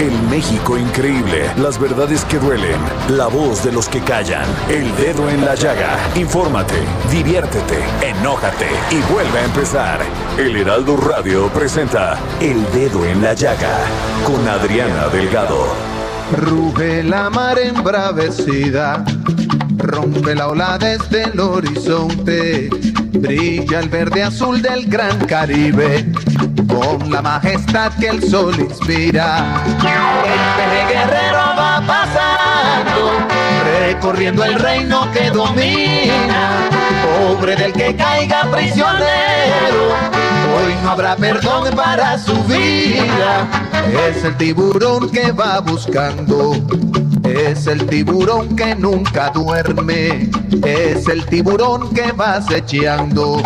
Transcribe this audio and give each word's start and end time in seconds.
El 0.00 0.18
México 0.30 0.78
increíble, 0.78 1.52
las 1.58 1.78
verdades 1.78 2.24
que 2.24 2.38
duelen, 2.38 2.80
la 3.10 3.26
voz 3.26 3.62
de 3.62 3.70
los 3.70 3.86
que 3.86 4.00
callan, 4.00 4.46
el 4.70 4.96
dedo 4.96 5.28
en 5.28 5.44
la 5.44 5.54
llaga. 5.54 5.98
Infórmate, 6.14 6.78
diviértete, 7.10 7.84
enójate 8.00 8.64
y 8.90 9.12
vuelve 9.12 9.40
a 9.40 9.44
empezar. 9.44 10.00
El 10.38 10.56
Heraldo 10.56 10.96
Radio 10.96 11.48
presenta 11.48 12.18
El 12.40 12.64
Dedo 12.72 13.04
en 13.04 13.20
la 13.20 13.34
Llaga 13.34 13.76
con 14.24 14.48
Adriana 14.48 15.08
Delgado. 15.08 15.66
Ruge 16.32 17.02
la 17.02 17.28
mar 17.28 17.58
embravecida, 17.58 19.04
rompe 19.76 20.34
la 20.34 20.48
ola 20.48 20.78
desde 20.78 21.24
el 21.24 21.38
horizonte, 21.38 22.70
brilla 23.12 23.80
el 23.80 23.88
verde 23.88 24.22
azul 24.22 24.62
del 24.62 24.86
gran 24.86 25.18
Caribe, 25.26 26.06
con 26.66 27.10
la 27.10 27.22
majestad 27.22 27.92
que 27.94 28.08
el 28.08 28.22
sol 28.22 28.54
inspira. 28.58 29.62
El 29.66 30.88
guerrero 30.88 31.38
va 31.58 31.82
pasando, 31.86 33.12
recorriendo 33.80 34.44
el 34.44 34.54
reino 34.58 35.10
que 35.12 35.30
domina, 35.30 36.68
pobre 37.04 37.56
del 37.56 37.72
que 37.72 37.94
caiga 37.96 38.42
prisionero, 38.50 39.88
hoy 40.56 40.74
no 40.82 40.90
habrá 40.90 41.16
perdón 41.16 41.74
para 41.74 42.18
su 42.18 42.34
vida. 42.44 43.48
Es 44.08 44.24
el 44.24 44.36
tiburón 44.36 45.10
que 45.10 45.32
va 45.32 45.60
buscando. 45.60 46.52
Es 47.30 47.66
el 47.68 47.86
tiburón 47.86 48.56
que 48.56 48.74
nunca 48.74 49.30
duerme. 49.30 50.28
Es 50.64 51.06
el 51.06 51.24
tiburón 51.26 51.94
que 51.94 52.10
va 52.10 52.34
acechando. 52.34 53.40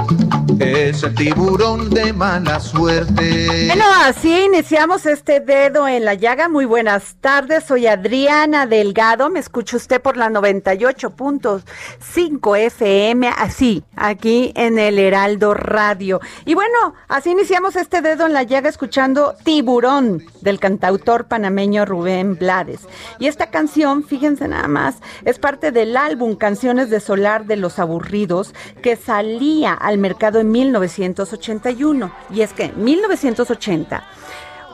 Es 0.58 1.02
el 1.02 1.14
tiburón 1.14 1.90
de 1.90 2.10
mala 2.12 2.60
suerte. 2.60 3.66
Bueno, 3.66 3.84
así 4.04 4.44
iniciamos 4.44 5.04
este 5.04 5.40
dedo 5.40 5.86
en 5.86 6.06
la 6.06 6.14
llaga. 6.14 6.48
Muy 6.48 6.64
buenas 6.64 7.16
tardes. 7.20 7.64
Soy 7.64 7.86
Adriana 7.86 8.66
Delgado. 8.66 9.28
Me 9.28 9.40
escucha 9.40 9.76
usted 9.76 10.00
por 10.00 10.16
la 10.16 10.30
98.5 10.30 12.58
FM. 12.58 13.28
Así, 13.36 13.84
aquí 13.96 14.52
en 14.54 14.78
el 14.78 14.98
Heraldo 14.98 15.52
Radio. 15.52 16.22
Y 16.46 16.54
bueno, 16.54 16.94
así 17.08 17.32
iniciamos 17.32 17.76
este 17.76 18.00
dedo 18.00 18.24
en 18.26 18.32
la 18.32 18.44
llaga 18.44 18.70
escuchando 18.70 19.34
Tiburón 19.44 20.24
del 20.40 20.58
cantautor 20.58 21.26
panameño 21.26 21.84
Rubén 21.84 22.36
Blades. 22.36 22.88
Y 23.18 23.26
esta 23.26 23.50
canción, 23.50 23.73
fíjense 24.06 24.46
nada 24.46 24.68
más, 24.68 24.96
es 25.24 25.38
parte 25.38 25.72
del 25.72 25.96
álbum 25.96 26.36
Canciones 26.36 26.90
de 26.90 27.00
Solar 27.00 27.46
de 27.46 27.56
los 27.56 27.78
Aburridos 27.78 28.54
que 28.82 28.96
salía 28.96 29.74
al 29.74 29.98
mercado 29.98 30.38
en 30.38 30.52
1981. 30.52 32.12
Y 32.30 32.42
es 32.42 32.52
que 32.52 32.66
en 32.66 32.84
1980 32.84 34.04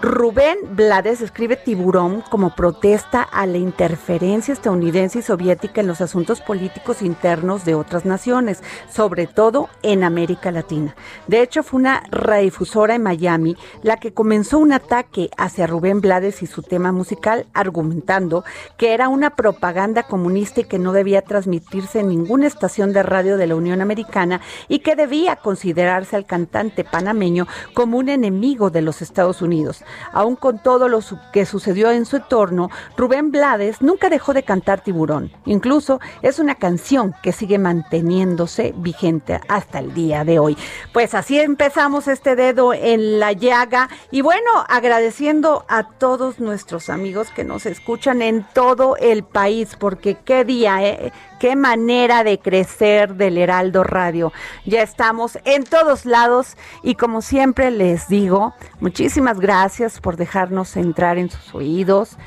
Rubén 0.02 0.56
Blades 0.76 1.20
escribe 1.20 1.56
Tiburón 1.56 2.22
como 2.30 2.54
protesta 2.54 3.20
a 3.20 3.44
la 3.44 3.58
interferencia 3.58 4.54
estadounidense 4.54 5.18
y 5.18 5.22
soviética 5.22 5.82
en 5.82 5.88
los 5.88 6.00
asuntos 6.00 6.40
políticos 6.40 7.02
internos 7.02 7.66
de 7.66 7.74
otras 7.74 8.06
naciones, 8.06 8.62
sobre 8.88 9.26
todo 9.26 9.68
en 9.82 10.02
América 10.02 10.52
Latina. 10.52 10.96
De 11.26 11.42
hecho, 11.42 11.62
fue 11.62 11.80
una 11.80 12.02
radiodifusora 12.10 12.94
en 12.94 13.02
Miami 13.02 13.58
la 13.82 13.98
que 13.98 14.14
comenzó 14.14 14.56
un 14.56 14.72
ataque 14.72 15.28
hacia 15.36 15.66
Rubén 15.66 16.00
Blades 16.00 16.42
y 16.42 16.46
su 16.46 16.62
tema 16.62 16.92
musical, 16.92 17.46
argumentando 17.52 18.42
que 18.78 18.94
era 18.94 19.10
una 19.10 19.36
propaganda 19.36 20.04
comunista 20.04 20.62
y 20.62 20.64
que 20.64 20.78
no 20.78 20.92
debía 20.94 21.20
transmitirse 21.20 22.00
en 22.00 22.08
ninguna 22.08 22.46
estación 22.46 22.94
de 22.94 23.02
radio 23.02 23.36
de 23.36 23.48
la 23.48 23.54
Unión 23.54 23.82
Americana 23.82 24.40
y 24.66 24.78
que 24.78 24.96
debía 24.96 25.36
considerarse 25.36 26.16
al 26.16 26.24
cantante 26.24 26.84
panameño 26.84 27.46
como 27.74 27.98
un 27.98 28.08
enemigo 28.08 28.70
de 28.70 28.80
los 28.80 29.02
Estados 29.02 29.42
Unidos. 29.42 29.84
Aún 30.12 30.36
con 30.36 30.58
todo 30.58 30.88
lo 30.88 31.00
que 31.32 31.46
sucedió 31.46 31.90
en 31.90 32.06
su 32.06 32.16
entorno, 32.16 32.70
Rubén 32.96 33.30
Blades 33.30 33.80
nunca 33.80 34.08
dejó 34.08 34.34
de 34.34 34.42
cantar 34.42 34.80
Tiburón. 34.80 35.32
Incluso 35.46 36.00
es 36.22 36.38
una 36.38 36.54
canción 36.54 37.14
que 37.22 37.32
sigue 37.32 37.58
manteniéndose 37.58 38.74
vigente 38.76 39.40
hasta 39.48 39.78
el 39.78 39.94
día 39.94 40.24
de 40.24 40.38
hoy. 40.38 40.56
Pues 40.92 41.14
así 41.14 41.38
empezamos 41.38 42.08
este 42.08 42.36
dedo 42.36 42.74
en 42.74 43.18
la 43.18 43.32
llaga 43.32 43.88
y 44.10 44.20
bueno, 44.20 44.50
agradeciendo 44.68 45.64
a 45.68 45.84
todos 45.84 46.40
nuestros 46.40 46.90
amigos 46.90 47.30
que 47.30 47.44
nos 47.44 47.66
escuchan 47.66 48.22
en 48.22 48.46
todo 48.52 48.96
el 48.96 49.24
país, 49.24 49.76
porque 49.78 50.16
qué 50.24 50.44
día, 50.44 50.82
¿eh? 50.82 51.12
Qué 51.40 51.56
manera 51.56 52.22
de 52.22 52.38
crecer 52.38 53.14
del 53.14 53.38
Heraldo 53.38 53.82
Radio. 53.82 54.30
Ya 54.66 54.82
estamos 54.82 55.38
en 55.44 55.64
todos 55.64 56.04
lados 56.04 56.56
y 56.82 56.96
como 56.96 57.22
siempre 57.22 57.70
les 57.70 58.08
digo, 58.08 58.54
muchísimas 58.78 59.40
gracias 59.40 60.00
por 60.00 60.18
dejarnos 60.18 60.76
entrar 60.76 61.16
en 61.16 61.30
sus 61.30 61.54
oídos, 61.54 62.18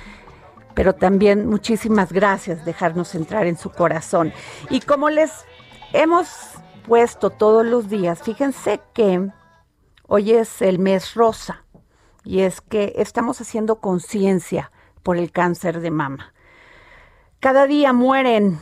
pero 0.73 0.95
también 0.95 1.47
muchísimas 1.47 2.11
gracias 2.11 2.65
dejarnos 2.65 3.13
entrar 3.13 3.45
en 3.45 3.55
su 3.55 3.69
corazón. 3.69 4.33
Y 4.71 4.81
como 4.81 5.11
les 5.11 5.31
hemos 5.93 6.27
puesto 6.87 7.29
todos 7.29 7.63
los 7.63 7.89
días, 7.89 8.23
fíjense 8.23 8.81
que 8.95 9.29
hoy 10.07 10.31
es 10.31 10.59
el 10.63 10.79
mes 10.79 11.13
rosa 11.13 11.63
y 12.25 12.39
es 12.39 12.61
que 12.61 12.93
estamos 12.95 13.39
haciendo 13.39 13.75
conciencia 13.75 14.71
por 15.03 15.17
el 15.17 15.31
cáncer 15.31 15.81
de 15.81 15.91
mama. 15.91 16.33
Cada 17.39 17.67
día 17.67 17.93
mueren 17.93 18.59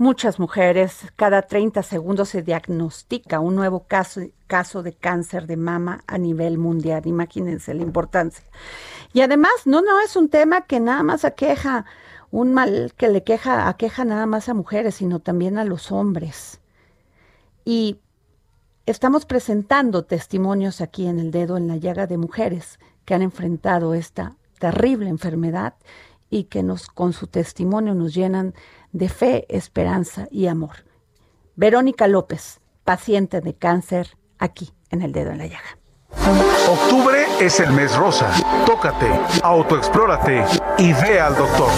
muchas 0.00 0.38
mujeres, 0.38 1.12
cada 1.14 1.42
30 1.42 1.82
segundos 1.82 2.30
se 2.30 2.42
diagnostica 2.42 3.38
un 3.38 3.54
nuevo 3.54 3.86
caso, 3.86 4.22
de 4.82 4.92
cáncer 4.94 5.46
de 5.46 5.58
mama 5.58 6.02
a 6.06 6.16
nivel 6.16 6.56
mundial. 6.56 7.02
Imagínense 7.04 7.74
la 7.74 7.82
importancia. 7.82 8.42
Y 9.12 9.20
además, 9.20 9.52
no, 9.66 9.82
no 9.82 10.00
es 10.00 10.16
un 10.16 10.30
tema 10.30 10.62
que 10.62 10.80
nada 10.80 11.02
más 11.02 11.26
aqueja, 11.26 11.84
un 12.30 12.54
mal 12.54 12.94
que 12.96 13.08
le 13.08 13.22
queja, 13.22 13.68
aqueja 13.68 14.06
nada 14.06 14.24
más 14.24 14.48
a 14.48 14.54
mujeres, 14.54 14.94
sino 14.94 15.20
también 15.20 15.58
a 15.58 15.64
los 15.64 15.92
hombres. 15.92 16.62
Y 17.66 18.00
estamos 18.86 19.26
presentando 19.26 20.04
testimonios 20.04 20.80
aquí 20.80 21.06
en 21.06 21.18
el 21.18 21.30
dedo 21.30 21.58
en 21.58 21.68
la 21.68 21.76
llaga 21.76 22.06
de 22.06 22.16
mujeres 22.16 22.80
que 23.04 23.12
han 23.12 23.20
enfrentado 23.20 23.92
esta 23.92 24.34
terrible 24.58 25.10
enfermedad 25.10 25.74
y 26.30 26.44
que 26.44 26.62
nos 26.62 26.86
con 26.86 27.12
su 27.12 27.26
testimonio 27.26 27.94
nos 27.94 28.14
llenan 28.14 28.54
de 28.92 29.08
fe, 29.08 29.46
esperanza 29.48 30.26
y 30.30 30.46
amor. 30.46 30.84
Verónica 31.56 32.08
López, 32.08 32.60
paciente 32.84 33.40
de 33.40 33.54
cáncer 33.54 34.16
aquí 34.38 34.72
en 34.90 35.02
el 35.02 35.12
dedo 35.12 35.30
en 35.30 35.38
la 35.38 35.46
llaga. 35.46 35.78
Octubre 36.68 37.24
es 37.40 37.60
el 37.60 37.72
mes 37.72 37.96
rosa. 37.96 38.30
Tócate, 38.66 39.10
autoexplórate 39.42 40.44
y 40.78 40.92
ve 40.92 41.20
al 41.20 41.36
doctor. 41.36 41.70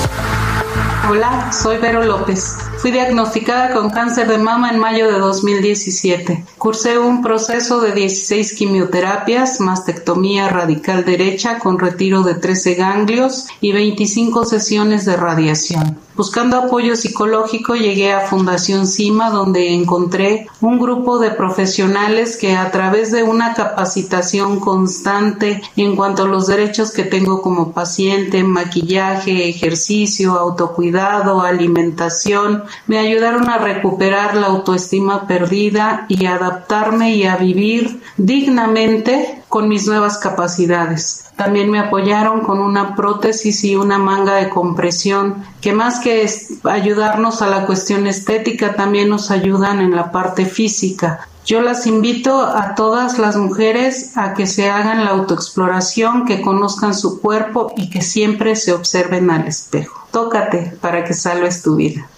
Hola, 1.11 1.53
soy 1.53 1.79
Vero 1.79 2.05
López. 2.05 2.59
Fui 2.79 2.93
diagnosticada 2.93 3.75
con 3.75 3.91
cáncer 3.91 4.29
de 4.29 4.39
mama 4.39 4.71
en 4.71 4.79
mayo 4.79 5.11
de 5.11 5.19
2017. 5.19 6.45
Cursé 6.59 6.97
un 6.97 7.23
proceso 7.23 7.81
de 7.81 7.93
16 7.93 8.55
quimioterapias, 8.55 9.61
mastectomía 9.61 10.49
radical 10.49 11.05
derecha 11.05 11.59
con 11.59 11.81
retiro 11.81 12.23
de 12.23 12.35
13 12.35 12.75
ganglios 12.75 13.49
y 13.61 13.73
25 13.73 14.45
sesiones 14.45 15.05
de 15.05 15.17
radiación. 15.17 15.99
Buscando 16.15 16.59
apoyo 16.59 16.95
psicológico 16.95 17.75
llegué 17.75 18.13
a 18.13 18.27
Fundación 18.27 18.87
CIMA 18.87 19.31
donde 19.31 19.73
encontré 19.73 20.47
un 20.61 20.79
grupo 20.79 21.19
de 21.19 21.31
profesionales 21.31 22.37
que 22.37 22.55
a 22.55 22.71
través 22.71 23.11
de 23.13 23.23
una 23.23 23.55
capacitación 23.55 24.61
constante 24.61 25.63
en 25.77 25.97
cuanto 25.97 26.25
a 26.25 26.29
los 26.29 26.49
derechos 26.49 26.93
que 26.93 27.05
tengo 27.05 27.41
como 27.41 27.73
paciente, 27.73 28.45
maquillaje, 28.45 29.49
ejercicio, 29.49 30.33
autocuidado, 30.33 30.92
alimentación, 31.01 32.65
me 32.87 32.99
ayudaron 32.99 33.49
a 33.49 33.59
recuperar 33.59 34.37
la 34.37 34.49
autoestima 34.49 35.27
perdida 35.27 36.07
y 36.09 36.27
adaptarme 36.27 37.15
y 37.15 37.25
a 37.25 37.37
vivir 37.37 38.03
dignamente 38.17 39.43
con 39.49 39.69
mis 39.69 39.87
nuevas 39.87 40.19
capacidades. 40.19 41.27
También 41.37 41.71
me 41.71 41.79
apoyaron 41.79 42.41
con 42.41 42.59
una 42.59 42.95
prótesis 42.95 43.65
y 43.65 43.77
una 43.77 43.99
manga 43.99 44.35
de 44.37 44.49
compresión, 44.49 45.45
que 45.61 45.73
más 45.73 46.01
que 46.01 46.29
ayudarnos 46.65 47.43
a 47.43 47.49
la 47.49 47.67
cuestión 47.67 48.07
estética, 48.07 48.75
también 48.75 49.09
nos 49.09 49.31
ayudan 49.31 49.81
en 49.81 49.95
la 49.95 50.11
parte 50.11 50.47
física. 50.47 51.29
Yo 51.45 51.61
las 51.61 51.87
invito 51.87 52.41
a 52.41 52.75
todas 52.77 53.19
las 53.19 53.37
mujeres 53.37 54.17
a 54.17 54.35
que 54.35 54.47
se 54.47 54.71
hagan 54.71 55.05
la 55.05 55.11
autoexploración, 55.11 56.25
que 56.25 56.41
conozcan 56.41 56.95
su 56.95 57.21
cuerpo 57.21 57.73
y 57.77 57.91
que 57.91 58.01
siempre 58.01 58.55
se 58.55 58.73
observen 58.73 59.31
al 59.31 59.49
espejo. 59.49 60.07
Tócate 60.13 60.77
para 60.81 61.05
que 61.05 61.15
salves 61.15 61.63
tu 61.63 61.77
vida. 61.77 62.09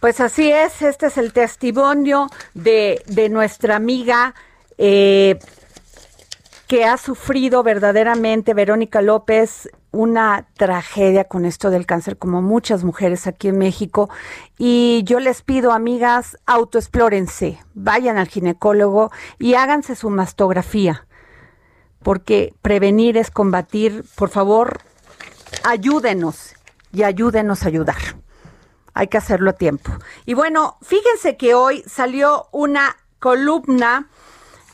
Pues 0.00 0.20
así 0.20 0.50
es, 0.50 0.80
este 0.82 1.06
es 1.06 1.18
el 1.18 1.32
testimonio 1.32 2.28
de, 2.54 3.02
de 3.06 3.28
nuestra 3.28 3.76
amiga 3.76 4.34
eh, 4.78 5.38
que 6.66 6.84
ha 6.84 6.96
sufrido 6.96 7.62
verdaderamente 7.62 8.54
Verónica 8.54 9.02
López 9.02 9.68
una 9.96 10.46
tragedia 10.54 11.24
con 11.24 11.44
esto 11.44 11.70
del 11.70 11.86
cáncer, 11.86 12.18
como 12.18 12.42
muchas 12.42 12.84
mujeres 12.84 13.26
aquí 13.26 13.48
en 13.48 13.58
México. 13.58 14.10
Y 14.58 15.02
yo 15.04 15.18
les 15.18 15.42
pido, 15.42 15.72
amigas, 15.72 16.38
autoexplórense, 16.46 17.58
vayan 17.74 18.18
al 18.18 18.28
ginecólogo 18.28 19.10
y 19.38 19.54
háganse 19.54 19.96
su 19.96 20.10
mastografía, 20.10 21.06
porque 22.02 22.54
prevenir 22.62 23.16
es 23.16 23.30
combatir. 23.30 24.04
Por 24.14 24.28
favor, 24.28 24.80
ayúdenos 25.64 26.54
y 26.92 27.02
ayúdenos 27.02 27.64
a 27.64 27.68
ayudar. 27.68 27.96
Hay 28.94 29.08
que 29.08 29.18
hacerlo 29.18 29.50
a 29.50 29.54
tiempo. 29.54 29.92
Y 30.24 30.34
bueno, 30.34 30.78
fíjense 30.82 31.36
que 31.36 31.54
hoy 31.54 31.82
salió 31.86 32.48
una 32.52 32.96
columna 33.18 34.08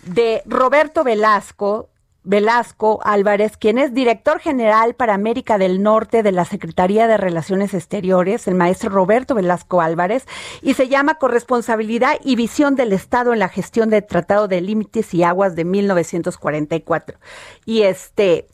de 0.04 0.42
Roberto 0.46 1.04
Velasco, 1.04 1.88
Velasco 2.24 3.00
Álvarez, 3.02 3.56
quien 3.56 3.78
es 3.78 3.92
director 3.94 4.38
general 4.38 4.94
para 4.94 5.14
América 5.14 5.58
del 5.58 5.82
Norte 5.82 6.22
de 6.22 6.32
la 6.32 6.44
Secretaría 6.44 7.06
de 7.06 7.16
Relaciones 7.16 7.74
Exteriores, 7.74 8.46
el 8.46 8.54
maestro 8.54 8.90
Roberto 8.90 9.34
Velasco 9.34 9.80
Álvarez, 9.80 10.26
y 10.60 10.74
se 10.74 10.88
llama 10.88 11.16
Corresponsabilidad 11.16 12.18
y 12.22 12.36
Visión 12.36 12.76
del 12.76 12.92
Estado 12.92 13.32
en 13.32 13.40
la 13.40 13.48
Gestión 13.48 13.90
del 13.90 14.06
Tratado 14.06 14.46
de 14.46 14.60
Límites 14.60 15.12
y 15.14 15.24
Aguas 15.24 15.56
de 15.56 15.64
1944. 15.64 17.18
Y 17.64 17.82
este, 17.82 18.46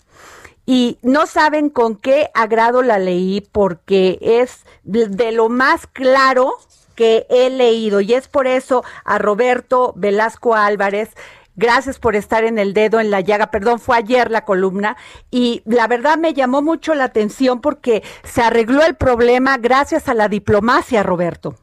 y 0.65 0.99
no 1.03 1.27
saben 1.27 1.71
con 1.71 1.97
qué 1.97 2.31
agrado 2.35 2.83
la 2.83 2.99
leí 2.99 3.41
porque 3.53 4.19
es 4.21 4.65
de 4.85 5.33
lo 5.33 5.49
más 5.49 5.87
claro 5.87 6.55
que 6.95 7.27
he 7.31 7.49
leído 7.49 8.01
y 8.01 8.13
es 8.13 8.27
por 8.27 8.49
eso 8.49 8.83
a 9.05 9.19
Roberto 9.19 9.93
Velasco 9.95 10.57
Álvarez 10.57 11.11
Gracias 11.59 11.99
por 11.99 12.15
estar 12.15 12.45
en 12.45 12.57
el 12.57 12.73
dedo 12.73 13.01
en 13.01 13.11
la 13.11 13.21
llaga. 13.21 13.49
Perdón, 13.49 13.81
fue 13.81 13.97
ayer 13.97 14.31
la 14.31 14.45
columna 14.45 14.97
y 15.29 15.61
la 15.67 15.89
verdad 15.89 16.17
me 16.17 16.33
llamó 16.33 16.63
mucho 16.63 16.95
la 16.95 17.03
atención 17.03 17.61
porque 17.61 18.05
se 18.23 18.43
arregló 18.43 18.85
el 18.85 18.95
problema 18.95 19.59
gracias 19.59 20.09
a 20.09 20.15
la 20.15 20.29
diplomacia, 20.29 21.03
Roberto. 21.03 21.57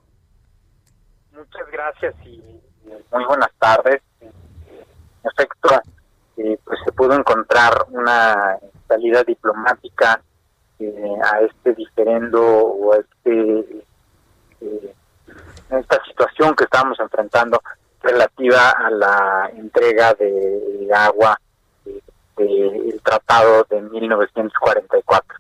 Muchas 1.31 1.71
gracias 1.71 2.13
y 2.25 2.44
muy 3.09 3.24
buenas 3.24 3.50
tardes. 3.57 4.01
En 4.19 4.31
efecto, 5.31 5.69
eh, 6.36 6.59
pues 6.65 6.77
se 6.83 6.91
pudo 6.91 7.13
encontrar 7.13 7.86
una 7.88 8.57
salida 8.89 9.24
diplomática 9.24 10.21
eh, 10.77 11.15
a 11.24 11.39
este 11.39 11.74
diferendo 11.74 12.44
o 12.45 12.91
a 12.91 12.98
este 12.98 13.83
eh, 14.59 14.94
esta 15.69 16.03
situación 16.03 16.53
que 16.53 16.65
estamos 16.65 17.00
enfrentando 17.00 17.62
relativa 18.05 18.69
a 18.69 18.89
la 18.89 19.51
entrega 19.55 20.13
de 20.13 20.87
agua 20.93 21.39
del 22.37 23.01
tratado 23.03 23.65
de 23.69 23.81
1944. 23.81 25.39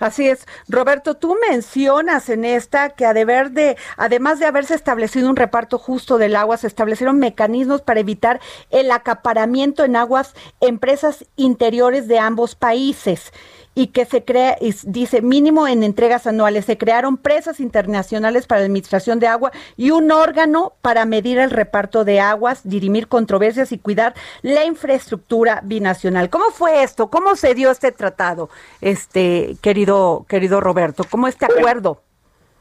Así 0.00 0.28
es. 0.28 0.46
Roberto, 0.66 1.14
tú 1.14 1.36
mencionas 1.50 2.30
en 2.30 2.46
esta 2.46 2.88
que 2.88 3.04
a 3.04 3.12
deber 3.12 3.50
de, 3.50 3.76
además 3.98 4.38
de 4.38 4.46
haberse 4.46 4.74
establecido 4.74 5.28
un 5.28 5.36
reparto 5.36 5.76
justo 5.76 6.16
del 6.16 6.36
agua, 6.36 6.56
se 6.56 6.66
establecieron 6.66 7.18
mecanismos 7.18 7.82
para 7.82 8.00
evitar 8.00 8.40
el 8.70 8.90
acaparamiento 8.92 9.84
en 9.84 9.96
aguas 9.96 10.34
empresas 10.60 11.26
interiores 11.36 12.08
de 12.08 12.18
ambos 12.18 12.54
países 12.54 13.30
y 13.74 13.88
que 13.88 14.04
se 14.04 14.24
crea, 14.24 14.56
dice, 14.84 15.22
mínimo 15.22 15.68
en 15.68 15.82
entregas 15.82 16.26
anuales. 16.26 16.64
Se 16.64 16.76
crearon 16.76 17.16
presas 17.16 17.60
internacionales 17.60 18.46
para 18.46 18.60
la 18.60 18.66
administración 18.66 19.20
de 19.20 19.28
agua 19.28 19.52
y 19.76 19.90
un 19.90 20.10
órgano 20.10 20.72
para 20.82 21.04
medir 21.04 21.38
el 21.38 21.50
reparto 21.50 22.04
de 22.04 22.20
aguas, 22.20 22.68
dirimir 22.68 23.08
controversias 23.08 23.72
y 23.72 23.78
cuidar 23.78 24.14
la 24.42 24.64
infraestructura 24.64 25.60
binacional. 25.62 26.30
¿Cómo 26.30 26.50
fue 26.50 26.82
esto? 26.82 27.08
¿Cómo 27.08 27.36
se 27.36 27.54
dio 27.54 27.70
este 27.70 27.92
tratado, 27.92 28.50
este 28.80 29.56
querido, 29.62 30.26
querido 30.28 30.60
Roberto? 30.60 31.04
¿Cómo 31.08 31.28
este 31.28 31.44
acuerdo? 31.44 32.02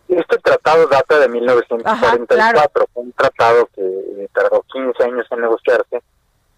Este 0.08 0.38
tratado 0.40 0.88
data 0.88 1.20
de 1.20 1.30
1944, 1.30 2.88
un 2.96 3.12
tratado 3.12 3.70
que 3.76 4.28
tardó 4.34 4.64
15 4.72 5.04
años 5.04 5.28
en 5.30 5.42
negociarse 5.42 6.02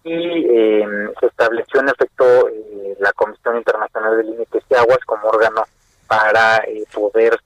y 0.04 0.46
eh, 0.48 0.86
se 1.20 1.26
estableció 1.26 1.80
en 1.80 1.88
efecto 1.88 2.48
eh, 2.48 2.96
la 2.98 3.12
Comisión 3.12 3.56
Internacional 3.56 4.16
de 4.16 4.24
Límites 4.24 4.62
de 4.68 4.76
Aguas 4.76 4.98
como 5.06 5.28
órgano 5.28 5.62
para 6.08 6.58
eh, 6.58 6.84
poder 6.92 7.38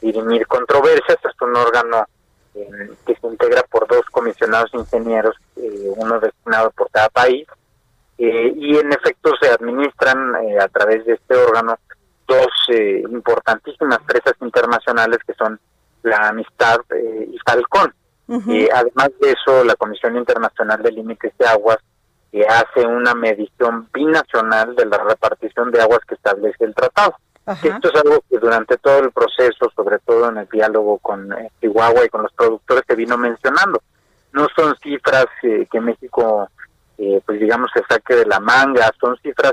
dirimir 0.00 0.46
controversias. 0.46 1.18
Es 1.24 1.40
un 1.40 1.56
órgano 1.56 2.06
que 2.54 3.16
se 3.16 3.26
integra 3.26 3.62
por 3.64 3.88
dos 3.88 4.04
comisionados 4.12 4.72
ingenieros, 4.74 5.34
uno 5.56 6.20
destinado 6.20 6.70
por 6.70 6.88
cada 6.90 7.08
país, 7.08 7.48
y 8.16 8.76
en 8.76 8.92
efecto 8.92 9.32
se 9.40 9.48
administran 9.48 10.36
a 10.60 10.68
través 10.68 11.04
de 11.04 11.14
este 11.14 11.34
órgano 11.34 11.76
dos 12.28 12.46
importantísimas 13.10 13.98
presas 14.06 14.34
internacionales 14.40 15.18
que 15.26 15.34
son 15.34 15.58
la 16.04 16.28
Amistad 16.28 16.78
y 17.26 17.36
Falcón. 17.44 17.92
además 18.28 19.10
de 19.20 19.32
eso, 19.32 19.64
la 19.64 19.74
Comisión 19.74 20.16
Internacional 20.16 20.80
de 20.80 20.92
Límites 20.92 21.32
de 21.38 21.46
Aguas 21.46 21.78
que 22.32 22.46
hace 22.46 22.86
una 22.86 23.14
medición 23.14 23.88
binacional 23.92 24.74
de 24.74 24.86
la 24.86 24.96
repartición 24.96 25.70
de 25.70 25.82
aguas 25.82 26.00
que 26.08 26.14
establece 26.14 26.64
el 26.64 26.74
tratado. 26.74 27.14
Esto 27.46 27.88
es 27.88 27.94
algo 27.96 28.24
que 28.30 28.38
durante 28.38 28.78
todo 28.78 29.00
el 29.00 29.10
proceso, 29.10 29.70
sobre 29.76 29.98
todo 29.98 30.30
en 30.30 30.38
el 30.38 30.48
diálogo 30.48 30.98
con 30.98 31.30
eh, 31.32 31.50
Chihuahua 31.60 32.06
y 32.06 32.08
con 32.08 32.22
los 32.22 32.32
productores, 32.32 32.84
se 32.86 32.94
vino 32.94 33.18
mencionando. 33.18 33.82
No 34.32 34.46
son 34.56 34.74
cifras 34.76 35.26
eh, 35.42 35.66
que 35.70 35.80
México, 35.80 36.48
eh, 36.96 37.20
pues 37.26 37.38
digamos, 37.38 37.70
se 37.74 37.82
saque 37.86 38.14
de 38.14 38.26
la 38.26 38.40
manga, 38.40 38.90
son 38.98 39.16
cifras 39.18 39.52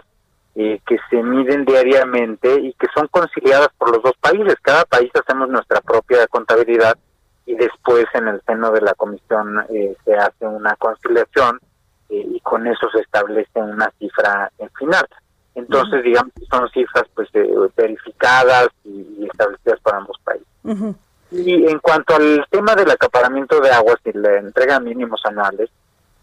que 0.55 0.97
se 1.09 1.23
miden 1.23 1.63
diariamente 1.63 2.53
y 2.59 2.73
que 2.73 2.87
son 2.93 3.07
conciliadas 3.07 3.69
por 3.77 3.91
los 3.91 4.03
dos 4.03 4.11
países. 4.19 4.55
Cada 4.61 4.83
país 4.83 5.09
hacemos 5.13 5.47
nuestra 5.47 5.79
propia 5.79 6.27
contabilidad 6.27 6.97
y 7.45 7.55
después 7.55 8.05
en 8.13 8.27
el 8.27 8.41
seno 8.45 8.69
de 8.71 8.81
la 8.81 8.93
comisión 8.93 9.65
se 10.03 10.15
hace 10.15 10.45
una 10.45 10.75
conciliación 10.75 11.61
eh, 12.09 12.25
y 12.27 12.39
con 12.41 12.65
eso 12.67 12.89
se 12.91 13.01
establece 13.01 13.59
una 13.59 13.91
cifra 13.99 14.51
en 14.57 14.69
final. 14.71 15.07
Entonces, 15.55 16.03
digamos 16.03 16.33
que 16.33 16.45
son 16.45 16.69
cifras 16.69 17.05
pues 17.13 17.29
eh, 17.33 17.49
verificadas 17.75 18.69
y, 18.83 19.27
establecidas 19.31 19.79
por 19.81 19.95
ambos 19.95 20.17
países. 20.23 20.47
Y 21.31 21.67
en 21.67 21.79
cuanto 21.79 22.15
al 22.15 22.45
tema 22.49 22.75
del 22.75 22.89
acaparamiento 22.89 23.59
de 23.59 23.71
aguas 23.71 23.97
y 24.05 24.13
la 24.13 24.37
entrega 24.37 24.79
mínimos 24.79 25.21
anuales, 25.25 25.69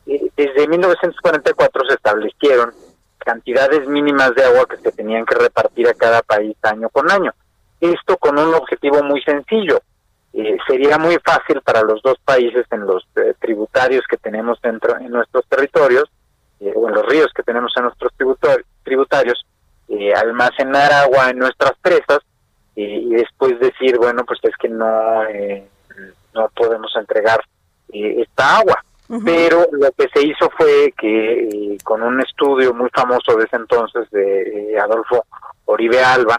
eh, 0.07 0.31
desde 0.37 0.69
1944 0.69 1.85
se 1.87 1.95
establecieron 1.95 2.73
cantidades 3.19 3.89
mínimas 3.89 4.35
de 4.35 4.45
agua 4.45 4.67
que 4.69 4.77
se 4.79 4.93
tenían 4.93 5.27
que 5.27 5.35
repartir 5.35 5.89
a 5.89 5.95
cada 5.95 6.23
país 6.23 6.57
año 6.63 6.89
con 6.91 7.11
año. 7.11 7.33
Esto 7.81 8.17
con 8.17 8.39
un 8.39 8.55
objetivo 8.55 9.03
muy 9.03 9.21
sencillo, 9.23 9.81
eh, 10.39 10.59
sería 10.67 10.99
muy 10.99 11.17
fácil 11.25 11.63
para 11.63 11.81
los 11.81 12.03
dos 12.03 12.19
países 12.23 12.67
en 12.71 12.81
los 12.87 13.09
eh, 13.17 13.33
tributarios 13.41 14.05
que 14.07 14.19
tenemos 14.19 14.61
dentro 14.61 14.99
en 14.99 15.11
nuestros 15.11 15.47
territorios 15.49 16.05
eh, 16.61 16.75
o 16.77 16.87
en 16.89 16.95
los 16.95 17.07
ríos 17.07 17.33
que 17.35 17.43
tenemos 17.43 17.73
en 17.75 17.85
nuestros 17.85 18.13
tributarios 18.85 19.47
almacenar 20.15 20.93
agua 20.93 21.31
en 21.31 21.39
nuestras 21.39 21.73
presas 21.81 22.19
y 22.75 23.15
después 23.15 23.59
decir, 23.61 23.97
bueno, 23.97 24.25
pues 24.27 24.39
es 24.43 24.55
que 24.59 24.69
no, 24.69 25.23
no 26.35 26.49
podemos 26.55 26.95
entregar 26.97 27.41
esta 27.89 28.59
agua. 28.59 28.85
Pero 29.25 29.67
lo 29.73 29.91
que 29.93 30.09
se 30.13 30.23
hizo 30.23 30.51
fue 30.51 30.93
que 30.99 31.79
con 31.85 32.03
un 32.03 32.21
estudio 32.21 32.75
muy 32.75 32.91
famoso 32.91 33.37
de 33.37 33.45
ese 33.45 33.57
entonces 33.57 34.11
de 34.11 34.79
Adolfo 34.79 35.25
Oribe 35.67 36.03
Alba, 36.03 36.39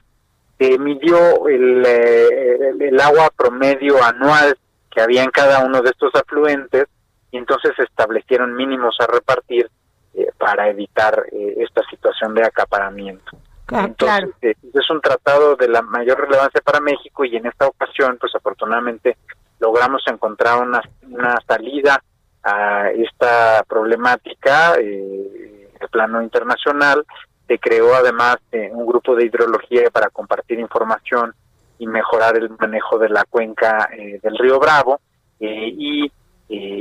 se 0.58 0.78
midió 0.80 1.48
el, 1.48 1.86
el, 1.86 3.00
agua 3.00 3.30
promedio 3.36 4.04
anual 4.04 4.58
que 4.92 5.02
había 5.02 5.24
en 5.24 5.30
cada 5.30 5.64
uno 5.64 5.82
de 5.82 5.90
estos 5.90 6.14
afluentes 6.16 6.88
y 7.32 7.38
entonces 7.38 7.74
se 7.76 7.84
establecieron 7.84 8.56
mínimos 8.56 8.96
a 9.00 9.08
repartir 9.08 9.70
eh, 10.14 10.30
para 10.38 10.70
evitar 10.70 11.26
eh, 11.32 11.56
esta 11.58 11.82
situación 11.90 12.34
de 12.34 12.44
acaparamiento. 12.44 13.38
entonces, 13.70 14.32
eh, 14.42 14.56
es 14.74 14.90
un 14.90 15.02
tratado 15.02 15.56
de 15.56 15.68
la 15.68 15.82
mayor 15.82 16.20
relevancia 16.20 16.62
para 16.62 16.80
México 16.80 17.24
y 17.26 17.36
en 17.36 17.46
esta 17.46 17.68
ocasión, 17.68 18.18
pues 18.20 18.34
afortunadamente 18.34 19.18
logramos 19.60 20.02
encontrar 20.08 20.62
una, 20.62 20.82
una 21.04 21.40
salida 21.48 22.02
a 22.44 22.90
esta 22.92 23.64
problemática 23.68 24.76
eh, 24.80 25.70
el 25.80 25.90
plano 25.90 26.22
internacional. 26.22 27.06
Se 27.48 27.60
creó 27.60 27.96
además 27.96 28.38
un 28.72 28.86
grupo 28.86 29.16
de 29.16 29.26
hidrología 29.26 29.90
para 29.92 30.10
compartir 30.10 30.60
información 30.60 31.34
y 31.80 31.88
mejorar 31.88 32.38
el 32.38 32.50
manejo 32.50 32.98
de 32.98 33.10
la 33.10 33.24
cuenca 33.24 33.90
del 33.96 34.38
río 34.38 34.60
Bravo. 34.60 35.00
y 35.40 36.12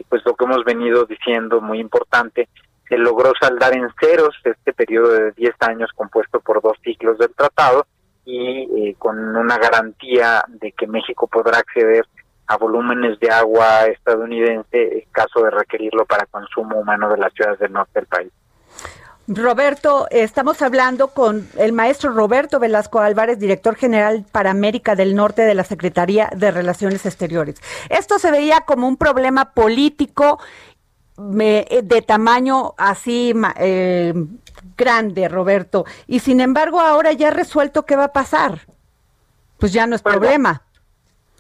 pues 0.08 0.22
lo 0.24 0.34
que 0.34 0.44
hemos 0.44 0.64
venido 0.64 1.04
diciendo, 1.04 1.60
muy 1.60 1.80
importante, 1.80 2.48
se 2.88 2.96
logró 2.96 3.32
saldar 3.40 3.76
en 3.76 3.88
ceros 4.00 4.34
este 4.44 4.72
periodo 4.72 5.08
de 5.08 5.32
10 5.32 5.54
años 5.60 5.90
compuesto 5.94 6.40
por 6.40 6.62
dos 6.62 6.76
ciclos 6.82 7.18
del 7.18 7.34
tratado 7.34 7.86
y 8.24 8.88
eh, 8.88 8.96
con 8.98 9.18
una 9.36 9.56
garantía 9.58 10.44
de 10.48 10.72
que 10.72 10.86
México 10.86 11.26
podrá 11.26 11.58
acceder 11.58 12.06
a 12.46 12.56
volúmenes 12.56 13.18
de 13.18 13.30
agua 13.30 13.86
estadounidense 13.86 14.98
en 14.98 15.10
caso 15.10 15.42
de 15.42 15.50
requerirlo 15.50 16.04
para 16.06 16.26
consumo 16.26 16.78
humano 16.78 17.08
de 17.08 17.18
las 17.18 17.32
ciudades 17.32 17.58
del 17.58 17.72
norte 17.72 17.92
del 17.94 18.06
país. 18.06 18.32
Roberto, 19.28 20.06
estamos 20.10 20.62
hablando 20.62 21.08
con 21.08 21.48
el 21.58 21.72
maestro 21.72 22.12
Roberto 22.12 22.60
Velasco 22.60 23.00
Álvarez, 23.00 23.40
director 23.40 23.74
general 23.74 24.24
para 24.30 24.50
América 24.50 24.94
del 24.94 25.16
Norte 25.16 25.42
de 25.42 25.54
la 25.54 25.64
Secretaría 25.64 26.30
de 26.34 26.52
Relaciones 26.52 27.04
Exteriores. 27.06 27.60
Esto 27.90 28.20
se 28.20 28.30
veía 28.30 28.60
como 28.60 28.86
un 28.86 28.96
problema 28.96 29.52
político 29.52 30.38
eh, 31.40 31.80
de 31.82 32.02
tamaño 32.02 32.74
así 32.78 33.34
eh, 33.58 34.14
grande, 34.76 35.28
Roberto, 35.28 35.86
y 36.06 36.20
sin 36.20 36.40
embargo 36.40 36.80
ahora 36.80 37.10
ya 37.12 37.30
resuelto 37.30 37.84
qué 37.84 37.96
va 37.96 38.04
a 38.04 38.12
pasar. 38.12 38.60
Pues 39.58 39.72
ya 39.72 39.88
no 39.88 39.96
es 39.96 40.02
problema. 40.02 40.62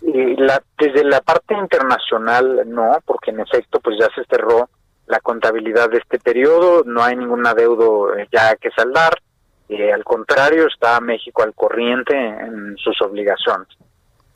La, 0.02 0.62
desde 0.78 1.04
la 1.04 1.20
parte 1.20 1.54
internacional 1.54 2.62
no, 2.66 2.98
porque 3.04 3.30
en 3.30 3.40
efecto 3.40 3.78
pues 3.80 3.96
ya 3.98 4.08
se 4.14 4.24
cerró 4.24 4.68
la 5.06 5.20
contabilidad 5.20 5.90
de 5.90 5.98
este 5.98 6.18
periodo, 6.18 6.82
no 6.84 7.02
hay 7.02 7.16
ningún 7.16 7.46
adeudo 7.46 8.16
eh, 8.16 8.28
ya 8.32 8.56
que 8.56 8.70
saldar, 8.70 9.20
eh, 9.68 9.92
al 9.92 10.04
contrario, 10.04 10.66
está 10.66 11.00
México 11.00 11.42
al 11.42 11.54
corriente 11.54 12.14
en 12.14 12.76
sus 12.76 13.00
obligaciones. 13.02 13.68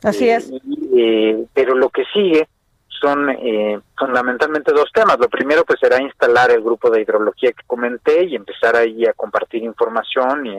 Así 0.03 0.29
es. 0.29 0.51
Eh, 0.97 1.45
pero 1.53 1.75
lo 1.75 1.91
que 1.91 2.05
sigue 2.13 2.49
son 2.89 3.29
fundamentalmente 3.99 4.73
dos 4.73 4.91
temas. 4.93 5.19
Lo 5.19 5.29
primero 5.29 5.65
pues 5.65 5.81
será 5.81 6.03
instalar 6.03 6.51
el 6.51 6.63
grupo 6.63 6.91
de 6.91 7.01
hidrología 7.01 7.53
que 7.53 7.67
comenté 7.67 8.25
y 8.25 8.37
empezar 8.37 8.77
ahí 8.77 9.07
a 9.07 9.15
compartir 9.15 9.63
información 9.63 10.47
y 10.47 10.57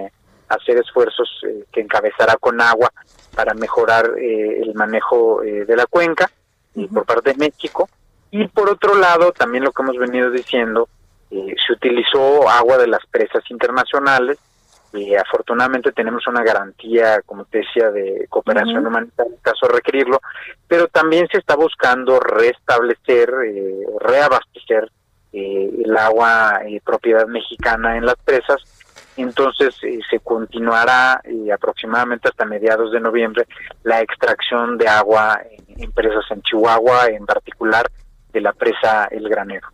hacer 0.49 0.77
esfuerzos 0.77 1.29
que 1.71 1.81
encabezará 1.81 2.37
con 2.37 2.59
agua 2.59 2.91
para 3.35 3.53
mejorar 3.53 4.13
el 4.17 4.73
manejo 4.73 5.41
de 5.41 5.75
la 5.75 5.85
cuenca 5.85 6.31
por 6.91 7.05
parte 7.05 7.33
de 7.33 7.37
México. 7.37 7.87
Y 8.31 8.47
por 8.47 8.69
otro 8.69 8.95
lado, 8.95 9.33
también 9.33 9.65
lo 9.65 9.73
que 9.73 9.83
hemos 9.83 9.97
venido 9.97 10.31
diciendo, 10.31 10.88
eh, 11.29 11.55
se 11.65 11.73
utilizó 11.73 12.50
agua 12.50 12.77
de 12.77 12.88
las 12.88 13.05
presas 13.11 13.43
internacionales. 13.51 14.39
y 14.93 15.15
afortunadamente 15.15 15.93
tenemos 15.93 16.27
una 16.27 16.43
garantía, 16.43 17.21
como 17.21 17.45
te 17.45 17.59
decía, 17.59 17.89
de 17.91 18.27
cooperación 18.29 18.85
humanitaria 18.85 19.31
en 19.31 19.41
caso 19.41 19.65
de 19.67 19.75
requerirlo, 19.75 20.19
pero 20.67 20.89
también 20.89 21.29
se 21.31 21.38
está 21.38 21.55
buscando 21.55 22.19
restablecer, 22.19 23.33
eh, 23.45 23.85
reabastecer 24.01 24.91
eh, 25.31 25.71
el 25.85 25.95
agua 25.95 26.59
propiedad 26.83 27.25
mexicana 27.25 27.95
en 27.95 28.05
las 28.05 28.17
presas. 28.17 28.61
Entonces 29.15 29.73
se 29.79 30.19
continuará 30.19 31.21
aproximadamente 31.53 32.27
hasta 32.27 32.43
mediados 32.43 32.91
de 32.91 33.00
noviembre 33.00 33.47
la 33.83 34.01
extracción 34.01 34.77
de 34.77 34.89
agua 34.89 35.39
en 35.69 35.91
presas 35.93 36.25
en 36.31 36.41
Chihuahua 36.41 37.07
en 37.07 37.25
particular 37.25 37.89
de 38.31 38.41
la 38.41 38.53
presa 38.53 39.05
El 39.11 39.27
Granero. 39.29 39.67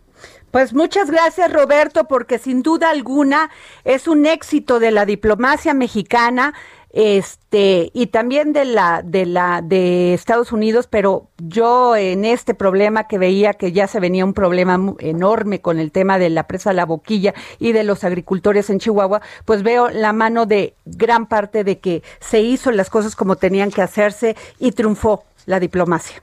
Pues 0.50 0.72
muchas 0.72 1.10
gracias 1.10 1.52
Roberto, 1.52 2.04
porque 2.04 2.38
sin 2.38 2.62
duda 2.62 2.90
alguna 2.90 3.50
es 3.84 4.08
un 4.08 4.24
éxito 4.24 4.80
de 4.80 4.90
la 4.90 5.04
diplomacia 5.04 5.74
mexicana 5.74 6.54
este 6.90 7.90
y 7.92 8.06
también 8.06 8.54
de 8.54 8.64
la 8.64 9.02
de 9.04 9.26
la 9.26 9.60
de 9.62 10.14
Estados 10.14 10.52
Unidos, 10.52 10.86
pero 10.86 11.28
yo 11.36 11.94
en 11.96 12.24
este 12.24 12.54
problema 12.54 13.06
que 13.06 13.18
veía 13.18 13.52
que 13.52 13.72
ya 13.72 13.86
se 13.86 14.00
venía 14.00 14.24
un 14.24 14.32
problema 14.32 14.94
enorme 14.98 15.60
con 15.60 15.78
el 15.78 15.92
tema 15.92 16.18
de 16.18 16.30
la 16.30 16.46
presa 16.46 16.72
La 16.72 16.86
Boquilla 16.86 17.34
y 17.58 17.72
de 17.72 17.84
los 17.84 18.04
agricultores 18.04 18.70
en 18.70 18.78
Chihuahua, 18.78 19.20
pues 19.44 19.62
veo 19.62 19.90
la 19.90 20.14
mano 20.14 20.46
de 20.46 20.74
gran 20.86 21.26
parte 21.26 21.62
de 21.62 21.78
que 21.78 22.02
se 22.20 22.40
hizo 22.40 22.70
las 22.70 22.88
cosas 22.88 23.14
como 23.14 23.36
tenían 23.36 23.70
que 23.70 23.82
hacerse 23.82 24.34
y 24.58 24.72
triunfó 24.72 25.24
la 25.44 25.60
diplomacia. 25.60 26.22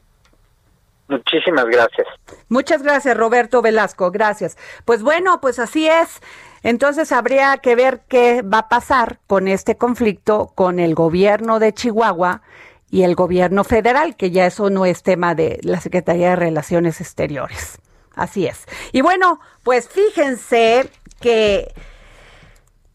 Muchísimas 1.07 1.65
gracias. 1.65 2.07
Muchas 2.49 2.81
gracias, 2.81 3.15
Roberto 3.15 3.61
Velasco. 3.61 4.11
Gracias. 4.11 4.57
Pues 4.85 5.03
bueno, 5.03 5.39
pues 5.39 5.59
así 5.59 5.87
es. 5.87 6.19
Entonces 6.63 7.11
habría 7.11 7.57
que 7.57 7.75
ver 7.75 8.01
qué 8.07 8.41
va 8.41 8.59
a 8.59 8.69
pasar 8.69 9.19
con 9.27 9.47
este 9.47 9.77
conflicto 9.77 10.51
con 10.55 10.79
el 10.79 10.95
gobierno 10.95 11.59
de 11.59 11.73
Chihuahua 11.73 12.41
y 12.89 13.03
el 13.03 13.13
gobierno 13.13 13.63
federal, 13.63 14.15
que 14.15 14.31
ya 14.31 14.47
eso 14.47 14.69
no 14.69 14.85
es 14.85 15.03
tema 15.03 15.35
de 15.35 15.59
la 15.61 15.79
Secretaría 15.79 16.29
de 16.29 16.35
Relaciones 16.37 17.01
Exteriores. 17.01 17.79
Así 18.15 18.47
es. 18.47 18.65
Y 18.93 19.01
bueno, 19.01 19.39
pues 19.63 19.89
fíjense 19.89 20.89
que 21.19 21.73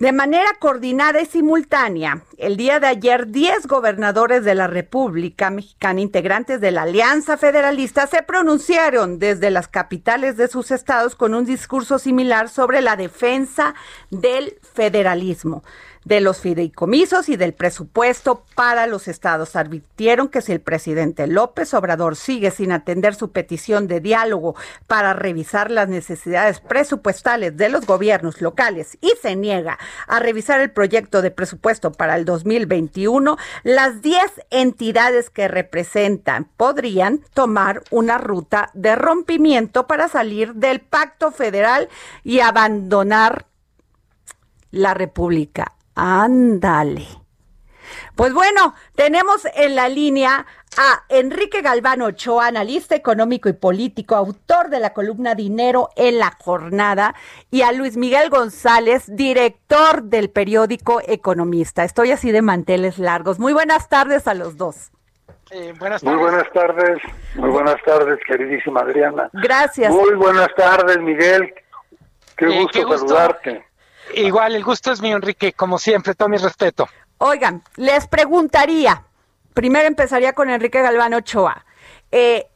de 0.01 0.13
manera 0.13 0.49
coordinada 0.59 1.21
y 1.21 1.27
simultánea, 1.27 2.23
el 2.39 2.57
día 2.57 2.81
de 2.81 2.87
ayer, 2.87 3.27
10 3.27 3.67
gobernadores 3.67 4.45
de 4.45 4.55
la 4.55 4.67
República 4.67 5.51
Mexicana, 5.51 6.01
integrantes 6.01 6.59
de 6.63 6.71
la 6.71 6.83
Alianza 6.83 7.37
Federalista, 7.37 8.07
se 8.07 8.23
pronunciaron 8.23 9.19
desde 9.19 9.51
las 9.51 9.69
capitales 9.69 10.39
de 10.39 10.49
sus 10.49 10.71
estados 10.71 11.15
con 11.17 11.35
un 11.35 11.45
discurso 11.45 11.99
similar 11.99 12.49
sobre 12.49 12.81
la 12.81 12.97
defensa 12.97 13.75
del 14.11 14.55
federalismo 14.73 15.63
de 16.05 16.21
los 16.21 16.41
fideicomisos 16.41 17.29
y 17.29 17.37
del 17.37 17.53
presupuesto 17.53 18.45
para 18.55 18.87
los 18.87 19.09
estados. 19.09 19.57
Advirtieron 19.57 20.29
que 20.29 20.41
si 20.41 20.53
el 20.53 20.61
presidente 20.61 21.27
López 21.27 21.75
Obrador 21.75 22.17
sigue 22.17 22.51
sin 22.51 22.73
atender 22.73 23.15
su 23.15 23.33
petición 23.33 23.87
de 23.87 24.01
diálogo 24.01 24.55
para 24.87 25.13
revisar 25.13 25.71
las 25.71 25.89
necesidades 25.89 26.61
presupuestales 26.61 27.57
de 27.57 27.69
los 27.69 27.87
gobiernos 27.87 28.41
locales 28.41 28.99
y 29.01 29.13
se 29.21 29.37
niega 29.37 29.79
a 30.07 30.19
revisar 30.21 30.61
el 30.61 30.71
proyecto 30.71 31.23
de 31.23 31.31
presupuesto 31.31 31.93
para 31.93 32.17
el 32.17 32.25
2021, 32.25 33.37
las 33.63 34.03
10 34.03 34.21
entidades 34.51 35.31
que 35.31 35.49
representan 35.49 36.49
podrían 36.57 37.21
tomar 37.35 37.83
una 37.91 38.19
ruta 38.19 38.71
de 38.75 38.97
rompimiento 38.97 39.87
para 39.87 40.09
salir 40.09 40.55
del 40.55 40.81
pacto 40.81 41.31
federal 41.31 41.89
y 42.25 42.41
abandonar 42.41 43.47
la 44.71 44.95
República. 44.95 45.75
Ándale. 45.95 47.07
Pues 48.15 48.35
bueno, 48.35 48.75
tenemos 48.95 49.47
en 49.55 49.75
la 49.75 49.89
línea 49.89 50.47
a 50.77 51.03
Enrique 51.09 51.63
Galván 51.63 52.03
Ochoa, 52.03 52.47
analista 52.47 52.95
económico 52.95 53.49
y 53.49 53.55
político, 53.55 54.15
autor 54.15 54.69
de 54.69 54.79
la 54.79 54.93
columna 54.93 55.35
Dinero 55.35 55.89
en 55.97 56.19
la 56.19 56.37
Jornada, 56.39 57.15
y 57.51 57.63
a 57.63 57.73
Luis 57.73 57.97
Miguel 57.97 58.31
González, 58.31 59.05
director 59.09 60.03
del 60.03 60.31
periódico 60.31 61.01
Economista. 61.07 61.85
Estoy 61.85 62.13
así 62.13 62.31
de 62.31 62.43
manteles 62.43 62.99
largos. 62.99 63.39
Muy 63.39 63.53
buenas 63.53 63.89
tardes 63.89 64.29
a 64.29 64.35
los 64.35 64.57
dos. 64.57 64.91
Eh, 65.51 65.75
buenas 65.79 66.03
tardes. 66.03 66.21
Muy 66.21 66.31
buenas 66.31 66.53
tardes, 66.53 66.99
muy 67.35 67.51
buenas 67.51 67.83
tardes, 67.85 68.19
queridísima 68.25 68.81
Adriana. 68.83 69.31
Gracias. 69.33 69.93
Muy 69.93 70.15
buenas 70.15 70.49
tardes, 70.57 70.99
Miguel. 70.99 71.53
Qué, 72.37 72.47
eh, 72.47 72.61
gusto, 72.61 72.79
qué 72.79 72.85
gusto 72.85 73.09
saludarte. 73.09 73.70
Igual, 74.15 74.57
el 74.57 74.65
gusto 74.65 74.93
es 74.93 75.01
mío, 75.01 75.17
Enrique, 75.17 75.53
como 75.53 75.79
siempre, 75.79 76.15
todo 76.15 76.29
mi 76.29 76.37
respeto. 76.37 76.89
Oigan, 77.19 77.63
les 77.77 78.07
preguntaría, 78.07 79.05
primero 79.55 79.87
empezaría 79.87 80.33
con 80.33 80.51
Enrique 80.51 80.81
Galván 80.81 81.15
Ochoa. 81.15 81.65
Eh, 82.11 82.50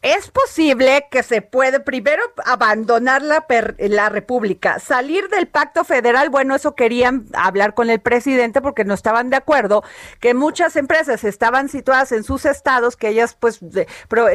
es 0.00 0.30
posible 0.30 1.06
que 1.10 1.24
se 1.24 1.42
puede 1.42 1.80
primero 1.80 2.22
abandonar 2.44 3.20
la, 3.20 3.44
la 3.78 4.08
República, 4.08 4.78
salir 4.78 5.28
del 5.28 5.48
pacto 5.48 5.82
federal, 5.82 6.30
bueno, 6.30 6.54
eso 6.54 6.76
querían 6.76 7.26
hablar 7.32 7.74
con 7.74 7.90
el 7.90 8.00
presidente 8.00 8.60
porque 8.60 8.84
no 8.84 8.94
estaban 8.94 9.28
de 9.28 9.36
acuerdo, 9.36 9.82
que 10.20 10.34
muchas 10.34 10.76
empresas 10.76 11.24
estaban 11.24 11.68
situadas 11.68 12.12
en 12.12 12.22
sus 12.22 12.44
estados, 12.44 12.96
que 12.96 13.08
ellas 13.08 13.36
pues, 13.38 13.58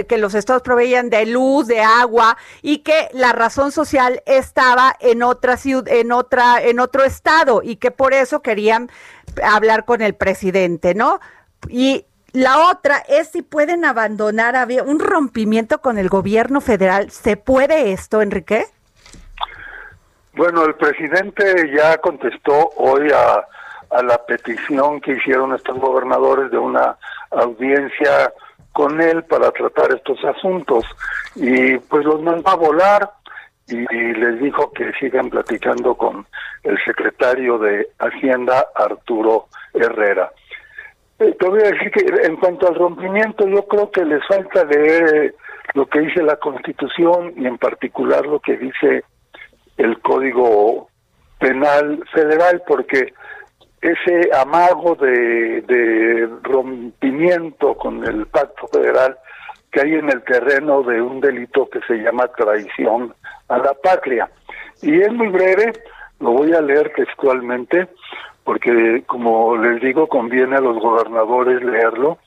que 0.08 0.18
los 0.18 0.34
estados 0.34 0.64
proveían 0.64 1.10
de 1.10 1.26
luz, 1.28 1.68
de 1.68 1.82
agua 1.82 2.38
y 2.62 2.80
que 2.80 3.08
la 3.14 3.32
razón 3.32 3.72
social 3.72 4.22
estaba 4.26 4.94
en 5.00 5.24
otra 5.24 5.56
ciudad, 5.56 5.88
en 5.88 6.12
otra, 6.12 6.62
en 6.62 6.82
otro 6.82 7.06
estado 7.06 7.62
y 7.64 7.78
que 7.78 7.92
por 7.92 8.14
eso 8.14 8.42
querían 8.42 8.92
hablar 9.42 9.86
con 9.86 10.02
el 10.02 10.14
presidente, 10.14 10.94
¿no? 10.94 11.22
Y 11.70 12.06
la 12.34 12.72
otra 12.72 12.98
es 13.08 13.30
si 13.30 13.44
pueden 13.44 13.86
abandonar, 13.86 14.56
había 14.56 14.84
un 14.84 15.00
rompimiento 15.00 15.80
con 15.82 16.00
el 16.00 16.10
gobierno 16.10 16.62
federal. 16.62 17.12
¿Se 17.12 17.38
puede 17.38 17.94
esto, 17.94 18.22
Enrique? 18.24 18.66
Bueno, 20.36 20.66
el 20.66 20.74
presidente 20.74 21.72
ya 21.76 22.00
contestó 22.00 22.72
hoy 22.78 23.12
a, 23.12 23.46
la 24.02 24.18
petición 24.26 25.00
que 25.00 25.12
hicieron 25.12 25.54
estos 25.54 25.78
gobernadores 25.78 26.50
de 26.50 26.58
una 26.58 26.98
audiencia 27.30 28.34
con 28.72 29.00
él 29.00 29.24
para 29.26 29.52
tratar 29.52 29.94
estos 29.94 30.18
asuntos 30.26 30.84
y 31.36 31.78
pues 31.78 32.04
los 32.04 32.20
mandó 32.24 32.50
a 32.50 32.56
volar 32.56 33.12
y 33.68 33.86
les 33.86 34.42
dijo 34.42 34.72
que 34.72 34.92
sigan 35.00 35.30
platicando 35.30 35.94
con 35.94 36.26
el 36.64 36.84
secretario 36.84 37.60
de 37.60 37.88
Hacienda 38.00 38.66
Arturo 38.74 39.46
Herrera. 39.76 40.32
Eh, 41.20 41.36
te 41.40 41.48
voy 41.48 41.60
a 41.62 41.72
decir 41.72 41.92
que 41.92 42.06
en 42.26 42.36
cuanto 42.38 42.68
al 42.68 42.76
rompimiento, 42.76 43.48
yo 43.48 43.66
creo 43.68 43.92
que 43.92 44.04
les 44.04 44.26
falta 44.28 44.64
leer 44.66 45.36
lo 45.74 45.86
que 45.86 46.00
dice 46.00 46.24
la 46.24 46.38
Constitución 46.38 47.34
y 47.38 47.46
en 47.46 47.58
particular 47.58 48.26
lo 48.26 48.40
que 48.40 48.58
dice 48.58 49.04
el 49.78 50.00
Código 50.02 50.90
Penal 51.40 52.04
Federal, 52.14 52.62
porque 52.68 53.14
ese 53.82 54.30
amago 54.34 54.96
de, 54.96 55.62
de 55.62 56.30
rompimiento 56.44 57.76
con 57.76 58.06
el 58.06 58.26
pacto 58.28 58.68
federal 58.68 59.18
que 59.72 59.82
hay 59.82 59.96
en 59.96 60.10
el 60.10 60.24
terreno 60.24 60.84
de 60.84 61.02
un 61.02 61.20
delito 61.20 61.70
que 61.70 61.82
se 61.88 61.96
llama 61.96 62.28
traición 62.28 63.14
a 63.50 63.58
la 63.58 63.74
patria. 63.74 64.30
Y 64.82 65.02
es 65.02 65.12
muy 65.12 65.28
breve, 65.28 65.74
lo 66.20 66.32
voy 66.32 66.54
a 66.54 66.62
leer 66.62 66.94
textualmente 66.96 67.88
porque 68.44 69.04
como 69.08 69.58
les 69.58 69.82
digo, 69.82 70.08
conviene 70.08 70.58
a 70.58 70.62
los 70.62 70.78
gobernadores 70.80 71.64
leerlo. 71.64 72.18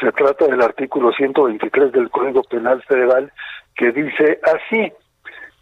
Se 0.00 0.12
trata 0.12 0.46
del 0.46 0.60
artículo 0.62 1.12
123 1.12 1.92
del 1.92 2.10
Código 2.10 2.42
Penal 2.42 2.82
Federal 2.82 3.32
que 3.74 3.92
dice 3.92 4.40
así, 4.42 4.92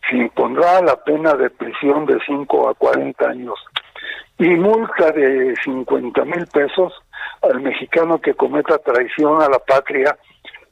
se 0.08 0.16
impondrá 0.16 0.80
la 0.82 0.96
pena 0.96 1.34
de 1.34 1.50
prisión 1.50 2.06
de 2.06 2.18
5 2.26 2.68
a 2.68 2.74
40 2.74 3.28
años 3.28 3.58
y 4.38 4.48
multa 4.50 5.10
de 5.12 5.54
50 5.62 6.24
mil 6.24 6.46
pesos 6.46 6.92
al 7.42 7.60
mexicano 7.60 8.20
que 8.20 8.34
cometa 8.34 8.78
traición 8.78 9.40
a 9.42 9.48
la 9.48 9.58
patria 9.58 10.16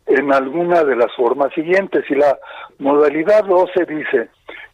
en 0.07 0.33
alguna 0.33 0.83
de 0.85 0.97
las 0.97 1.15
formas 1.15 1.53
siguientes. 1.55 2.05
Y 2.11 2.15
la 2.15 2.37
modalidad 2.79 3.45
12 3.45 3.85
dice 3.87 4.29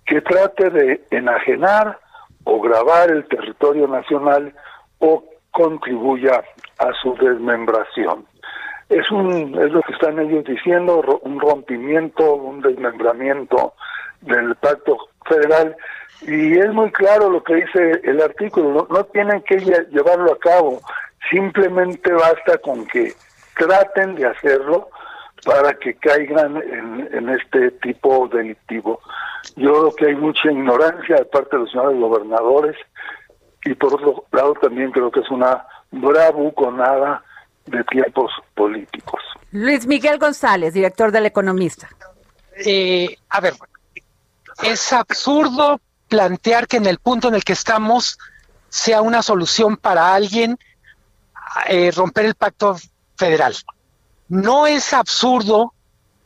que 0.07 0.21
trate 0.23 0.71
de 0.71 1.03
enajenar, 1.11 1.99
o 2.51 2.61
grabar 2.61 3.11
el 3.11 3.29
territorio 3.29 3.87
nacional 3.87 4.55
o 5.01 5.23
contribuya 5.51 6.43
a 6.79 6.93
su 7.03 7.15
desmembración. 7.17 8.25
Es, 8.89 9.11
un, 9.11 9.55
es 9.63 9.71
lo 9.71 9.83
que 9.83 9.93
están 9.93 10.19
ellos 10.19 10.45
diciendo, 10.45 11.21
un 11.23 11.39
rompimiento, 11.39 12.35
un 12.37 12.63
desmembramiento 12.63 13.75
del 14.23 14.55
pacto 14.57 14.97
federal 15.27 15.77
y 16.23 16.59
es 16.59 16.73
muy 16.73 16.91
claro 16.93 17.29
lo 17.29 17.45
que 17.45 17.57
dice 17.57 18.01
el 18.03 18.23
artículo, 18.23 18.89
no, 18.91 19.05
tienen 19.05 19.43
que 19.43 19.59
llevarlo 19.91 20.33
a 20.33 20.39
cabo, 20.39 20.81
simplemente 21.31 22.11
basta 22.13 22.57
con 22.59 22.87
que 22.87 23.13
traten 23.57 24.15
de 24.15 24.27
hacerlo 24.27 24.89
para 25.45 25.75
que 25.75 25.95
caigan 25.95 26.57
en, 26.57 27.09
en 27.13 27.29
este 27.31 27.71
tipo 27.83 28.29
delictivo. 28.29 29.01
Yo 29.57 29.73
creo 29.73 29.95
que 29.95 30.07
hay 30.07 30.17
mucha 30.17 30.51
ignorancia 30.51 31.17
de 31.17 31.25
parte 31.25 31.57
de 31.57 31.63
los 31.63 31.71
señores 31.71 31.99
gobernadores 31.99 32.77
y 33.65 33.75
por 33.75 33.95
otro 33.95 34.25
lado 34.33 34.55
también 34.55 34.91
creo 34.91 35.11
que 35.11 35.21
es 35.21 35.31
una 35.31 35.65
bravuconada 35.91 37.23
de 37.67 37.85
tiempos 37.85 38.33
políticos. 38.55 39.21
Luis 39.53 39.87
Miguel 39.87 40.19
González, 40.19 40.75
director 40.75 41.13
del 41.13 41.27
Economista. 41.27 41.89
Eh, 42.65 43.17
a 43.29 43.41
ver, 43.41 43.55
es 44.63 44.93
absurdo 44.93 45.81
plantear 46.09 46.67
que 46.67 46.79
en 46.79 46.87
el 46.87 46.99
punto 46.99 47.29
en 47.29 47.35
el 47.35 47.45
que 47.45 47.53
estamos 47.53 48.19
sea 48.69 49.03
una 49.03 49.23
solución 49.23 49.77
para 49.77 50.15
alguien 50.15 50.59
eh, 51.69 51.91
romper 51.95 52.27
el 52.27 52.35
pacto 52.35 52.77
federal. 53.17 53.55
No 54.29 54.67
es 54.67 54.93
absurdo 54.93 55.75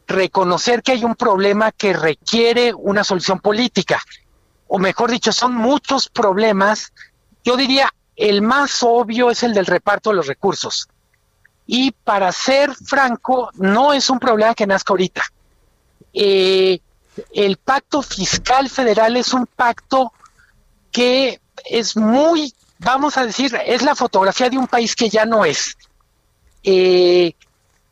reconocer 0.06 0.82
que 0.82 0.92
hay 0.92 1.04
un 1.04 1.14
problema 1.14 1.72
que 1.72 1.92
requiere 1.92 2.74
una 2.74 3.04
solución 3.04 3.40
política, 3.40 4.00
o 4.68 4.78
mejor 4.78 5.10
dicho, 5.10 5.32
son 5.32 5.54
muchos 5.54 6.08
problemas. 6.08 6.92
Yo 7.44 7.56
diría, 7.56 7.88
el 8.16 8.42
más 8.42 8.82
obvio 8.82 9.30
es 9.30 9.42
el 9.42 9.54
del 9.54 9.66
reparto 9.66 10.10
de 10.10 10.16
los 10.16 10.26
recursos. 10.26 10.88
Y 11.66 11.92
para 11.92 12.32
ser 12.32 12.74
franco, 12.74 13.50
no 13.54 13.92
es 13.92 14.10
un 14.10 14.18
problema 14.18 14.54
que 14.54 14.66
nazca 14.66 14.92
ahorita. 14.92 15.22
Eh, 16.12 16.80
el 17.34 17.56
pacto 17.56 18.02
fiscal 18.02 18.68
federal 18.68 19.16
es 19.16 19.32
un 19.32 19.46
pacto 19.46 20.12
que 20.90 21.40
es 21.64 21.96
muy, 21.96 22.54
vamos 22.78 23.16
a 23.16 23.26
decir, 23.26 23.54
es 23.66 23.82
la 23.82 23.94
fotografía 23.94 24.50
de 24.50 24.58
un 24.58 24.66
país 24.66 24.94
que 24.94 25.08
ya 25.08 25.24
no 25.24 25.44
es. 25.44 25.76
Eh, 26.62 27.34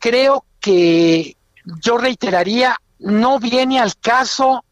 creo 0.01 0.43
que 0.59 1.37
yo 1.81 1.97
reiteraría, 1.97 2.75
no 2.99 3.39
viene 3.39 3.79
al 3.79 3.95
caso 3.95 4.65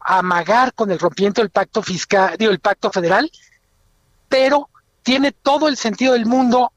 amagar 0.00 0.74
con 0.74 0.90
el 0.90 0.98
rompimiento 0.98 1.40
del 1.40 1.50
pacto 1.50 1.82
fiscal, 1.82 2.36
digo, 2.36 2.50
el 2.50 2.58
pacto 2.58 2.90
federal, 2.90 3.30
pero 4.28 4.68
tiene 5.02 5.32
todo 5.32 5.68
el 5.68 5.76
sentido 5.76 6.12
del 6.14 6.26
mundo 6.26 6.72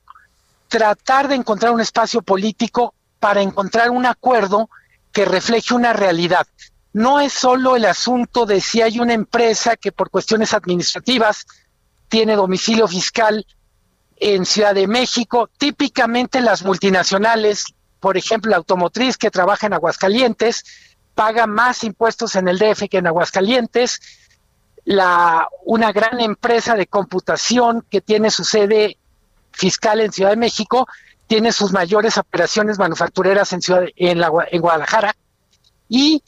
tratar 0.67 1.27
de 1.27 1.35
encontrar 1.35 1.71
un 1.73 1.81
espacio 1.81 2.21
político 2.21 2.93
para 3.19 3.41
encontrar 3.41 3.89
un 3.89 4.05
acuerdo 4.05 4.69
que 5.11 5.25
refleje 5.25 5.73
una 5.73 5.93
realidad. 5.93 6.45
No 6.93 7.19
es 7.19 7.33
solo 7.33 7.75
el 7.75 7.85
asunto 7.85 8.45
de 8.45 8.61
si 8.61 8.81
hay 8.81 8.99
una 8.99 9.13
empresa 9.13 9.75
que 9.75 9.91
por 9.91 10.11
cuestiones 10.11 10.53
administrativas 10.53 11.45
tiene 12.07 12.35
domicilio 12.35 12.87
fiscal 12.87 13.45
en 14.17 14.45
Ciudad 14.45 14.75
de 14.75 14.87
México, 14.87 15.49
típicamente 15.57 16.39
las 16.39 16.63
multinacionales 16.63 17.65
por 18.05 18.17
ejemplo, 18.17 18.51
la 18.51 18.57
automotriz 18.57 19.17
que 19.17 19.31
trabaja 19.31 19.65
en 19.65 19.73
Aguascalientes 19.73 20.63
paga 21.15 21.47
más 21.47 21.83
impuestos 21.83 22.35
en 22.35 22.47
el 22.47 22.59
DF 22.59 22.83
que 22.87 22.99
en 22.99 23.07
Aguascalientes. 23.07 23.99
La, 24.83 25.47
una 25.63 25.91
gran 25.91 26.21
empresa 26.21 26.75
de 26.75 26.85
computación 26.85 27.83
que 27.89 28.01
tiene 28.01 28.29
su 28.29 28.43
sede 28.43 28.99
fiscal 29.53 30.01
en 30.01 30.11
Ciudad 30.11 30.29
de 30.29 30.35
México 30.35 30.87
tiene 31.25 31.51
sus 31.51 31.71
mayores 31.71 32.19
operaciones 32.19 32.77
manufactureras 32.77 33.53
en, 33.53 33.63
Ciudad, 33.63 33.85
en, 33.95 34.21
en 34.51 34.61
Guadalajara. 34.61 35.15
Y, 35.89 36.21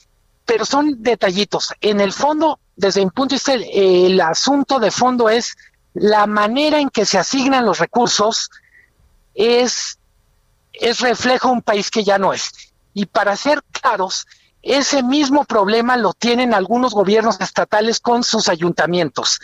pero 0.44 0.64
son 0.64 1.00
detallitos. 1.00 1.74
En 1.80 2.00
el 2.00 2.12
fondo, 2.12 2.58
desde 2.74 3.04
mi 3.04 3.10
punto 3.12 3.36
de 3.36 3.36
vista, 3.36 3.54
el 3.54 4.20
asunto 4.20 4.80
de 4.80 4.90
fondo 4.90 5.28
es 5.28 5.56
la 5.94 6.26
manera 6.26 6.80
en 6.80 6.90
que 6.90 7.06
se 7.06 7.18
asignan 7.18 7.64
los 7.64 7.78
recursos 7.78 8.50
es 9.36 9.97
es 10.80 11.00
reflejo 11.00 11.48
de 11.48 11.54
un 11.54 11.62
país 11.62 11.90
que 11.90 12.04
ya 12.04 12.18
no 12.18 12.32
es. 12.32 12.50
Y 12.94 13.06
para 13.06 13.36
ser 13.36 13.62
claros, 13.70 14.26
ese 14.62 15.02
mismo 15.02 15.44
problema 15.44 15.96
lo 15.96 16.12
tienen 16.12 16.54
algunos 16.54 16.92
gobiernos 16.92 17.40
estatales 17.40 18.00
con 18.00 18.24
sus 18.24 18.48
ayuntamientos. 18.48 19.40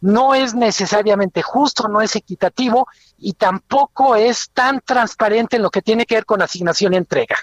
No 0.00 0.34
es 0.34 0.54
necesariamente 0.54 1.42
justo, 1.42 1.88
no 1.88 2.00
es 2.00 2.16
equitativo 2.16 2.86
y 3.18 3.34
tampoco 3.34 4.16
es 4.16 4.50
tan 4.52 4.80
transparente 4.80 5.56
en 5.56 5.62
lo 5.62 5.70
que 5.70 5.82
tiene 5.82 6.06
que 6.06 6.16
ver 6.16 6.26
con 6.26 6.42
asignación 6.42 6.94
y 6.94 6.96
entrega. 6.98 7.36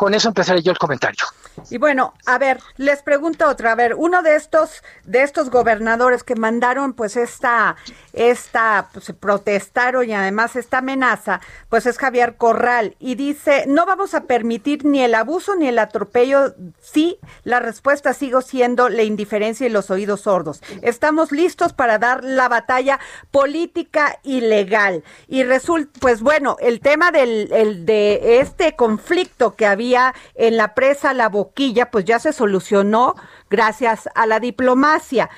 Con 0.00 0.14
eso 0.14 0.28
empezaré 0.28 0.62
yo 0.62 0.72
el 0.72 0.78
comentario. 0.78 1.26
Y 1.68 1.76
bueno, 1.76 2.14
a 2.24 2.38
ver, 2.38 2.58
les 2.78 3.02
pregunto 3.02 3.46
otra, 3.46 3.72
a 3.72 3.74
ver, 3.74 3.94
uno 3.94 4.22
de 4.22 4.34
estos 4.34 4.82
de 5.04 5.22
estos 5.22 5.50
gobernadores 5.50 6.24
que 6.24 6.36
mandaron 6.36 6.94
pues 6.94 7.18
esta 7.18 7.76
esta 8.14 8.88
pues 8.94 9.12
protestaron 9.20 10.08
y 10.08 10.14
además 10.14 10.56
esta 10.56 10.78
amenaza, 10.78 11.42
pues 11.68 11.84
es 11.84 11.98
Javier 11.98 12.36
Corral 12.36 12.96
y 12.98 13.14
dice, 13.14 13.64
"No 13.66 13.84
vamos 13.84 14.14
a 14.14 14.22
permitir 14.22 14.86
ni 14.86 15.02
el 15.02 15.14
abuso 15.14 15.54
ni 15.54 15.68
el 15.68 15.78
atropello, 15.78 16.54
sí, 16.80 17.18
la 17.44 17.60
respuesta 17.60 18.14
sigue 18.14 18.40
siendo 18.40 18.88
la 18.88 19.02
indiferencia 19.02 19.66
y 19.66 19.70
los 19.70 19.90
oídos 19.90 20.22
sordos. 20.22 20.62
Estamos 20.80 21.30
listos 21.30 21.74
para 21.74 21.98
dar 21.98 22.24
la 22.24 22.48
batalla 22.48 23.00
política 23.30 24.18
y 24.22 24.40
legal." 24.40 25.04
Y 25.28 25.42
resulta 25.44 25.90
pues 26.00 26.22
bueno, 26.22 26.56
el 26.58 26.80
tema 26.80 27.10
del 27.10 27.52
el 27.52 27.84
de 27.84 28.40
este 28.40 28.76
conflicto 28.76 29.56
que 29.56 29.66
había 29.66 29.89
en 30.34 30.56
la 30.56 30.74
presa 30.74 31.14
La 31.14 31.28
Boquilla, 31.28 31.90
pues 31.90 32.04
ya 32.04 32.18
se 32.18 32.32
solucionó 32.32 33.14
gracias 33.48 34.08
a 34.14 34.26
la 34.26 34.40
diplomacia. 34.40 35.30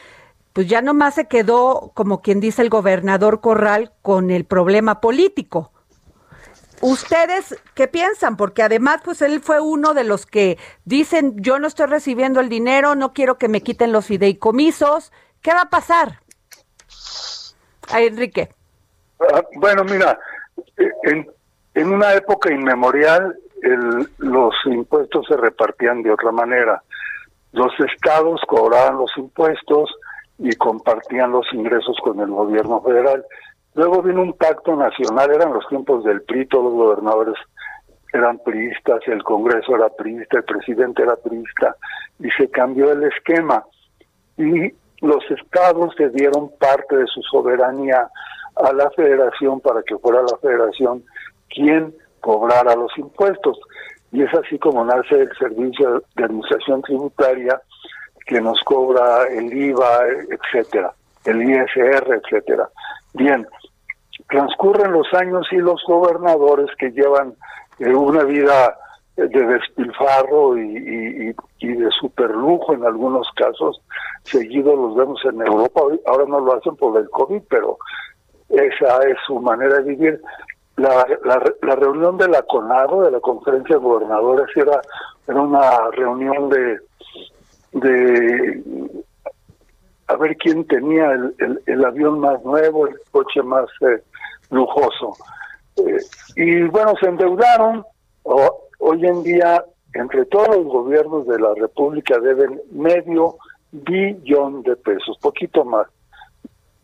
Pues 0.53 0.67
ya 0.67 0.83
nomás 0.83 1.15
se 1.15 1.29
quedó, 1.29 1.93
como 1.95 2.21
quien 2.21 2.41
dice 2.41 2.63
el 2.63 2.69
gobernador 2.69 3.41
Corral, 3.41 3.93
con 4.03 4.31
el 4.31 4.45
problema 4.45 5.01
político. 5.01 5.73
¿Ustedes 6.83 7.57
qué 7.75 7.87
piensan? 7.87 8.37
Porque 8.37 8.63
además, 8.63 9.01
pues 9.05 9.23
él 9.23 9.41
fue 9.41 9.61
uno 9.61 9.95
de 9.95 10.05
los 10.05 10.27
que 10.27 10.59
dicen, 10.85 11.37
yo 11.39 11.59
no 11.59 11.69
estoy 11.69 11.87
recibiendo 11.87 12.41
el 12.41 12.49
dinero, 12.49 12.97
no 12.97 13.13
quiero 13.13 13.39
que 13.39 13.49
me 13.49 13.63
quiten 13.63 13.93
los 13.93 14.07
fideicomisos. 14.07 15.13
¿Qué 15.43 15.55
va 15.55 15.63
a 15.63 15.71
pasar? 15.71 16.21
A 17.91 18.01
Enrique. 18.01 18.51
Ah, 19.21 19.43
bueno, 19.55 19.85
mira, 19.85 20.19
en, 21.05 21.31
en 21.75 21.93
una 21.93 22.15
época 22.15 22.53
inmemorial 22.53 23.39
los 24.19 24.55
impuestos 24.67 25.27
se 25.27 25.37
repartían 25.37 26.03
de 26.03 26.11
otra 26.11 26.33
manera. 26.33 26.83
Los 27.53 27.73
estados 27.81 28.41
cobraban 28.49 28.99
los 28.99 29.11
impuestos 29.17 29.95
y 30.39 30.53
compartían 30.57 31.33
los 31.33 31.47
ingresos 31.53 31.97
con 32.03 32.21
el 32.21 32.31
gobierno 32.31 32.81
federal. 32.83 33.25
Luego 33.75 34.03
vino 34.03 34.23
un 34.23 34.33
pacto 34.33 34.77
nacional, 34.77 35.31
eran 35.33 35.53
los 35.53 35.67
tiempos 35.69 36.05
del 36.05 36.23
PRI, 36.23 36.47
todos 36.47 36.65
los 36.65 36.75
gobernadores 36.75 37.35
eran 38.13 38.39
priistas, 38.39 39.01
el 39.07 39.23
Congreso 39.23 39.75
era 39.75 39.89
priista, 39.89 40.39
el 40.39 40.45
presidente 40.45 41.03
era 41.03 41.17
priista, 41.17 41.77
y 42.19 42.29
se 42.31 42.51
cambió 42.51 42.93
el 42.93 43.05
esquema. 43.05 43.65
Y 44.37 44.73
los 45.01 45.25
estados 45.31 45.95
se 45.97 46.11
dieron 46.11 46.51
parte 46.59 46.97
de 46.97 47.07
su 47.07 47.23
soberanía 47.23 48.09
a 48.57 48.73
la 48.73 48.91
federación 48.91 49.61
para 49.61 49.83
que 49.83 49.97
fuera 49.99 50.21
la 50.23 50.37
federación 50.39 51.05
quien 51.49 51.95
cobrara 52.23 52.75
los 52.75 52.97
impuestos. 52.97 53.59
Y 54.11 54.23
es 54.23 54.33
así 54.35 54.59
como 54.59 54.85
nace 54.85 55.21
el 55.21 55.37
Servicio 55.39 56.03
de 56.17 56.25
Administración 56.25 56.81
Tributaria 56.83 57.61
que 58.27 58.41
nos 58.41 58.61
cobra 58.63 59.27
el 59.29 59.53
IVA, 59.53 60.01
etcétera, 60.31 60.93
el 61.25 61.43
ISR, 61.43 62.23
etcétera. 62.23 62.69
Bien, 63.15 63.47
transcurren 64.29 64.93
los 64.93 65.13
años 65.15 65.47
y 65.51 65.57
los 65.57 65.83
gobernadores 65.87 66.69
que 66.79 66.91
llevan 66.91 67.35
eh, 67.79 67.95
una 67.95 68.25
vida 68.25 68.77
de 69.17 69.29
despilfarro 69.29 70.57
y, 70.57 71.35
y, 71.59 71.67
de 71.69 71.91
superlujo 72.01 72.73
en 72.73 72.85
algunos 72.85 73.29
casos, 73.37 73.83
seguido 74.23 74.75
los 74.75 74.97
vemos 74.97 75.21
en 75.25 75.41
Europa, 75.43 75.83
ahora 76.07 76.25
no 76.27 76.41
lo 76.41 76.55
hacen 76.55 76.77
por 76.77 76.99
el 76.99 77.09
COVID, 77.11 77.43
pero 77.51 77.77
esa 78.49 78.99
es 79.07 79.17
su 79.27 79.39
manera 79.41 79.77
de 79.79 79.83
vivir. 79.83 80.21
La, 80.83 81.77
reunión 81.77 82.19
de 82.19 82.29
la 82.29 82.43
CONAGO, 82.43 83.05
de 83.05 83.13
la 83.13 83.21
Conferencia 83.21 83.77
de 83.77 83.83
Gobernadores, 83.83 84.49
era, 84.57 84.81
era 85.29 85.41
una 85.41 85.91
reunión 85.93 86.49
de, 86.49 86.79
de 87.73 88.63
a 90.09 90.17
ver 90.17 90.37
quién 90.37 90.67
tenía 90.67 91.13
el, 91.13 91.63
el, 91.67 91.85
avión 91.85 92.19
más 92.19 92.43
nuevo, 92.45 92.89
el 92.89 92.97
coche 93.11 93.43
más 93.43 93.67
eh, 93.83 94.03
lujoso. 94.51 95.17
Eh, 95.77 95.99
y 96.37 96.63
bueno, 96.63 96.95
se 97.01 97.07
endeudaron. 97.07 97.85
hoy 98.25 99.07
en 99.07 99.23
día, 99.23 99.65
entre 99.95 100.25
todos 100.27 100.49
los 100.49 100.65
gobiernos 100.65 101.27
de 101.29 101.39
la 101.39 101.55
República 101.55 102.19
deben 102.19 102.61
medio 102.73 103.37
billón 103.71 104.63
de 104.65 104.77
pesos, 104.77 105.17
poquito 105.21 105.65
más 105.65 105.87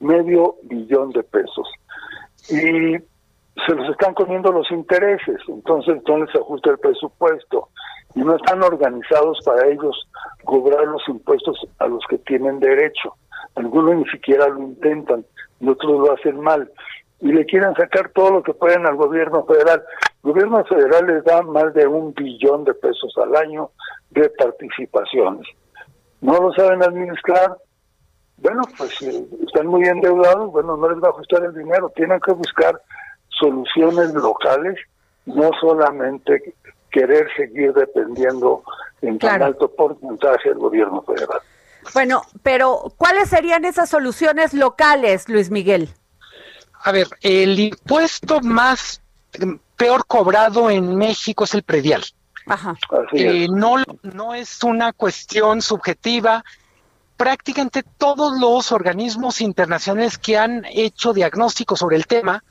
medio 0.01 0.57
billón 0.63 1.11
de 1.11 1.23
pesos. 1.25 1.69
Y 2.49 2.97
se 3.67 3.75
los 3.75 3.89
están 3.91 4.15
comiendo 4.15 4.53
los 4.53 4.71
intereses, 4.71 5.41
entonces 5.49 5.97
entonces 5.97 6.31
se 6.33 6.39
ajusta 6.39 6.71
el 6.71 6.79
presupuesto 6.79 7.69
y 8.15 8.21
no 8.21 8.37
están 8.37 8.63
organizados 8.63 9.39
para 9.45 9.69
ellos 9.69 10.09
cobrar 10.45 10.87
los 10.87 11.03
impuestos 11.09 11.67
a 11.79 11.87
los 11.87 12.05
que 12.09 12.19
tienen 12.19 12.61
derecho. 12.61 13.15
Algunos 13.55 13.97
ni 13.97 14.09
siquiera 14.11 14.49
lo 14.49 14.61
intentan 14.61 15.25
y 15.61 15.69
otros 15.69 16.01
lo 16.01 16.13
hacen 16.13 16.41
mal 16.41 16.71
y 17.21 17.33
le 17.33 17.45
quieren 17.47 17.75
sacar 17.75 18.11
todo 18.11 18.31
lo 18.31 18.43
que 18.43 18.55
pueden 18.55 18.87
al 18.87 18.97
gobierno 18.97 19.45
federal. 19.45 19.83
El 20.25 20.33
gobierno 20.33 20.65
federal 20.65 21.07
les 21.07 21.25
da 21.25 21.43
más 21.43 21.75
de 21.75 21.87
un 21.87 22.15
billón 22.15 22.65
de 22.65 22.75
pesos 22.75 23.13
al 23.19 23.35
año 23.37 23.71
de 24.11 24.29
participaciones. 24.31 25.47
No 26.21 26.35
lo 26.35 26.53
saben 26.53 26.83
administrar, 26.83 27.57
bueno, 28.39 28.63
pues 28.77 29.03
eh, 29.03 29.27
están 29.47 29.67
muy 29.67 29.85
endeudados, 29.85 30.51
bueno, 30.53 30.77
no 30.77 30.89
les 30.91 31.03
va 31.03 31.09
a 31.09 31.11
ajustar 31.11 31.45
el 31.45 31.55
dinero, 31.55 31.93
tienen 31.95 32.21
que 32.21 32.33
buscar 32.33 32.81
soluciones 33.39 34.13
locales, 34.15 34.79
no 35.27 35.51
solamente 35.61 36.55
querer 36.91 37.29
seguir 37.37 37.73
dependiendo 37.75 38.63
en 39.03 39.19
tan 39.19 39.43
alto 39.43 39.71
porcentaje 39.71 40.49
del 40.49 40.59
gobierno 40.59 41.03
federal. 41.03 41.41
Bueno, 41.95 42.23
pero 42.43 42.93
¿cuáles 42.97 43.29
serían 43.29 43.65
esas 43.65 43.89
soluciones 43.89 44.53
locales, 44.53 45.29
Luis 45.29 45.51
Miguel? 45.51 45.89
A 46.83 46.93
ver, 46.93 47.09
el 47.23 47.59
impuesto 47.59 48.41
más 48.41 49.01
em, 49.35 49.59
peor 49.77 50.07
cobrado 50.07 50.71
en 50.71 50.97
México 50.97 51.45
es 51.45 51.55
el 51.55 51.63
predial. 51.63 52.05
Ajá. 52.47 52.77
Eh, 53.13 53.47
no, 53.51 53.77
no 54.03 54.35
es 54.35 54.63
una 54.65 54.93
cuestión 54.93 55.61
subjetiva, 55.61 56.45
prácticamente 57.17 57.83
todos 57.83 58.39
los 58.41 58.73
organismos 58.73 59.41
internacionales 59.41 60.19
que 60.19 60.39
han 60.39 60.65
hecho 60.71 61.13
diagnósticos 61.13 61.79
sobre 61.79 61.97
el 61.97 62.07
tema 62.07 62.43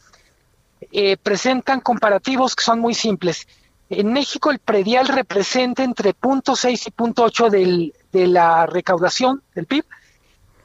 eh, 0.91 1.17
presentan 1.17 1.81
comparativos 1.81 2.55
que 2.55 2.63
son 2.63 2.79
muy 2.79 2.93
simples. 2.93 3.47
En 3.89 4.11
México 4.11 4.51
el 4.51 4.59
predial 4.59 5.07
representa 5.07 5.83
entre 5.83 6.13
0.6 6.13 6.71
y 6.71 6.91
0.8 6.91 7.93
de 8.11 8.27
la 8.27 8.65
recaudación 8.65 9.41
del 9.55 9.65
PIB 9.65 9.85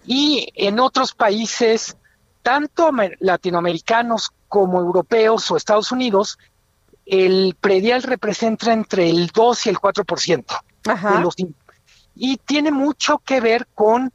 y 0.05 0.49
en 0.55 0.81
otros 0.81 1.15
países, 1.15 1.97
tanto 2.43 2.91
latinoamericanos 3.21 4.33
como 4.49 4.81
europeos 4.81 5.51
o 5.51 5.57
Estados 5.57 5.93
Unidos, 5.93 6.39
el 7.07 7.57
predial 7.61 8.03
representa 8.03 8.73
entre 8.73 9.09
el 9.09 9.29
2 9.29 9.67
y 9.67 9.69
el 9.71 9.79
4% 9.79 10.45
de 10.85 11.21
los, 11.21 11.37
y 12.15 12.37
tiene 12.39 12.71
mucho 12.71 13.19
que 13.19 13.41
ver 13.41 13.69
con 13.75 14.13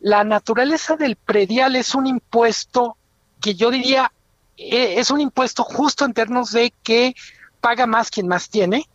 la 0.00 0.24
naturaleza 0.24 0.96
del 0.96 1.16
predial. 1.16 1.76
Es 1.76 1.94
un 1.94 2.06
impuesto 2.06 2.96
que 3.40 3.54
yo 3.54 3.70
diría 3.70 4.12
es 4.56 5.10
un 5.10 5.20
impuesto 5.20 5.64
justo 5.64 6.04
en 6.04 6.14
términos 6.14 6.52
de 6.52 6.72
que 6.82 7.14
paga 7.60 7.86
más 7.86 8.10
quien 8.10 8.28
más 8.28 8.48
tiene, 8.48 8.88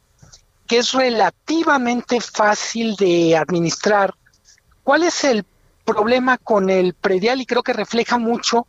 que 0.67 0.77
es 0.77 0.93
relativamente 0.93 2.21
fácil 2.21 2.95
de 2.95 3.35
administrar. 3.35 4.13
¿Cuál 4.83 5.03
es 5.03 5.23
el 5.23 5.45
problema 5.85 6.37
con 6.37 6.69
el 6.69 6.93
predial? 6.93 7.41
Y 7.41 7.45
creo 7.45 7.63
que 7.63 7.73
refleja 7.73 8.17
mucho 8.17 8.67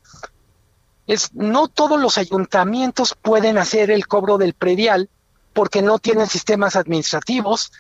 es 1.07 1.35
no 1.35 1.69
todos 1.69 2.01
los 2.01 2.19
ayuntamientos 2.19 3.17
pueden 3.21 3.59
hacer 3.59 3.91
el 3.91 4.07
cobro 4.07 4.39
del 4.39 4.55
predial 4.55 5.09
porque 5.53 5.83
no 5.83 5.99
tienen 5.99 6.27
sistemas 6.27 6.77
administrativos, 6.77 7.73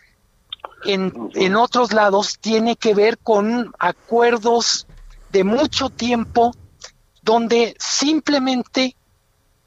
en, 0.85 1.31
en 1.35 1.57
otros 1.57 1.93
lados 1.93 2.39
tiene 2.41 2.77
que 2.77 2.95
ver 2.95 3.19
con 3.19 3.73
acuerdos 3.79 4.87
de 5.31 5.45
mucho 5.45 5.89
tiempo 5.89 6.55
donde 7.23 7.75
simplemente 7.79 8.97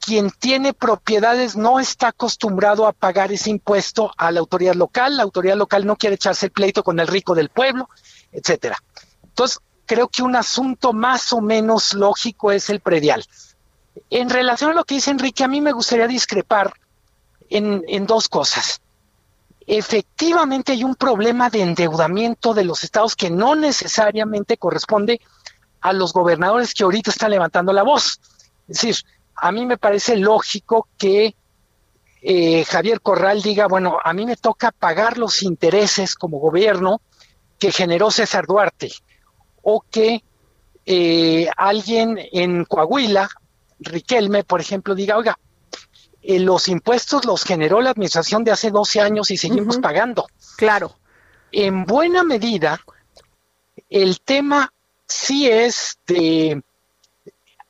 quien 0.06 0.30
tiene 0.30 0.72
propiedades 0.72 1.56
no 1.56 1.80
está 1.80 2.08
acostumbrado 2.08 2.86
a 2.86 2.92
pagar 2.92 3.32
ese 3.32 3.50
impuesto 3.50 4.12
a 4.16 4.30
la 4.30 4.38
autoridad 4.38 4.74
local, 4.74 5.16
la 5.16 5.24
autoridad 5.24 5.56
local 5.56 5.84
no 5.84 5.96
quiere 5.96 6.14
echarse 6.14 6.46
el 6.46 6.52
pleito 6.52 6.84
con 6.84 7.00
el 7.00 7.08
rico 7.08 7.34
del 7.34 7.48
pueblo, 7.48 7.90
etcétera. 8.30 8.78
Entonces, 9.24 9.58
creo 9.84 10.06
que 10.06 10.22
un 10.22 10.36
asunto 10.36 10.92
más 10.92 11.32
o 11.32 11.40
menos 11.40 11.92
lógico 11.92 12.52
es 12.52 12.70
el 12.70 12.78
predial. 12.78 13.24
En 14.08 14.30
relación 14.30 14.70
a 14.70 14.74
lo 14.74 14.84
que 14.84 14.94
dice 14.94 15.10
Enrique, 15.10 15.42
a 15.42 15.48
mí 15.48 15.60
me 15.60 15.72
gustaría 15.72 16.06
discrepar 16.06 16.72
en, 17.50 17.82
en 17.88 18.06
dos 18.06 18.28
cosas 18.28 18.80
efectivamente 19.66 20.70
hay 20.70 20.84
un 20.84 20.94
problema 20.94 21.50
de 21.50 21.62
endeudamiento 21.62 22.54
de 22.54 22.62
los 22.62 22.84
estados 22.84 23.16
que 23.16 23.30
no 23.30 23.56
necesariamente 23.56 24.58
corresponde 24.58 25.20
a 25.80 25.92
los 25.92 26.12
gobernadores 26.12 26.72
que 26.72 26.84
ahorita 26.84 27.10
están 27.10 27.32
levantando 27.32 27.72
la 27.72 27.82
voz. 27.82 28.20
Es 28.68 28.80
decir, 28.80 28.96
a 29.36 29.52
mí 29.52 29.66
me 29.66 29.78
parece 29.78 30.16
lógico 30.16 30.88
que 30.96 31.34
eh, 32.22 32.64
Javier 32.64 33.00
Corral 33.00 33.42
diga, 33.42 33.66
bueno, 33.68 33.98
a 34.02 34.12
mí 34.12 34.26
me 34.26 34.36
toca 34.36 34.72
pagar 34.72 35.18
los 35.18 35.42
intereses 35.42 36.14
como 36.14 36.38
gobierno 36.38 37.00
que 37.58 37.72
generó 37.72 38.10
César 38.10 38.46
Duarte, 38.46 38.92
o 39.62 39.84
que 39.90 40.22
eh, 40.84 41.48
alguien 41.56 42.18
en 42.32 42.64
Coahuila, 42.64 43.28
Riquelme, 43.78 44.42
por 44.42 44.60
ejemplo, 44.60 44.94
diga, 44.94 45.18
oiga, 45.18 45.38
eh, 46.22 46.40
los 46.40 46.68
impuestos 46.68 47.24
los 47.24 47.44
generó 47.44 47.80
la 47.80 47.90
administración 47.90 48.42
de 48.42 48.50
hace 48.50 48.70
12 48.70 49.00
años 49.00 49.30
y 49.30 49.36
seguimos 49.36 49.78
pagando. 49.78 50.26
Claro. 50.56 50.96
En 51.52 51.84
buena 51.84 52.24
medida, 52.24 52.80
el 53.88 54.20
tema 54.20 54.72
sí 55.06 55.48
es 55.48 55.98
de... 56.06 56.62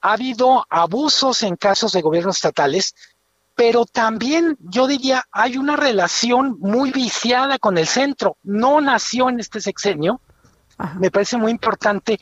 Ha 0.06 0.12
habido 0.12 0.64
abusos 0.70 1.42
en 1.42 1.56
casos 1.56 1.90
de 1.90 2.00
gobiernos 2.00 2.36
estatales, 2.36 2.94
pero 3.56 3.84
también 3.86 4.56
yo 4.60 4.86
diría 4.86 5.24
hay 5.32 5.56
una 5.56 5.74
relación 5.74 6.58
muy 6.60 6.92
viciada 6.92 7.58
con 7.58 7.76
el 7.76 7.88
centro. 7.88 8.36
No 8.44 8.80
nació 8.80 9.28
en 9.28 9.40
este 9.40 9.60
sexenio. 9.60 10.20
Me 11.00 11.10
parece 11.10 11.38
muy 11.38 11.50
importante 11.50 12.20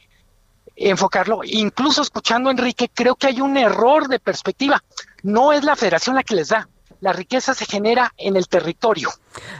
enfocarlo. 0.74 1.40
Incluso 1.44 2.00
escuchando 2.00 2.48
a 2.48 2.52
Enrique, 2.52 2.88
creo 2.88 3.16
que 3.16 3.26
hay 3.26 3.42
un 3.42 3.58
error 3.58 4.08
de 4.08 4.18
perspectiva. 4.18 4.82
No 5.22 5.52
es 5.52 5.62
la 5.62 5.76
federación 5.76 6.16
la 6.16 6.22
que 6.22 6.36
les 6.36 6.48
da, 6.48 6.66
la 7.00 7.12
riqueza 7.12 7.52
se 7.52 7.66
genera 7.66 8.14
en 8.16 8.36
el 8.36 8.48
territorio. 8.48 9.10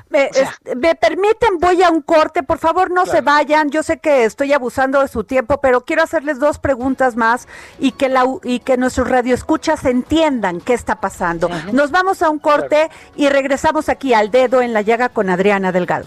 Me, 0.09 0.95
permiten, 0.95 1.59
voy 1.61 1.83
a 1.83 1.91
un 1.91 2.03
corte, 2.03 2.43
por 2.43 2.59
favor 2.59 2.91
no 2.91 3.07
se 3.07 3.21
vayan, 3.21 3.71
yo 3.71 3.83
sé 3.83 3.99
que 3.99 4.25
estoy 4.25 4.53
abusando 4.53 5.01
de 5.01 5.09
su 5.09 5.25
tiempo, 5.25 5.61
pero 5.61 5.85
quiero 5.85 6.03
hacerles 6.03 6.39
dos 6.39 6.59
preguntas 6.59 7.17
más 7.17 7.49
y 7.79 7.93
que, 7.93 8.09
la, 8.09 8.25
y 8.43 8.61
que 8.61 8.77
nuestros 8.77 9.09
radioescuchas 9.09 9.85
entiendan 9.85 10.61
qué 10.61 10.75
está 10.75 11.01
pasando. 11.01 11.51
Nos 11.73 11.91
vamos 11.91 12.23
a 12.23 12.31
un 12.31 12.39
corte 12.39 12.91
y 13.17 13.29
regresamos 13.29 13.89
aquí 13.89 14.15
al 14.15 14.31
dedo 14.31 14.63
en 14.63 14.73
la 14.73 14.83
llaga 14.83 15.09
con 15.09 15.31
Adriana 15.31 15.73
Delgado. 15.73 16.07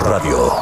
Radio. 0.00 0.52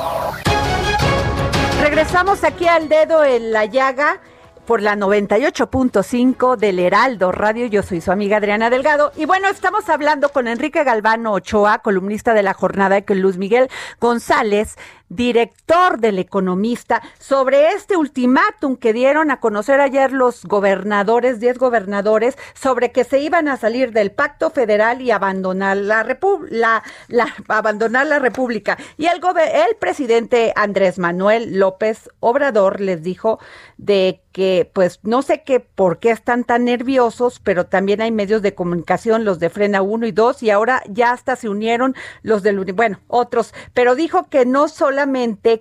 Regresamos 1.81 2.45
aquí 2.45 2.67
al 2.67 2.89
dedo 2.89 3.25
en 3.25 3.53
la 3.53 3.65
llaga 3.65 4.21
por 4.67 4.83
la 4.83 4.97
98.5 4.97 6.57
del 6.57 6.79
Heraldo 6.79 7.33
Radio. 7.33 7.67
Yo 7.67 7.83
soy 7.83 8.01
su 8.01 8.13
amiga 8.13 8.37
Adriana 8.37 8.69
Delgado. 8.69 9.13
Y 9.17 9.25
bueno, 9.25 9.49
estamos 9.49 9.89
hablando 9.89 10.29
con 10.29 10.47
Enrique 10.47 10.85
Galvano 10.85 11.33
Ochoa, 11.33 11.79
columnista 11.79 12.35
de 12.35 12.43
la 12.43 12.53
jornada, 12.53 12.99
y 12.99 13.03
con 13.03 13.21
Luz 13.21 13.39
Miguel 13.39 13.71
González, 14.01 14.77
director 15.09 15.99
del 15.99 16.19
Economista, 16.19 17.03
sobre 17.19 17.73
este 17.73 17.97
ultimátum 17.97 18.77
que 18.77 18.93
dieron 18.93 19.31
a 19.31 19.41
conocer 19.41 19.81
ayer 19.81 20.13
los 20.13 20.45
gobernadores, 20.45 21.41
10 21.41 21.59
gobernadores, 21.59 22.37
sobre 22.55 22.93
que 22.93 23.05
se 23.05 23.21
iban 23.21 23.49
a 23.49 23.57
salir 23.57 23.93
del 23.93 24.11
pacto 24.11 24.51
federal 24.51 25.01
y 25.01 25.11
abandonar 25.11 25.77
la, 25.77 26.07
la, 26.51 26.83
la 27.09 27.35
abandonar 27.49 28.07
la 28.07 28.19
República. 28.19 28.79
Y 28.97 29.07
el, 29.07 29.21
el 29.53 29.77
presidente 29.77 30.53
Andrés 30.57 30.99
Manuel 30.99 31.59
López 31.59 32.11
Obrador 32.21 32.81
les 32.81 33.03
dijo 33.03 33.39
de 33.77 34.21
que 34.33 34.71
pues 34.73 35.01
no 35.03 35.23
sé 35.23 35.43
qué 35.43 35.59
por 35.59 35.99
qué 35.99 36.11
están 36.11 36.45
tan 36.45 36.65
nerviosos, 36.65 37.41
pero 37.41 37.67
también 37.67 38.01
hay 38.01 38.13
medios 38.13 38.43
de 38.43 38.55
comunicación, 38.55 39.25
los 39.25 39.41
de 39.41 39.51
Frena 39.51 39.83
1 39.83 40.07
y 40.07 40.13
2 40.13 40.43
y 40.45 40.51
ahora 40.51 40.83
ya 40.89 41.13
hasta 41.13 41.35
se 41.35 41.49
unieron 41.49 41.97
los 42.23 42.43
del 42.43 42.59
bueno, 42.73 43.01
otros, 43.09 43.55
pero 43.75 43.95
dijo 43.95 44.29
que 44.29 44.47
no 44.47 44.69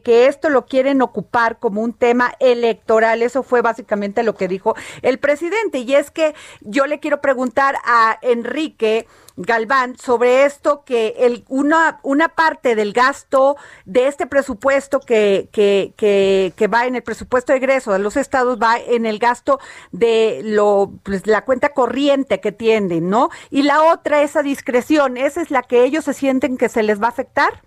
que 0.03 0.27
esto 0.27 0.49
lo 0.49 0.65
quieren 0.65 1.01
ocupar 1.01 1.59
como 1.59 1.81
un 1.81 1.93
tema 1.93 2.33
electoral, 2.39 3.21
eso 3.21 3.43
fue 3.43 3.61
básicamente 3.61 4.23
lo 4.23 4.35
que 4.35 4.47
dijo 4.47 4.75
el 5.01 5.19
presidente 5.19 5.79
y 5.79 5.93
es 5.93 6.09
que 6.11 6.33
yo 6.61 6.87
le 6.87 6.99
quiero 6.99 7.21
preguntar 7.21 7.75
a 7.85 8.17
Enrique 8.21 9.05
Galván 9.37 9.97
sobre 9.99 10.45
esto 10.45 10.83
que 10.83 11.13
el, 11.19 11.45
una, 11.47 11.99
una 12.01 12.29
parte 12.29 12.75
del 12.75 12.91
gasto 12.91 13.55
de 13.85 14.07
este 14.07 14.25
presupuesto 14.25 14.99
que, 14.99 15.47
que, 15.51 15.93
que, 15.95 16.53
que 16.55 16.67
va 16.67 16.87
en 16.87 16.95
el 16.95 17.03
presupuesto 17.03 17.53
de 17.53 17.59
egreso 17.59 17.93
de 17.93 17.99
los 17.99 18.17
estados 18.17 18.57
va 18.59 18.77
en 18.79 19.05
el 19.05 19.19
gasto 19.19 19.59
de 19.91 20.41
lo 20.43 20.91
pues, 21.03 21.27
la 21.27 21.45
cuenta 21.45 21.69
corriente 21.69 22.39
que 22.39 22.51
tienen, 22.51 23.09
¿no? 23.09 23.29
Y 23.51 23.61
la 23.61 23.83
otra, 23.83 24.23
esa 24.23 24.41
discreción, 24.41 25.17
¿esa 25.17 25.41
es 25.41 25.51
la 25.51 25.61
que 25.61 25.83
ellos 25.83 26.05
se 26.05 26.13
sienten 26.13 26.57
que 26.57 26.67
se 26.67 26.81
les 26.81 26.99
va 26.99 27.05
a 27.05 27.09
afectar? 27.09 27.61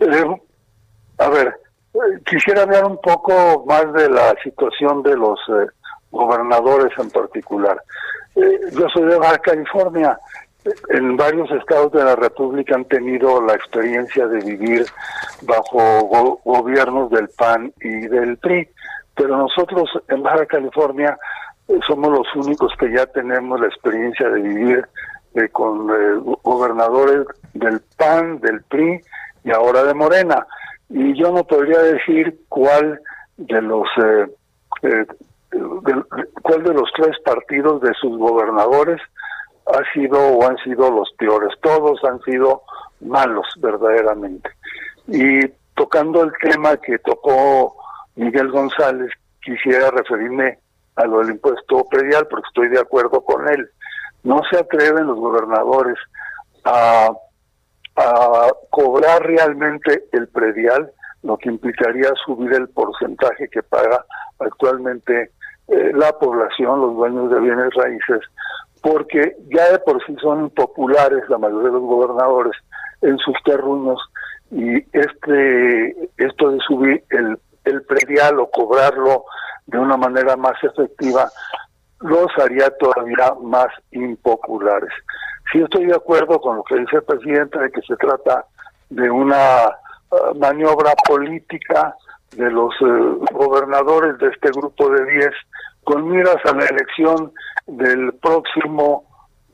Eh, 0.00 0.24
a 1.18 1.28
ver, 1.28 1.48
eh, 1.94 1.98
quisiera 2.26 2.62
hablar 2.62 2.84
un 2.84 3.00
poco 3.00 3.64
más 3.66 3.92
de 3.92 4.10
la 4.10 4.34
situación 4.42 5.02
de 5.02 5.16
los 5.16 5.38
eh, 5.48 5.66
gobernadores 6.10 6.92
en 6.98 7.10
particular. 7.10 7.80
Yo 8.34 8.86
soy 8.90 9.04
de 9.04 9.16
Baja 9.16 9.38
California. 9.38 10.18
En 10.90 11.16
varios 11.16 11.50
estados 11.52 11.92
de 11.92 12.04
la 12.04 12.16
República 12.16 12.74
han 12.74 12.84
tenido 12.86 13.40
la 13.40 13.54
experiencia 13.54 14.26
de 14.26 14.40
vivir 14.40 14.84
bajo 15.42 16.38
gobiernos 16.44 17.08
del 17.10 17.28
PAN 17.28 17.72
y 17.80 18.08
del 18.08 18.36
PRI, 18.38 18.68
pero 19.14 19.36
nosotros 19.36 19.88
en 20.08 20.22
Baja 20.22 20.44
California 20.46 21.16
somos 21.86 22.10
los 22.10 22.46
únicos 22.46 22.72
que 22.78 22.92
ya 22.92 23.06
tenemos 23.06 23.60
la 23.60 23.68
experiencia 23.68 24.28
de 24.28 24.40
vivir 24.40 24.88
eh, 25.34 25.48
con 25.50 25.86
gobernadores 26.42 27.26
del 27.54 27.80
PAN, 27.96 28.40
del 28.40 28.62
PRI 28.64 29.00
y 29.46 29.52
ahora 29.52 29.84
de 29.84 29.94
Morena. 29.94 30.46
Y 30.90 31.18
yo 31.18 31.32
no 31.32 31.44
podría 31.44 31.78
decir 31.78 32.38
cuál 32.48 33.00
de 33.36 33.62
los 33.62 33.88
cuál 36.42 36.62
de 36.64 36.74
los 36.74 36.90
tres 36.94 37.16
partidos 37.24 37.80
de 37.80 37.94
sus 37.94 38.18
gobernadores 38.18 39.00
ha 39.66 39.92
sido 39.94 40.18
o 40.18 40.46
han 40.46 40.56
sido 40.58 40.90
los 40.90 41.10
peores. 41.16 41.50
Todos 41.62 42.02
han 42.04 42.20
sido 42.22 42.62
malos, 43.00 43.46
verdaderamente. 43.58 44.50
Y 45.06 45.46
tocando 45.74 46.24
el 46.24 46.32
tema 46.40 46.76
que 46.76 46.98
tocó 46.98 47.76
Miguel 48.16 48.50
González, 48.50 49.10
quisiera 49.42 49.90
referirme 49.90 50.58
a 50.96 51.06
lo 51.06 51.18
del 51.18 51.30
impuesto 51.30 51.84
predial, 51.88 52.26
porque 52.28 52.48
estoy 52.48 52.68
de 52.68 52.80
acuerdo 52.80 53.20
con 53.20 53.48
él. 53.48 53.68
No 54.24 54.40
se 54.50 54.58
atreven 54.58 55.06
los 55.06 55.18
gobernadores 55.18 55.98
a, 56.64 57.10
a 57.96 58.50
cobrar 58.70 59.22
realmente 59.22 60.04
el 60.12 60.28
predial, 60.28 60.92
lo 61.22 61.36
que 61.38 61.48
implicaría 61.48 62.10
subir 62.24 62.52
el 62.52 62.68
porcentaje 62.68 63.48
que 63.48 63.62
paga 63.62 64.04
actualmente 64.38 65.30
eh, 65.68 65.92
la 65.94 66.12
población, 66.12 66.80
los 66.80 66.94
dueños 66.94 67.30
de 67.30 67.40
bienes 67.40 67.74
raíces, 67.74 68.20
porque 68.82 69.36
ya 69.48 69.72
de 69.72 69.78
por 69.80 70.04
sí 70.06 70.14
son 70.20 70.50
populares 70.50 71.28
la 71.28 71.38
mayoría 71.38 71.68
de 71.68 71.74
los 71.74 71.82
gobernadores 71.82 72.52
en 73.02 73.18
sus 73.18 73.34
terruños 73.44 74.00
y 74.50 74.76
este 74.96 76.10
esto 76.18 76.50
de 76.50 76.58
subir 76.66 77.02
el, 77.10 77.38
el 77.64 77.82
predial 77.82 78.38
o 78.38 78.50
cobrarlo 78.50 79.24
de 79.66 79.78
una 79.78 79.96
manera 79.96 80.36
más 80.36 80.62
efectiva 80.62 81.28
los 82.00 82.26
haría 82.38 82.70
todavía 82.78 83.34
más 83.42 83.68
impopulares. 83.90 84.92
Sí 85.52 85.60
estoy 85.60 85.86
de 85.86 85.94
acuerdo 85.94 86.40
con 86.40 86.56
lo 86.56 86.64
que 86.64 86.76
dice 86.76 86.96
el 86.96 87.04
presidente 87.04 87.58
de 87.58 87.70
que 87.70 87.80
se 87.82 87.96
trata 87.96 88.44
de 88.90 89.10
una 89.10 89.64
ah, 89.64 89.74
maniobra 90.36 90.92
política 91.06 91.94
de 92.36 92.50
los 92.50 92.74
eh, 92.80 93.26
gobernadores 93.32 94.18
de 94.18 94.28
este 94.28 94.50
grupo 94.50 94.88
de 94.90 95.04
10 95.04 95.30
con 95.84 96.08
miras 96.10 96.36
a 96.44 96.52
la 96.52 96.66
elección 96.66 97.32
del 97.66 98.12
próximo 98.14 99.04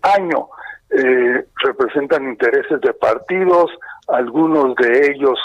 año. 0.02 0.48
eh, 0.90 1.46
representan 1.64 2.28
intereses 2.28 2.80
de 2.82 2.92
partidos, 2.92 3.70
algunos 4.08 4.74
de 4.76 5.10
ellos 5.10 5.38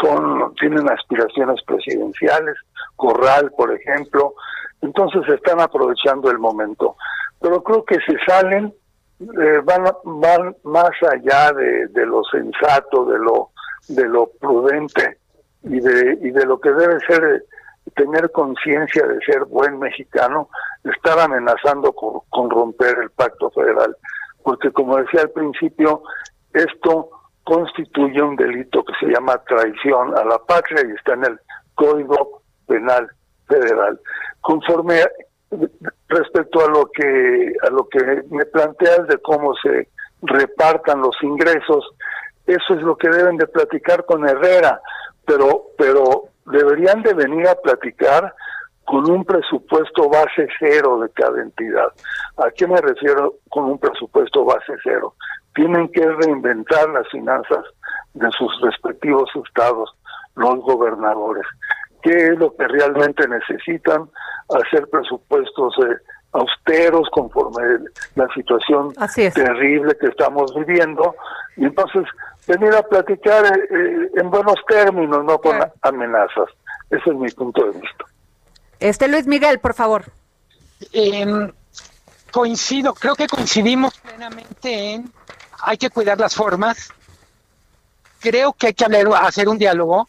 son 0.00 0.54
tienen 0.56 0.90
aspiraciones 0.90 1.62
presidenciales, 1.64 2.56
Corral, 2.96 3.52
por 3.56 3.72
ejemplo, 3.72 4.34
entonces 4.80 5.22
están 5.28 5.60
aprovechando 5.60 6.30
el 6.30 6.38
momento. 6.38 6.96
Pero 7.40 7.62
creo 7.62 7.84
que 7.84 7.96
si 8.06 8.16
salen, 8.26 8.72
eh, 9.20 9.60
van, 9.64 9.84
van 10.04 10.56
más 10.64 10.90
allá 11.10 11.52
de, 11.52 11.88
de 11.88 12.06
lo 12.06 12.22
sensato, 12.24 13.04
de 13.06 13.18
lo, 13.18 13.50
de 13.88 14.04
lo 14.06 14.30
prudente 14.40 15.18
y 15.62 15.80
de, 15.80 16.18
y 16.22 16.30
de 16.30 16.46
lo 16.46 16.60
que 16.60 16.70
debe 16.72 16.98
ser 17.00 17.44
tener 17.94 18.30
conciencia 18.32 19.06
de 19.06 19.20
ser 19.20 19.44
buen 19.44 19.78
mexicano, 19.78 20.48
estar 20.84 21.18
amenazando 21.18 21.92
con 21.92 22.50
romper 22.50 22.98
el 22.98 23.10
pacto 23.10 23.50
federal. 23.50 23.96
Porque 24.42 24.70
como 24.70 24.96
decía 24.96 25.22
al 25.22 25.30
principio, 25.30 26.02
esto 26.52 27.10
constituye 27.44 28.20
un 28.20 28.36
delito 28.36 28.84
que 28.84 28.92
se 29.00 29.12
llama 29.12 29.42
traición 29.46 30.16
a 30.18 30.24
la 30.24 30.38
patria 30.38 30.84
y 30.86 30.92
está 30.92 31.14
en 31.14 31.24
el 31.24 31.40
Código 31.74 32.42
Penal 32.66 33.08
Federal. 33.46 34.00
Conforme 34.40 35.02
respecto 36.08 36.64
a 36.64 36.68
lo 36.68 36.86
que 36.86 37.52
a 37.62 37.70
lo 37.70 37.88
que 37.88 38.22
me 38.30 38.44
planteas 38.46 39.06
de 39.08 39.18
cómo 39.18 39.54
se 39.56 39.88
repartan 40.22 41.00
los 41.00 41.16
ingresos, 41.22 41.84
eso 42.46 42.74
es 42.74 42.82
lo 42.82 42.96
que 42.96 43.08
deben 43.08 43.36
de 43.36 43.46
platicar 43.46 44.04
con 44.04 44.28
Herrera, 44.28 44.80
pero 45.24 45.66
pero 45.78 46.28
deberían 46.46 47.02
de 47.02 47.14
venir 47.14 47.46
a 47.48 47.54
platicar 47.56 48.34
con 48.84 49.10
un 49.10 49.24
presupuesto 49.24 50.08
base 50.08 50.48
cero 50.58 51.00
de 51.00 51.10
cada 51.10 51.42
entidad. 51.42 51.88
¿A 52.36 52.50
qué 52.52 52.68
me 52.68 52.80
refiero 52.80 53.34
con 53.48 53.64
un 53.64 53.78
presupuesto 53.78 54.44
base 54.44 54.74
cero? 54.82 55.14
Tienen 55.54 55.88
que 55.88 56.06
reinventar 56.06 56.88
las 56.90 57.08
finanzas 57.08 57.64
de 58.14 58.30
sus 58.30 58.60
respectivos 58.62 59.28
estados, 59.44 59.90
los 60.36 60.60
gobernadores. 60.60 61.44
¿Qué 62.02 62.28
es 62.28 62.38
lo 62.38 62.54
que 62.54 62.66
realmente 62.68 63.26
necesitan? 63.28 64.08
Hacer 64.48 64.88
presupuestos 64.88 65.74
eh, 65.78 65.96
austeros 66.32 67.08
conforme 67.10 67.62
la 68.14 68.28
situación 68.34 68.92
terrible 69.34 69.96
que 69.98 70.06
estamos 70.06 70.54
viviendo. 70.54 71.14
Y 71.56 71.64
entonces 71.64 72.04
venir 72.46 72.74
a 72.74 72.82
platicar 72.82 73.44
eh, 73.46 73.60
eh, 73.70 74.10
en 74.16 74.30
buenos 74.30 74.56
términos, 74.68 75.24
no 75.24 75.38
con 75.38 75.58
amenazas. 75.82 76.48
Ese 76.90 77.10
es 77.10 77.16
mi 77.16 77.30
punto 77.30 77.64
de 77.64 77.80
vista. 77.80 78.04
Este 78.78 79.08
Luis 79.08 79.26
Miguel, 79.26 79.58
por 79.58 79.74
favor. 79.74 80.04
Em, 80.92 81.50
coincido, 82.30 82.92
creo 82.92 83.14
que 83.14 83.26
coincidimos 83.26 83.98
plenamente 84.00 84.92
en 84.92 85.10
hay 85.62 85.78
que 85.78 85.90
cuidar 85.90 86.18
las 86.18 86.34
formas. 86.34 86.90
Creo 88.20 88.52
que 88.52 88.68
hay 88.68 88.74
que 88.74 88.84
hacer 89.20 89.48
un 89.48 89.58
diálogo. 89.58 90.08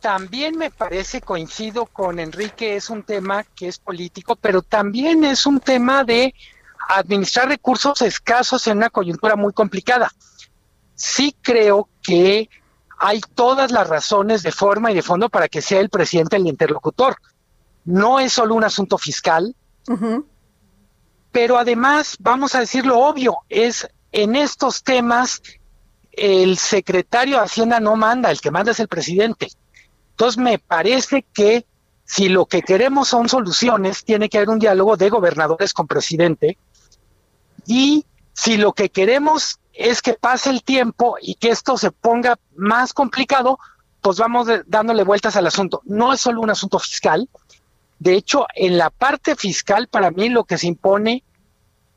También 0.00 0.56
me 0.56 0.70
parece, 0.70 1.20
coincido 1.20 1.86
con 1.86 2.18
Enrique, 2.18 2.76
es 2.76 2.90
un 2.90 3.02
tema 3.02 3.44
que 3.44 3.68
es 3.68 3.78
político, 3.78 4.36
pero 4.36 4.62
también 4.62 5.24
es 5.24 5.46
un 5.46 5.60
tema 5.60 6.04
de 6.04 6.34
administrar 6.88 7.48
recursos 7.48 8.00
escasos 8.02 8.66
en 8.66 8.78
una 8.78 8.90
coyuntura 8.90 9.36
muy 9.36 9.52
complicada. 9.52 10.10
Sí 10.94 11.36
creo 11.42 11.88
que 12.02 12.48
hay 12.98 13.20
todas 13.34 13.70
las 13.70 13.88
razones 13.88 14.42
de 14.42 14.52
forma 14.52 14.90
y 14.90 14.94
de 14.94 15.02
fondo 15.02 15.28
para 15.28 15.48
que 15.48 15.62
sea 15.62 15.80
el 15.80 15.90
presidente 15.90 16.36
el 16.36 16.46
interlocutor 16.46 17.16
no 17.84 18.20
es 18.20 18.32
solo 18.32 18.54
un 18.54 18.64
asunto 18.64 18.98
fiscal, 18.98 19.54
pero 21.32 21.58
además, 21.58 22.16
vamos 22.20 22.54
a 22.54 22.60
decir 22.60 22.86
lo 22.86 22.98
obvio, 22.98 23.38
es 23.48 23.88
en 24.12 24.36
estos 24.36 24.82
temas 24.82 25.42
el 26.12 26.58
secretario 26.58 27.36
de 27.36 27.44
Hacienda 27.44 27.80
no 27.80 27.96
manda, 27.96 28.30
el 28.30 28.40
que 28.40 28.50
manda 28.50 28.72
es 28.72 28.80
el 28.80 28.88
presidente. 28.88 29.48
Entonces 30.20 30.36
me 30.36 30.58
parece 30.58 31.24
que 31.32 31.64
si 32.04 32.28
lo 32.28 32.44
que 32.44 32.60
queremos 32.60 33.08
son 33.08 33.26
soluciones, 33.30 34.04
tiene 34.04 34.28
que 34.28 34.36
haber 34.36 34.50
un 34.50 34.58
diálogo 34.58 34.98
de 34.98 35.08
gobernadores 35.08 35.72
con 35.72 35.86
presidente. 35.86 36.58
Y 37.66 38.04
si 38.34 38.58
lo 38.58 38.74
que 38.74 38.90
queremos 38.90 39.60
es 39.72 40.02
que 40.02 40.12
pase 40.12 40.50
el 40.50 40.62
tiempo 40.62 41.16
y 41.22 41.36
que 41.36 41.48
esto 41.48 41.78
se 41.78 41.90
ponga 41.90 42.38
más 42.54 42.92
complicado, 42.92 43.58
pues 44.02 44.18
vamos 44.18 44.46
dándole 44.66 45.04
vueltas 45.04 45.36
al 45.36 45.46
asunto. 45.46 45.80
No 45.86 46.12
es 46.12 46.20
solo 46.20 46.42
un 46.42 46.50
asunto 46.50 46.78
fiscal, 46.78 47.26
de 47.98 48.14
hecho, 48.14 48.46
en 48.54 48.76
la 48.76 48.90
parte 48.90 49.36
fiscal, 49.36 49.88
para 49.88 50.10
mí 50.10 50.28
lo 50.28 50.44
que 50.44 50.58
se 50.58 50.66
impone 50.66 51.24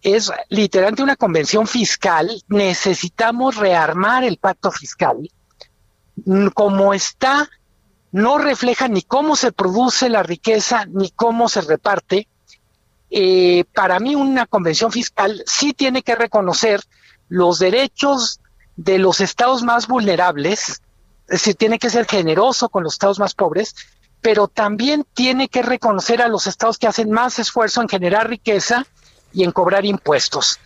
es 0.02 0.32
literalmente 0.48 1.04
una 1.04 1.18
convención 1.18 1.68
fiscal. 1.68 2.42
Necesitamos 2.48 3.58
rearmar 3.58 4.24
el 4.24 4.38
pacto 4.38 4.72
fiscal. 4.72 5.30
Como 6.54 6.94
está, 6.94 7.50
no 8.14 8.38
refleja 8.38 8.88
ni 8.88 9.02
cómo 9.02 9.36
se 9.36 9.52
produce 9.52 10.08
la 10.08 10.22
riqueza 10.22 10.86
ni 10.86 11.10
cómo 11.10 11.50
se 11.50 11.62
reparte. 11.62 12.28
Eh, 13.10 13.66
para 13.74 14.00
mí 14.00 14.16
una 14.16 14.46
convención 14.46 14.92
fiscal 14.92 15.44
sí 15.48 15.74
tiene 15.74 16.04
que 16.04 16.16
reconocer 16.16 16.82
los 17.28 17.58
derechos 17.58 18.40
de 18.76 19.00
los 19.00 19.20
estados 19.20 19.64
más 19.64 19.88
vulnerables, 19.88 20.70
es 20.70 20.80
decir, 21.28 21.56
tiene 21.56 21.80
que 21.80 21.90
ser 21.90 22.06
generoso 22.06 22.70
con 22.70 22.84
los 22.84 22.94
estados 22.94 23.18
más 23.18 23.34
pobres, 23.34 23.76
pero 24.22 24.48
también 24.48 25.06
tiene 25.16 25.50
que 25.50 25.64
reconocer 25.64 26.22
a 26.22 26.28
los 26.28 26.46
estados 26.46 26.78
que 26.78 26.88
hacen 26.88 27.10
más 27.10 27.40
esfuerzo 27.40 27.82
en 27.82 27.90
generar 27.90 28.30
riqueza 28.30 28.86
y 29.34 29.44
en 29.44 29.52
cobrar 29.52 29.86
impuestos. 29.86 30.60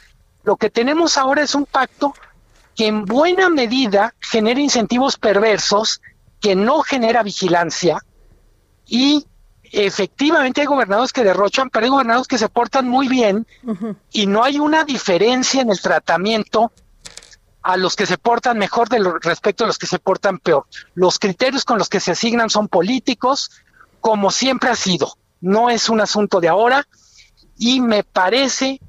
Lo 0.43 0.57
que 0.57 0.69
tenemos 0.69 1.17
ahora 1.17 1.43
es 1.43 1.55
un 1.55 1.65
pacto 1.65 2.13
que 2.75 2.87
en 2.87 3.05
buena 3.05 3.49
medida 3.49 4.13
genera 4.19 4.59
incentivos 4.59 5.17
perversos, 5.17 6.01
que 6.39 6.55
no 6.55 6.81
genera 6.81 7.23
vigilancia 7.23 7.99
y 8.85 9.25
efectivamente 9.63 10.61
hay 10.61 10.67
gobernadores 10.67 11.11
que 11.11 11.23
derrochan, 11.23 11.69
pero 11.69 11.85
hay 11.85 11.89
gobernadores 11.89 12.27
que 12.27 12.37
se 12.37 12.49
portan 12.49 12.87
muy 12.87 13.07
bien 13.07 13.45
y 14.11 14.27
no 14.27 14.43
hay 14.43 14.59
una 14.59 14.83
diferencia 14.83 15.61
en 15.61 15.69
el 15.69 15.81
tratamiento 15.81 16.71
a 17.61 17.75
los 17.75 17.95
que 17.95 18.05
se 18.05 18.17
portan 18.17 18.57
mejor 18.57 18.87
de 18.87 18.99
respecto 19.21 19.65
a 19.65 19.67
los 19.67 19.77
que 19.77 19.87
se 19.87 19.99
portan 19.99 20.39
peor. 20.39 20.65
Los 20.93 21.19
criterios 21.19 21.65
con 21.65 21.77
los 21.77 21.89
que 21.89 21.99
se 21.99 22.11
asignan 22.11 22.49
son 22.49 22.69
políticos, 22.69 23.51
como 23.99 24.31
siempre 24.31 24.69
ha 24.69 24.75
sido. 24.75 25.17
No 25.41 25.69
es 25.69 25.89
un 25.89 25.99
asunto 25.99 26.39
de 26.39 26.47
ahora 26.47 26.87
y 27.57 27.81
me 27.81 28.03
parece 28.03 28.79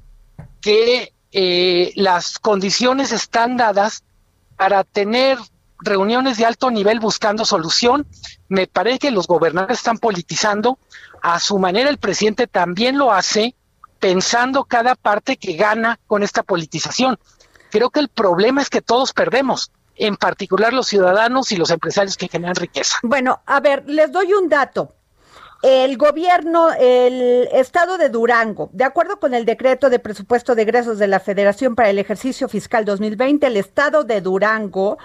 que 0.61 1.13
eh, 1.31 1.91
las 1.95 2.39
condiciones 2.39 3.11
están 3.11 3.57
dadas 3.57 4.03
para 4.55 4.83
tener 4.83 5.37
reuniones 5.81 6.37
de 6.37 6.45
alto 6.45 6.71
nivel 6.71 6.99
buscando 6.99 7.45
solución. 7.45 8.07
Me 8.47 8.67
parece 8.67 8.99
que 8.99 9.11
los 9.11 9.27
gobernadores 9.27 9.79
están 9.79 9.97
politizando. 9.97 10.79
A 11.21 11.39
su 11.39 11.59
manera 11.59 11.89
el 11.89 11.97
presidente 11.97 12.47
también 12.47 12.97
lo 12.97 13.11
hace 13.11 13.55
pensando 13.99 14.63
cada 14.63 14.95
parte 14.95 15.37
que 15.37 15.53
gana 15.53 15.99
con 16.07 16.23
esta 16.23 16.43
politización. 16.43 17.19
Creo 17.69 17.89
que 17.89 17.99
el 17.99 18.09
problema 18.09 18.61
es 18.61 18.69
que 18.69 18.81
todos 18.81 19.13
perdemos, 19.13 19.71
en 19.95 20.15
particular 20.15 20.73
los 20.73 20.87
ciudadanos 20.87 21.51
y 21.51 21.57
los 21.57 21.69
empresarios 21.69 22.17
que 22.17 22.27
generan 22.27 22.55
riqueza. 22.55 22.97
Bueno, 23.03 23.41
a 23.45 23.59
ver, 23.59 23.83
les 23.87 24.11
doy 24.11 24.33
un 24.33 24.49
dato. 24.49 24.95
El 25.61 25.97
gobierno, 25.97 26.69
el 26.71 27.49
estado 27.51 27.97
de 27.97 28.07
Durango, 28.07 28.69
de 28.71 28.85
acuerdo 28.85 29.19
con 29.19 29.33
el 29.33 29.43
decreto 29.43 29.89
de 29.89 29.99
presupuesto 29.99 30.55
de 30.55 30.61
egresos 30.61 30.99
de 30.99 31.07
la 31.07 31.19
Federación 31.19 31.75
para 31.75 31.89
el 31.89 31.99
ejercicio 31.99 32.47
fiscal 32.47 32.85
2020, 32.85 33.45
el 33.45 33.57
estado 33.57 34.05
de 34.05 34.21
Durango 34.21 34.97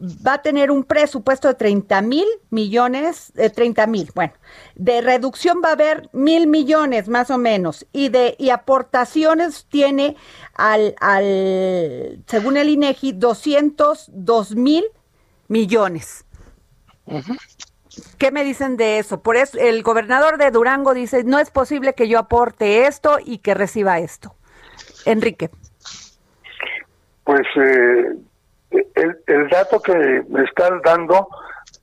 va 0.00 0.34
a 0.34 0.42
tener 0.42 0.70
un 0.70 0.84
presupuesto 0.84 1.48
de 1.48 1.54
30 1.54 2.02
mil 2.02 2.26
millones, 2.50 3.32
de 3.34 3.50
30 3.50 3.86
mil, 3.86 4.10
bueno, 4.14 4.32
de 4.74 5.00
reducción 5.00 5.60
va 5.64 5.70
a 5.70 5.72
haber 5.72 6.08
mil 6.12 6.46
millones 6.46 7.08
más 7.08 7.30
o 7.30 7.38
menos, 7.38 7.86
y 7.92 8.08
de 8.08 8.34
y 8.38 8.50
aportaciones 8.50 9.66
tiene 9.68 10.16
al, 10.54 10.94
al 11.00 12.22
según 12.26 12.56
el 12.56 12.68
INEGI, 12.70 13.12
202 13.12 14.56
mil 14.56 14.84
millones. 15.48 16.24
¿Qué 18.18 18.30
me 18.30 18.44
dicen 18.44 18.76
de 18.76 18.98
eso? 18.98 19.20
Por 19.20 19.36
eso 19.36 19.58
el 19.58 19.82
gobernador 19.82 20.38
de 20.38 20.50
Durango 20.50 20.94
dice, 20.94 21.24
no 21.24 21.38
es 21.38 21.50
posible 21.50 21.94
que 21.94 22.08
yo 22.08 22.18
aporte 22.18 22.86
esto 22.86 23.18
y 23.22 23.38
que 23.38 23.54
reciba 23.54 23.98
esto. 23.98 24.36
Enrique. 25.04 25.50
Pues 27.24 27.46
eh, 27.56 28.14
el, 28.70 29.22
el 29.26 29.48
dato 29.48 29.80
que 29.80 30.24
me 30.28 30.44
están 30.44 30.80
dando 30.82 31.28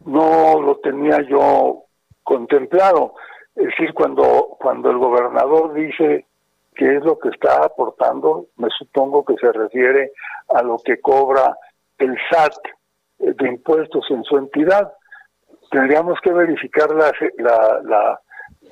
no 0.06 0.62
lo 0.62 0.78
tenía 0.78 1.22
yo 1.22 1.84
contemplado. 2.24 3.14
Es 3.56 3.66
decir, 3.66 3.94
cuando, 3.94 4.56
cuando 4.60 4.92
el 4.92 4.98
gobernador 4.98 5.74
dice 5.74 6.26
qué 6.76 6.98
es 6.98 7.04
lo 7.04 7.18
que 7.18 7.30
está 7.30 7.64
aportando, 7.64 8.48
me 8.58 8.70
supongo 8.78 9.26
que 9.26 9.36
se 9.36 9.52
refiere 9.52 10.12
a 10.50 10.62
lo 10.62 10.78
que 10.84 11.02
cobra 11.02 11.58
el 11.98 12.16
SAT 12.30 12.54
de 13.18 13.48
impuestos 13.48 14.06
en 14.12 14.24
su 14.24 14.38
entidad. 14.38 14.94
Tendríamos 15.72 16.20
que 16.22 16.32
verificar 16.32 16.92
la, 16.92 17.12
la, 17.38 18.22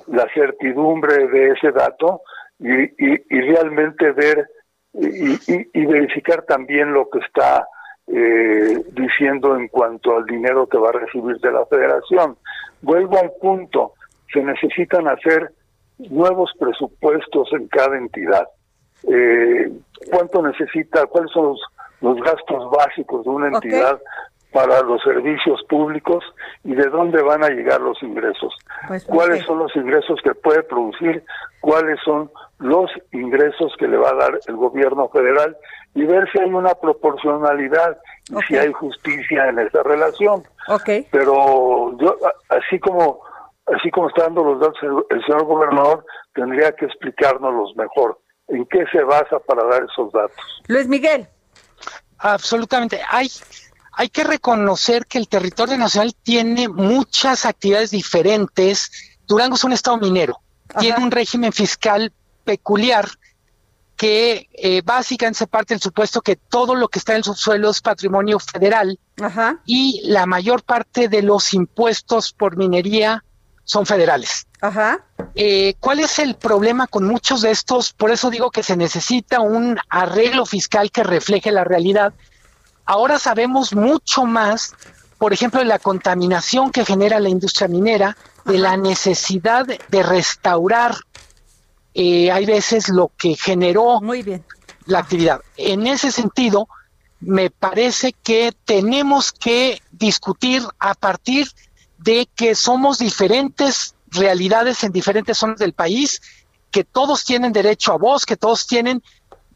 la, 0.06 0.26
certidumbre 0.32 1.26
de 1.28 1.50
ese 1.50 1.72
dato 1.72 2.22
y, 2.58 2.84
y, 2.84 3.22
y 3.28 3.40
realmente 3.40 4.12
ver 4.12 4.48
y, 4.94 5.86
verificar 5.86 6.42
también 6.42 6.92
lo 6.92 7.10
que 7.10 7.18
está 7.18 7.66
eh, 8.08 8.84
diciendo 8.92 9.56
en 9.56 9.68
cuanto 9.68 10.16
al 10.16 10.26
dinero 10.26 10.66
que 10.68 10.78
va 10.78 10.90
a 10.90 10.92
recibir 10.92 11.38
de 11.38 11.52
la 11.52 11.66
federación. 11.66 12.36
Vuelvo 12.82 13.18
al 13.18 13.32
punto, 13.40 13.94
se 14.32 14.42
necesitan 14.42 15.08
hacer 15.08 15.52
nuevos 15.98 16.52
presupuestos 16.58 17.48
en 17.52 17.68
cada 17.68 17.96
entidad. 17.96 18.46
Eh, 19.08 19.70
¿Cuánto 20.10 20.42
necesita, 20.42 21.06
cuáles 21.06 21.30
son 21.32 21.56
los, 22.00 22.16
gastos 22.20 22.70
básicos 22.70 23.24
de 23.24 23.30
una 23.30 23.48
entidad 23.48 23.98
para 24.56 24.80
los 24.80 25.02
servicios 25.02 25.62
públicos 25.68 26.24
y 26.64 26.74
de 26.74 26.88
dónde 26.88 27.20
van 27.20 27.44
a 27.44 27.50
llegar 27.50 27.78
los 27.78 28.02
ingresos? 28.02 28.56
Pues, 28.88 29.04
¿Cuáles 29.04 29.44
son 29.44 29.58
los 29.58 29.76
ingresos 29.76 30.18
que 30.24 30.34
puede 30.34 30.62
producir? 30.62 31.22
¿Cuáles 31.60 32.00
son 32.02 32.30
los 32.58 32.90
ingresos 33.12 33.74
que 33.78 33.86
le 33.86 33.98
va 33.98 34.08
a 34.08 34.14
dar 34.14 34.40
el 34.46 34.56
gobierno 34.56 35.10
federal? 35.10 35.54
Y 35.94 36.06
ver 36.06 36.26
si 36.32 36.40
hay 36.40 36.48
una 36.48 36.74
proporcionalidad 36.74 37.98
y 38.30 38.42
si 38.44 38.56
hay 38.56 38.72
justicia 38.72 39.46
en 39.50 39.58
esa 39.58 39.82
relación. 39.82 40.42
Pero 41.10 41.94
yo, 41.98 42.16
así 42.48 42.80
como 42.80 43.20
así 43.66 43.90
como 43.90 44.08
está 44.08 44.22
dando 44.22 44.42
los 44.42 44.60
datos 44.60 44.78
el, 45.10 45.22
señor 45.26 45.44
gobernador, 45.44 46.06
tendría 46.34 46.72
que 46.72 46.86
explicárnoslos 46.86 47.76
mejor. 47.76 48.18
¿En 48.48 48.64
qué 48.66 48.86
se 48.90 49.02
basa 49.02 49.38
para 49.40 49.64
dar 49.64 49.82
esos 49.82 50.10
datos? 50.12 50.62
Luis 50.68 50.88
Miguel. 50.88 51.26
Absolutamente. 52.18 53.00
Hay, 53.10 53.28
hay 53.96 54.10
que 54.10 54.24
reconocer 54.24 55.06
que 55.06 55.18
el 55.18 55.26
territorio 55.26 55.78
nacional 55.78 56.14
tiene 56.22 56.68
muchas 56.68 57.46
actividades 57.46 57.90
diferentes. 57.90 58.90
Durango 59.26 59.56
es 59.56 59.64
un 59.64 59.72
estado 59.72 59.96
minero, 59.96 60.38
tiene 60.78 61.02
un 61.02 61.10
régimen 61.10 61.52
fiscal 61.52 62.12
peculiar 62.44 63.08
que 63.96 64.50
eh, 64.52 64.82
básicamente 64.84 65.38
se 65.38 65.46
parte 65.46 65.72
del 65.72 65.80
supuesto 65.80 66.20
que 66.20 66.36
todo 66.36 66.74
lo 66.74 66.88
que 66.88 66.98
está 66.98 67.12
en 67.12 67.18
el 67.18 67.24
subsuelo 67.24 67.70
es 67.70 67.80
patrimonio 67.80 68.38
federal 68.38 69.00
y 69.64 70.02
la 70.04 70.26
mayor 70.26 70.62
parte 70.62 71.08
de 71.08 71.22
los 71.22 71.54
impuestos 71.54 72.34
por 72.34 72.58
minería 72.58 73.24
son 73.64 73.86
federales. 73.86 74.46
Ajá. 74.60 75.04
Eh, 75.34 75.74
¿Cuál 75.80 76.00
es 76.00 76.18
el 76.18 76.36
problema 76.36 76.86
con 76.86 77.04
muchos 77.06 77.40
de 77.40 77.50
estos? 77.50 77.94
Por 77.94 78.10
eso 78.10 78.30
digo 78.30 78.50
que 78.50 78.62
se 78.62 78.76
necesita 78.76 79.40
un 79.40 79.78
arreglo 79.88 80.44
fiscal 80.44 80.90
que 80.90 81.02
refleje 81.02 81.50
la 81.50 81.64
realidad. 81.64 82.12
Ahora 82.86 83.18
sabemos 83.18 83.74
mucho 83.74 84.24
más, 84.24 84.74
por 85.18 85.32
ejemplo, 85.32 85.60
de 85.60 85.66
la 85.66 85.80
contaminación 85.80 86.70
que 86.70 86.84
genera 86.84 87.20
la 87.20 87.28
industria 87.28 87.68
minera, 87.68 88.16
de 88.44 88.58
la 88.58 88.76
necesidad 88.76 89.66
de 89.66 90.02
restaurar, 90.02 90.94
eh, 91.94 92.30
hay 92.30 92.46
veces 92.46 92.88
lo 92.88 93.10
que 93.16 93.34
generó 93.34 94.00
Muy 94.00 94.22
bien. 94.22 94.44
la 94.84 95.00
actividad. 95.00 95.40
En 95.56 95.86
ese 95.86 96.12
sentido, 96.12 96.68
me 97.20 97.50
parece 97.50 98.12
que 98.12 98.52
tenemos 98.64 99.32
que 99.32 99.82
discutir 99.90 100.62
a 100.78 100.94
partir 100.94 101.50
de 101.98 102.28
que 102.36 102.54
somos 102.54 102.98
diferentes 102.98 103.94
realidades 104.08 104.84
en 104.84 104.92
diferentes 104.92 105.38
zonas 105.38 105.58
del 105.58 105.72
país, 105.72 106.20
que 106.70 106.84
todos 106.84 107.24
tienen 107.24 107.52
derecho 107.52 107.92
a 107.92 107.96
voz, 107.96 108.26
que 108.26 108.36
todos 108.36 108.66
tienen 108.66 109.02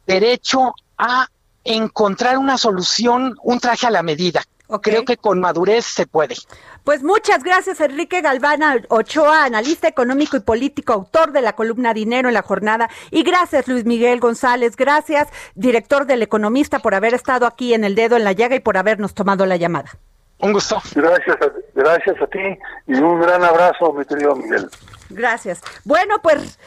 derecho 0.06 0.74
a 0.96 1.28
encontrar 1.64 2.38
una 2.38 2.58
solución, 2.58 3.36
un 3.42 3.60
traje 3.60 3.86
a 3.86 3.90
la 3.90 4.02
medida. 4.02 4.42
Creo 4.82 5.04
que 5.04 5.16
con 5.16 5.40
madurez 5.40 5.84
se 5.84 6.06
puede. 6.06 6.36
Pues 6.84 7.02
muchas 7.02 7.42
gracias, 7.42 7.80
Enrique 7.80 8.20
Galvana 8.20 8.80
Ochoa, 8.88 9.44
analista 9.44 9.88
económico 9.88 10.36
y 10.36 10.40
político, 10.40 10.92
autor 10.92 11.32
de 11.32 11.42
la 11.42 11.54
columna 11.54 11.92
Dinero 11.92 12.28
en 12.28 12.34
la 12.34 12.42
Jornada. 12.42 12.88
Y 13.10 13.22
gracias, 13.22 13.66
Luis 13.66 13.84
Miguel 13.84 14.20
González. 14.20 14.76
Gracias, 14.76 15.28
director 15.54 16.06
del 16.06 16.22
Economista, 16.22 16.78
por 16.78 16.94
haber 16.94 17.14
estado 17.14 17.46
aquí 17.46 17.74
en 17.74 17.84
el 17.84 17.94
dedo 17.96 18.16
en 18.16 18.24
la 18.24 18.32
llaga 18.32 18.54
y 18.54 18.60
por 18.60 18.76
habernos 18.76 19.14
tomado 19.14 19.44
la 19.44 19.56
llamada. 19.56 19.90
Un 20.38 20.52
gusto. 20.52 20.80
Gracias 20.94 21.36
a, 21.42 21.52
gracias 21.74 22.16
a 22.22 22.26
ti 22.28 22.58
y 22.86 22.94
un 22.94 23.20
gran 23.20 23.42
abrazo, 23.44 23.92
mi 23.92 24.04
querido 24.04 24.34
Miguel. 24.36 24.70
Gracias. 25.10 25.60
Bueno, 25.84 26.16
pues 26.22 26.58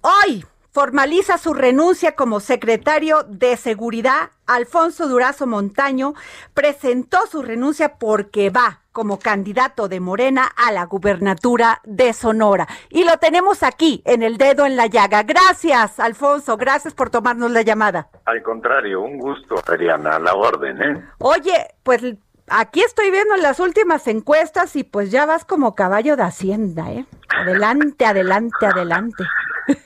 hoy 0.00 0.44
formaliza 0.74 1.38
su 1.38 1.54
renuncia 1.54 2.16
como 2.16 2.40
secretario 2.40 3.22
de 3.28 3.56
Seguridad. 3.56 4.30
Alfonso 4.46 5.06
Durazo 5.06 5.46
Montaño 5.46 6.14
presentó 6.52 7.18
su 7.30 7.42
renuncia 7.42 7.94
porque 7.94 8.50
va 8.50 8.80
como 8.90 9.20
candidato 9.20 9.88
de 9.88 10.00
Morena 10.00 10.50
a 10.56 10.72
la 10.72 10.84
gubernatura 10.86 11.80
de 11.84 12.12
Sonora. 12.12 12.66
Y 12.90 13.04
lo 13.04 13.16
tenemos 13.18 13.62
aquí, 13.62 14.02
en 14.04 14.22
el 14.24 14.36
dedo 14.36 14.66
en 14.66 14.76
la 14.76 14.86
llaga. 14.86 15.22
Gracias, 15.22 16.00
Alfonso, 16.00 16.56
gracias 16.56 16.92
por 16.92 17.08
tomarnos 17.08 17.52
la 17.52 17.62
llamada. 17.62 18.08
Al 18.24 18.42
contrario, 18.42 19.00
un 19.00 19.18
gusto, 19.18 19.54
Ariana, 19.68 20.16
a 20.16 20.18
la 20.18 20.34
orden, 20.34 20.82
¿eh? 20.82 21.04
Oye, 21.18 21.68
pues 21.84 22.02
Aquí 22.48 22.80
estoy 22.80 23.10
viendo 23.10 23.36
las 23.36 23.58
últimas 23.58 24.06
encuestas 24.06 24.76
y 24.76 24.84
pues 24.84 25.10
ya 25.10 25.24
vas 25.24 25.44
como 25.44 25.74
caballo 25.74 26.16
de 26.16 26.24
Hacienda, 26.24 26.92
¿eh? 26.92 27.06
Adelante, 27.28 28.04
adelante, 28.04 28.66
adelante. 28.66 29.24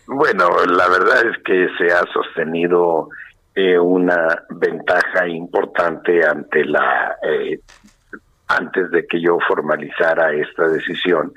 Bueno, 0.06 0.48
la 0.66 0.88
verdad 0.88 1.24
es 1.26 1.42
que 1.44 1.68
se 1.78 1.92
ha 1.92 2.04
sostenido 2.12 3.11
eh, 3.54 3.78
una 3.78 4.44
ventaja 4.50 5.28
importante 5.28 6.26
ante 6.26 6.64
la 6.64 7.16
eh, 7.22 7.61
antes 8.48 8.90
de 8.90 9.06
que 9.06 9.20
yo 9.20 9.38
formalizara 9.46 10.32
esta 10.32 10.68
decisión. 10.68 11.32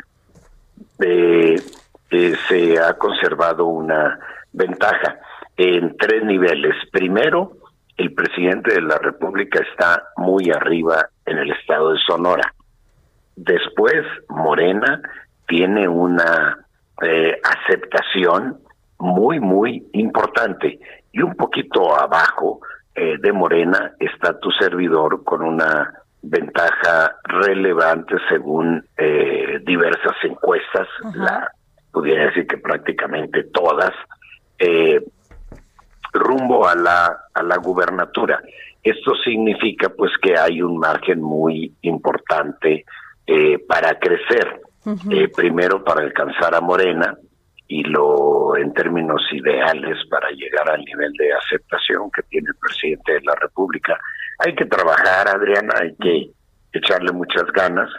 Se 2.48 2.80
ha 2.80 2.94
conservado 2.94 3.66
una 3.66 4.20
ventaja 4.54 5.20
en 5.58 5.96
tres 5.98 6.24
niveles. 6.24 6.76
Primero, 6.92 7.58
el 8.02 8.14
presidente 8.14 8.74
de 8.74 8.82
la 8.82 8.98
República 8.98 9.62
está 9.72 10.04
muy 10.18 10.50
arriba 10.50 11.08
en 11.26 11.38
el 11.38 11.52
estado 11.52 11.94
de 11.94 12.00
Sonora. 12.00 12.52
Después, 13.36 14.04
Morena 14.28 15.02
tiene 15.48 15.88
una 15.88 16.66
eh, 17.04 17.40
aceptación 17.44 18.58
muy, 18.98 19.40
muy 19.40 19.88
importante. 19.94 20.80
Y 21.12 21.22
un 21.22 21.36
poquito 21.36 21.96
abajo 21.96 22.62
eh, 22.96 23.18
de 23.20 23.32
Morena 23.32 23.94
está 24.00 24.40
tu 24.40 24.50
servidor 24.52 25.24
con 25.24 25.44
una 25.44 25.94
ventaja 26.24 27.16
relevante 27.24 28.16
según 28.30 28.84
eh, 28.98 29.60
diversas 29.64 30.16
encuestas, 30.24 30.88
la 31.16 31.52
pudiera 31.92 32.26
decir 32.26 32.48
que 32.48 32.58
prácticamente 32.58 33.44
todas, 33.46 33.92
rumbo 36.14 36.68
a 36.68 36.76
la, 36.76 37.26
a 37.34 37.44
la 37.44 37.58
gubernatura. 37.58 38.42
Esto 38.84 39.14
significa 39.24 39.90
pues 39.90 40.12
que 40.22 40.38
hay 40.38 40.62
un 40.62 40.78
margen 40.78 41.22
muy 41.22 41.74
importante 41.82 42.86
eh, 43.28 43.60
para 43.68 44.00
crecer, 44.00 44.62
eh, 45.12 45.28
primero 45.36 45.84
para 45.84 46.02
alcanzar 46.02 46.56
a 46.56 46.62
Morena 46.62 47.16
y 47.68 47.84
lo 47.84 48.58
en 48.58 48.74
términos 48.74 49.22
ideales 49.32 49.98
para 50.10 50.30
llegar 50.32 50.70
al 50.70 50.84
nivel 50.84 51.14
de 51.14 51.32
aceptación 51.34 52.12
que 52.12 52.24
tiene 52.24 52.48
el 52.50 52.56
presidente 52.56 53.14
de 53.14 53.22
la 53.22 53.36
República. 53.36 53.98
Hay 54.40 54.56
que 54.56 54.66
trabajar, 54.66 55.30
Adriana, 55.30 55.76
hay 55.80 55.96
que 55.96 56.32
echarle 56.74 57.12
muchas 57.14 57.46
ganas. 57.54 57.90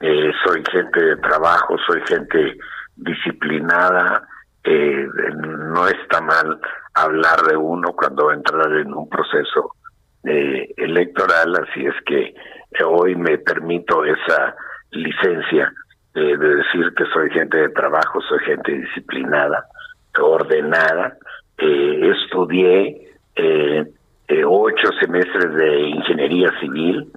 Eh, 0.00 0.32
soy 0.44 0.62
gente 0.70 1.00
de 1.00 1.16
trabajo, 1.18 1.76
soy 1.86 2.02
gente 2.06 2.58
disciplinada, 2.96 4.28
eh, 4.64 5.06
no 5.36 5.88
está 5.88 6.20
mal 6.20 6.60
hablar 6.94 7.42
de 7.48 7.56
uno 7.56 7.92
cuando 7.92 8.26
va 8.26 8.32
a 8.32 8.36
entrar 8.36 8.72
en 8.72 8.92
un 8.92 9.08
proceso 9.08 9.74
eh, 10.24 10.72
electoral, 10.76 11.54
así 11.56 11.84
es 11.84 11.94
que 12.06 12.20
eh, 12.26 12.84
hoy 12.84 13.14
me 13.16 13.38
permito 13.38 14.04
esa 14.04 14.54
licencia 14.90 15.72
de 16.14 16.36
decir 16.36 16.92
que 16.96 17.04
soy 17.12 17.30
gente 17.30 17.56
de 17.56 17.68
trabajo, 17.70 18.20
soy 18.28 18.38
gente 18.40 18.72
disciplinada, 18.72 19.64
ordenada, 20.20 21.16
estudié 21.56 23.08
ocho 24.46 24.88
semestres 25.00 25.54
de 25.54 25.80
ingeniería 25.88 26.50
civil 26.60 27.10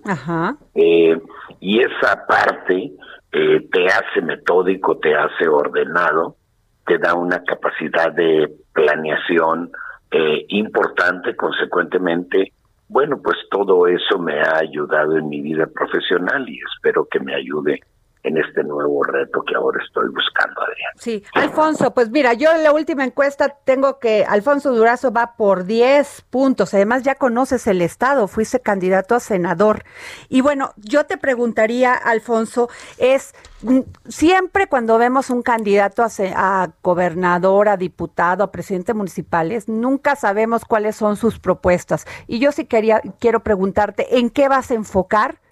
y 1.60 1.80
esa 1.82 2.26
parte 2.26 2.94
te 3.32 3.88
hace 3.88 4.22
metódico, 4.22 4.98
te 4.98 5.14
hace 5.14 5.50
ordenado, 5.50 6.38
te 6.86 6.98
da 6.98 7.16
una 7.16 7.44
capacidad 7.44 8.14
de 8.14 8.50
planeación 8.76 9.72
eh, 10.12 10.46
importante, 10.50 11.36
consecuentemente, 11.36 12.54
bueno, 12.88 13.20
pues 13.24 13.38
todo 13.50 13.88
eso 13.88 14.20
me 14.20 14.40
ha 14.40 14.60
ayudado 14.60 15.18
en 15.18 15.28
mi 15.28 15.42
vida 15.42 15.66
profesional 15.66 16.48
y 16.48 16.60
espero 16.76 17.08
que 17.10 17.20
me 17.20 17.34
ayude 17.34 17.82
en 18.26 18.38
este 18.38 18.64
nuevo 18.64 19.04
reto 19.04 19.44
que 19.44 19.56
ahora 19.56 19.82
estoy 19.86 20.10
buscando, 20.10 20.62
Adrián. 20.62 20.92
Sí, 20.98 21.24
Alfonso, 21.36 21.94
pues 21.94 22.10
mira, 22.10 22.34
yo 22.34 22.52
en 22.52 22.64
la 22.64 22.72
última 22.72 23.04
encuesta 23.04 23.56
tengo 23.64 24.00
que 24.00 24.26
Alfonso 24.28 24.74
Durazo 24.74 25.12
va 25.12 25.36
por 25.38 25.66
10 25.66 26.24
puntos, 26.32 26.74
además 26.74 27.04
ya 27.04 27.16
conoces 27.16 27.68
el 27.68 27.82
Estado, 27.82 28.28
fuiste 28.28 28.60
candidato 28.60 29.14
a 29.14 29.20
senador. 29.20 29.84
Y 30.28 30.42
bueno, 30.42 30.74
yo 30.78 31.06
te 31.06 31.18
preguntaría, 31.18 31.94
Alfonso, 31.94 32.68
es 32.98 33.36
mm, 33.62 33.82
siempre 34.08 34.68
cuando 34.68 34.98
vemos 34.98 35.30
un 35.30 35.44
candidato 35.44 36.02
a, 36.04 36.10
a 36.36 36.70
gobernador, 36.82 37.70
a 37.70 37.78
diputado, 37.78 38.44
a 38.44 38.52
presidente 38.52 38.96
municipales, 38.96 39.70
nunca 39.70 40.16
sabemos 40.16 40.66
cuáles 40.66 40.96
son 40.96 41.16
sus 41.16 41.38
propuestas. 41.38 42.08
Y 42.26 42.40
yo 42.40 42.52
sí 42.52 42.66
quería, 42.66 43.02
quiero 43.20 43.42
preguntarte, 43.42 44.18
¿en 44.18 44.32
qué 44.32 44.48
vas 44.48 44.72
a 44.72 44.74
enfocar? 44.74 45.45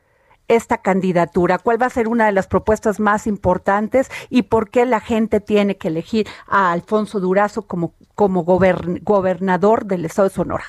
Esta 0.47 0.79
candidatura? 0.79 1.57
¿Cuál 1.57 1.81
va 1.81 1.87
a 1.87 1.91
ser 1.91 2.07
una 2.07 2.25
de 2.25 2.31
las 2.31 2.47
propuestas 2.47 2.99
más 2.99 3.27
importantes 3.27 4.09
y 4.29 4.43
por 4.43 4.69
qué 4.69 4.85
la 4.85 4.99
gente 4.99 5.39
tiene 5.39 5.77
que 5.77 5.87
elegir 5.87 6.27
a 6.47 6.71
Alfonso 6.71 7.19
Durazo 7.19 7.63
como, 7.63 7.93
como 8.15 8.43
gobernador 8.43 9.85
del 9.85 10.05
estado 10.05 10.29
de 10.29 10.35
Sonora? 10.35 10.65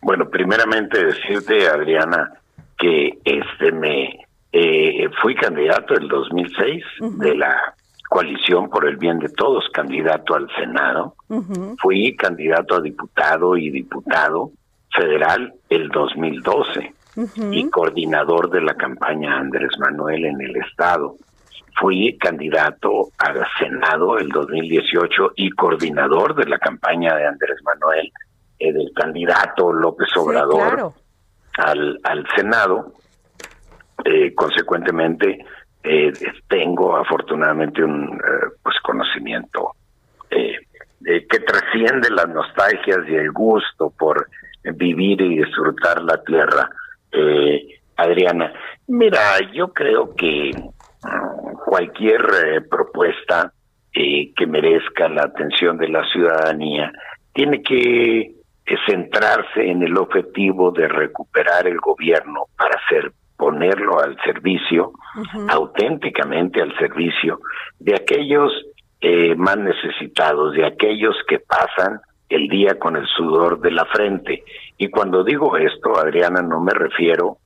Bueno, 0.00 0.28
primeramente 0.28 1.04
decirte, 1.04 1.68
Adriana, 1.68 2.32
que 2.76 3.18
este 3.24 3.70
me 3.70 4.26
eh, 4.52 5.08
fui 5.20 5.34
candidato 5.34 5.94
el 5.94 6.08
2006 6.08 6.84
de 7.18 7.34
la 7.36 7.74
coalición 8.08 8.68
por 8.68 8.86
el 8.86 8.96
bien 8.96 9.18
de 9.20 9.28
todos, 9.28 9.64
candidato 9.72 10.34
al 10.34 10.48
Senado. 10.56 11.14
Fui 11.80 12.14
candidato 12.16 12.74
a 12.74 12.80
diputado 12.80 13.56
y 13.56 13.70
diputado 13.70 14.50
federal 14.90 15.54
el 15.70 15.88
2012 15.88 16.92
y 17.16 17.68
coordinador 17.70 18.50
de 18.50 18.62
la 18.62 18.74
campaña 18.74 19.38
Andrés 19.38 19.72
Manuel 19.78 20.24
en 20.24 20.40
el 20.40 20.56
Estado. 20.56 21.16
Fui 21.78 22.16
candidato 22.18 23.08
al 23.18 23.46
Senado 23.58 24.18
el 24.18 24.28
2018 24.28 25.32
y 25.36 25.50
coordinador 25.50 26.34
de 26.34 26.46
la 26.46 26.58
campaña 26.58 27.14
de 27.14 27.26
Andrés 27.26 27.58
Manuel, 27.64 28.12
eh, 28.58 28.72
del 28.72 28.92
candidato 28.94 29.72
López 29.72 30.08
Obrador 30.16 30.92
al, 31.58 31.98
al 32.04 32.26
Senado. 32.36 32.92
Eh, 34.04 34.34
consecuentemente, 34.34 35.44
eh, 35.82 36.12
tengo 36.48 36.96
afortunadamente 36.96 37.82
un 37.82 38.18
pues 38.62 38.76
conocimiento 38.82 39.72
que 41.04 41.40
trasciende 41.40 42.08
las 42.10 42.28
nostalgias 42.28 43.00
y 43.08 43.14
el 43.16 43.32
gusto 43.32 43.92
por 43.98 44.28
vivir 44.62 45.20
y 45.20 45.38
disfrutar 45.38 46.00
la 46.02 46.22
tierra 46.22 46.70
eh, 47.12 47.80
Adriana. 47.96 48.52
Mira, 48.88 49.38
yo 49.52 49.72
creo 49.72 50.14
que 50.14 50.50
mm, 50.54 51.54
cualquier 51.64 52.20
eh, 52.20 52.60
propuesta 52.62 53.52
eh, 53.94 54.32
que 54.34 54.46
merezca 54.46 55.08
la 55.08 55.24
atención 55.24 55.76
de 55.76 55.88
la 55.88 56.04
ciudadanía 56.10 56.92
tiene 57.32 57.62
que 57.62 58.20
eh, 58.20 58.32
centrarse 58.86 59.70
en 59.70 59.82
el 59.82 59.96
objetivo 59.96 60.70
de 60.70 60.88
recuperar 60.88 61.66
el 61.66 61.78
gobierno 61.78 62.46
para 62.56 62.80
ponerlo 63.36 63.98
al 63.98 64.16
servicio, 64.22 64.92
auténticamente 65.48 66.62
al 66.62 66.72
servicio 66.78 67.40
de 67.80 67.96
aquellos 67.96 68.52
más 69.36 69.56
necesitados, 69.56 70.54
de 70.54 70.64
aquellos 70.64 71.16
que 71.26 71.40
pasan 71.40 72.00
el 72.28 72.46
día 72.46 72.78
con 72.78 72.94
el 72.94 73.04
sudor 73.08 73.60
de 73.60 73.72
la 73.72 73.84
frente. 73.86 74.44
Y 74.82 74.90
cuando 74.90 75.22
digo 75.22 75.56
esto, 75.56 75.96
Adriana, 75.96 76.42
no 76.42 76.58
me 76.58 76.74
refiero 76.74 77.36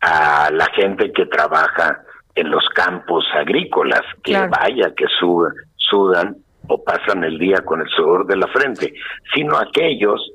a 0.00 0.48
la 0.50 0.64
gente 0.74 1.12
que 1.12 1.26
trabaja 1.26 2.00
en 2.34 2.50
los 2.50 2.66
campos 2.70 3.22
agrícolas, 3.34 4.00
que 4.24 4.32
vaya, 4.32 4.94
que 4.96 5.04
sudan 5.76 6.36
o 6.66 6.82
pasan 6.82 7.22
el 7.24 7.38
día 7.38 7.58
con 7.66 7.82
el 7.82 7.88
sudor 7.88 8.26
de 8.26 8.36
la 8.36 8.46
frente, 8.46 8.94
sino 9.34 9.58
aquellos 9.58 10.32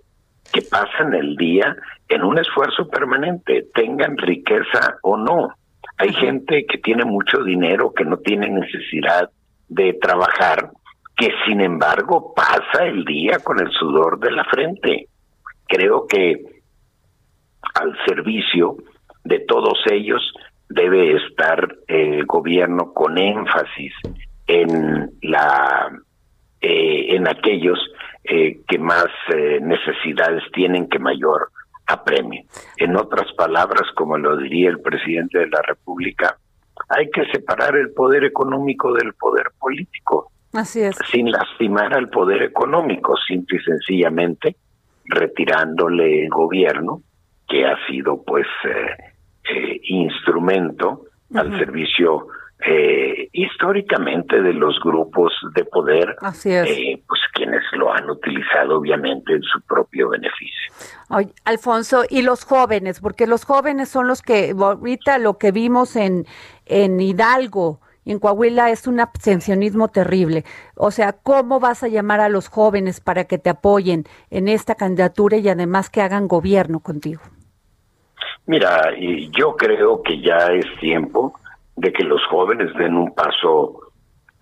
que 0.54 0.62
pasan 0.62 1.16
el 1.16 1.36
día 1.36 1.76
en 2.08 2.22
un 2.22 2.38
esfuerzo 2.38 2.88
permanente, 2.88 3.66
tengan 3.74 4.16
riqueza 4.18 5.00
o 5.02 5.18
no. 5.18 5.56
Hay 5.98 6.14
gente 6.14 6.68
que 6.68 6.78
tiene 6.78 7.06
mucho 7.06 7.44
dinero, 7.44 7.92
que 7.92 8.06
no 8.06 8.18
tiene 8.18 8.52
necesidad 8.52 9.32
de 9.68 9.94
trabajar 10.00 10.70
que 11.18 11.32
sin 11.48 11.60
embargo 11.60 12.36
pasa 12.36 12.86
el 12.86 13.04
día 13.04 13.40
con 13.40 13.60
el 13.60 13.72
sudor 13.72 14.20
de 14.20 14.30
la 14.30 14.44
frente. 14.44 15.08
Creo 15.68 16.06
que 16.06 16.51
al 17.76 17.98
servicio 18.06 18.78
de 19.24 19.40
todos 19.40 19.80
ellos 19.92 20.22
debe 20.70 21.16
estar 21.18 21.76
el 21.88 22.26
gobierno 22.26 22.94
con 22.94 23.18
énfasis 23.18 23.94
en 24.48 25.12
la 25.22 25.92
eh, 26.62 27.16
en 27.16 27.28
aquellos 27.28 27.80
eh, 28.24 28.62
que 28.68 28.78
más 28.78 29.08
eh, 29.34 29.60
necesidades 29.62 30.44
tienen 30.54 30.88
que 30.88 31.00
mayor 31.00 31.50
apremio. 31.88 32.44
En 32.78 32.96
otras 32.96 33.32
palabras, 33.34 33.84
como 33.96 34.18
lo 34.18 34.38
diría 34.38 34.70
el 34.70 34.80
presidente 34.80 35.40
de 35.40 35.48
la 35.48 35.62
República, 35.64 36.38
hay 36.90 37.10
que 37.10 37.26
separar 37.32 37.76
el 37.76 37.92
poder 37.94 38.24
económico 38.24 38.94
del 38.94 39.14
poder 39.14 39.48
político. 39.60 40.32
Así 40.54 40.82
es. 40.82 40.98
Sin 41.10 41.32
lastimar 41.32 41.96
al 41.96 42.10
poder 42.10 42.44
económico, 42.44 43.16
simple 43.18 43.58
y 43.58 43.64
sencillamente 43.64 44.56
retirándole 45.06 46.24
el 46.24 46.30
gobierno, 46.30 47.02
que 47.52 47.66
ha 47.66 47.76
sido 47.86 48.24
pues 48.24 48.48
eh, 48.64 49.14
eh, 49.54 49.82
instrumento 49.84 51.02
al 51.36 51.58
servicio 51.60 52.28
eh, 52.66 53.28
históricamente 53.34 54.42
de 54.42 54.54
los 54.54 54.80
grupos 54.80 55.34
de 55.56 55.66
poder, 55.66 56.16
Así 56.22 56.52
es. 56.52 56.68
pues 57.08 57.20
quienes 57.34 57.62
lo 57.74 57.92
han 57.92 58.10
utilizado 58.10 58.78
obviamente 58.78 59.34
en 59.34 59.42
su 59.42 59.60
propio 59.62 60.10
beneficio. 60.10 60.72
Alfonso, 61.44 62.04
y 62.10 62.22
los 62.22 62.46
jóvenes, 62.46 63.02
porque 63.02 63.28
los 63.28 63.44
jóvenes 63.44 63.90
son 63.90 64.08
los 64.08 64.22
que 64.22 64.54
ahorita 64.58 65.18
lo 65.18 65.38
que 65.38 65.52
vimos 65.52 65.96
en, 65.96 66.26
en 66.66 67.00
Hidalgo, 67.02 67.82
en 68.06 68.20
Coahuila 68.20 68.72
es 68.72 68.88
un 68.88 69.00
abstencionismo 69.00 69.90
terrible. 69.90 70.46
O 70.76 70.92
sea, 70.92 71.14
¿cómo 71.14 71.60
vas 71.60 71.84
a 71.84 71.88
llamar 71.88 72.20
a 72.20 72.30
los 72.30 72.48
jóvenes 72.48 73.00
para 73.00 73.26
que 73.26 73.38
te 73.38 73.50
apoyen 73.50 74.06
en 74.30 74.48
esta 74.48 74.76
candidatura 74.76 75.38
y 75.38 75.50
además 75.50 75.90
que 75.90 76.02
hagan 76.02 76.28
gobierno 76.28 76.80
contigo? 76.80 77.22
Mira, 78.52 78.92
yo 79.32 79.56
creo 79.56 80.04
que 80.04 80.20
ya 80.20 80.48
es 80.48 80.66
tiempo 80.82 81.40
de 81.78 81.94
que 81.94 82.04
los 82.04 82.22
jóvenes 82.26 82.74
den 82.74 82.96
un 82.96 83.16
paso 83.16 83.80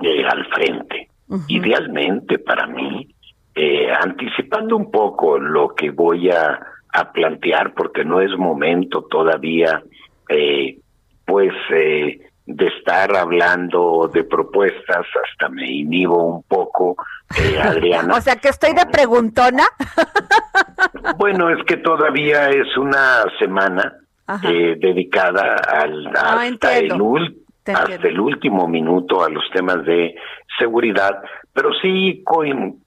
eh, 0.01 0.25
al 0.25 0.47
frente. 0.47 1.09
Idealmente 1.47 2.39
para 2.39 2.65
mí, 2.65 3.07
eh, 3.53 3.87
anticipando 3.91 4.75
un 4.75 4.89
poco 4.89 5.37
lo 5.37 5.75
que 5.75 5.91
voy 5.91 6.31
a, 6.31 6.59
a, 6.91 7.11
plantear, 7.11 7.75
porque 7.75 8.03
no 8.03 8.19
es 8.19 8.35
momento 8.35 9.03
todavía, 9.03 9.83
eh, 10.27 10.79
pues 11.27 11.53
eh, 11.71 12.19
de 12.49 12.65
estar 12.65 13.15
hablando 13.15 14.09
de 14.11 14.23
propuestas, 14.23 15.05
hasta 15.23 15.49
me 15.49 15.69
inhibo 15.69 16.23
un 16.23 16.43
poco, 16.43 16.95
eh, 17.39 17.59
Adriana. 17.63 18.15
o 18.15 18.21
sea 18.21 18.37
que 18.37 18.49
estoy 18.49 18.73
de 18.73 18.87
preguntona. 18.87 19.65
bueno, 21.17 21.49
es 21.51 21.63
que 21.65 21.77
todavía 21.77 22.49
es 22.49 22.75
una 22.75 23.23
semana 23.37 23.93
eh, 24.43 24.75
dedicada 24.79 25.55
al, 25.55 26.07
ah, 26.07 26.41
hasta, 26.41 26.77
el 26.79 26.91
hasta 27.67 28.07
el 28.07 28.19
último 28.19 28.67
minuto 28.67 29.23
a 29.23 29.29
los 29.29 29.43
temas 29.53 29.85
de 29.85 30.15
seguridad, 30.57 31.21
pero 31.53 31.69
sí 31.81 32.23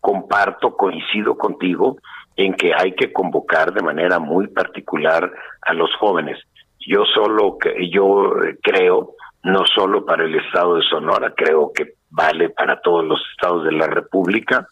comparto, 0.00 0.76
coincido 0.76 1.36
contigo 1.36 1.98
en 2.34 2.54
que 2.54 2.72
hay 2.74 2.96
que 2.96 3.12
convocar 3.12 3.72
de 3.72 3.82
manera 3.82 4.18
muy 4.18 4.48
particular 4.48 5.30
a 5.60 5.72
los 5.72 5.94
jóvenes. 6.00 6.38
Yo 6.84 7.04
solo, 7.04 7.58
yo 7.92 8.32
creo 8.60 9.14
no 9.42 9.64
solo 9.66 10.04
para 10.04 10.24
el 10.24 10.34
estado 10.36 10.76
de 10.76 10.82
Sonora, 10.82 11.32
creo 11.36 11.72
que 11.74 11.94
vale 12.10 12.50
para 12.50 12.80
todos 12.80 13.04
los 13.04 13.20
estados 13.32 13.64
de 13.64 13.72
la 13.72 13.86
República, 13.86 14.68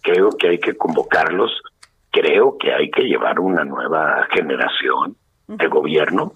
creo 0.00 0.30
que 0.30 0.48
hay 0.48 0.58
que 0.58 0.76
convocarlos, 0.76 1.50
creo 2.10 2.56
que 2.58 2.72
hay 2.72 2.90
que 2.90 3.02
llevar 3.02 3.40
una 3.40 3.64
nueva 3.64 4.26
generación 4.30 5.16
de 5.48 5.66
gobierno 5.66 6.32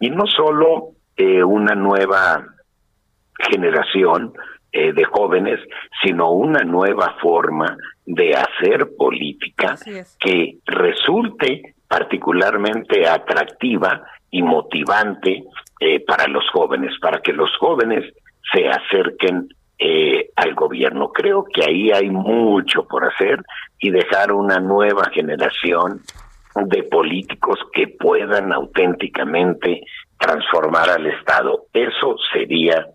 y 0.00 0.10
no 0.10 0.26
solo 0.26 0.90
eh, 1.16 1.44
una 1.44 1.74
nueva 1.74 2.44
generación 3.38 4.32
eh, 4.72 4.92
de 4.92 5.04
jóvenes, 5.04 5.60
sino 6.02 6.30
una 6.32 6.64
nueva 6.64 7.16
forma 7.20 7.76
de 8.04 8.34
hacer 8.34 8.88
política 8.96 9.76
que 10.18 10.58
resulte 10.64 11.74
particularmente 11.86 13.06
atractiva 13.06 14.02
y 14.30 14.42
motivante 14.42 15.44
eh, 15.84 15.98
para 16.06 16.28
los 16.28 16.48
jóvenes, 16.50 16.92
para 17.00 17.20
que 17.20 17.32
los 17.32 17.50
jóvenes 17.58 18.04
se 18.52 18.68
acerquen 18.68 19.48
eh, 19.80 20.30
al 20.36 20.54
gobierno. 20.54 21.10
Creo 21.10 21.44
que 21.52 21.64
ahí 21.64 21.90
hay 21.90 22.08
mucho 22.08 22.86
por 22.86 23.04
hacer 23.04 23.42
y 23.80 23.90
dejar 23.90 24.30
una 24.30 24.60
nueva 24.60 25.10
generación 25.12 26.00
de 26.54 26.84
políticos 26.84 27.58
que 27.72 27.88
puedan 27.88 28.52
auténticamente 28.52 29.82
transformar 30.20 30.88
al 30.88 31.08
Estado. 31.08 31.64
Eso 31.72 32.14
sería 32.32 32.86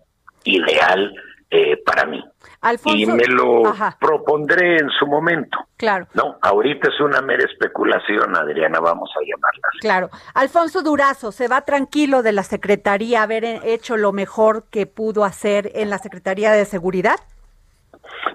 ideal 0.44 1.12
eh, 1.50 1.76
para 1.84 2.06
mí. 2.06 2.24
Y 2.86 3.06
me 3.06 3.24
lo 3.26 3.62
propondré 4.00 4.78
en 4.78 4.90
su 4.90 5.06
momento. 5.06 5.58
Claro. 5.76 6.06
No, 6.14 6.36
ahorita 6.42 6.88
es 6.88 7.00
una 7.00 7.20
mera 7.22 7.44
especulación, 7.44 8.36
Adriana, 8.36 8.80
vamos 8.80 9.10
a 9.16 9.20
llamarla. 9.20 9.68
Claro. 9.80 10.10
Alfonso 10.34 10.82
Durazo, 10.82 11.30
¿se 11.30 11.46
va 11.46 11.60
tranquilo 11.60 12.22
de 12.22 12.32
la 12.32 12.42
Secretaría 12.42 13.22
haber 13.22 13.44
hecho 13.44 13.96
lo 13.96 14.12
mejor 14.12 14.64
que 14.70 14.86
pudo 14.86 15.24
hacer 15.24 15.70
en 15.74 15.90
la 15.90 15.98
Secretaría 15.98 16.50
de 16.52 16.64
Seguridad? 16.64 17.16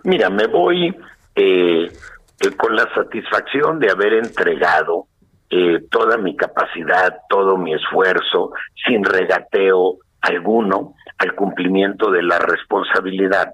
Mira, 0.03 0.29
me 0.29 0.47
voy 0.47 0.95
eh, 1.35 1.91
eh, 2.39 2.51
con 2.57 2.75
la 2.75 2.93
satisfacción 2.93 3.79
de 3.79 3.89
haber 3.91 4.13
entregado 4.13 5.07
eh, 5.49 5.81
toda 5.91 6.17
mi 6.17 6.35
capacidad, 6.35 7.19
todo 7.29 7.57
mi 7.57 7.73
esfuerzo, 7.73 8.53
sin 8.87 9.03
regateo 9.03 9.97
alguno, 10.21 10.95
al 11.17 11.35
cumplimiento 11.35 12.09
de 12.09 12.23
la 12.23 12.39
responsabilidad. 12.39 13.53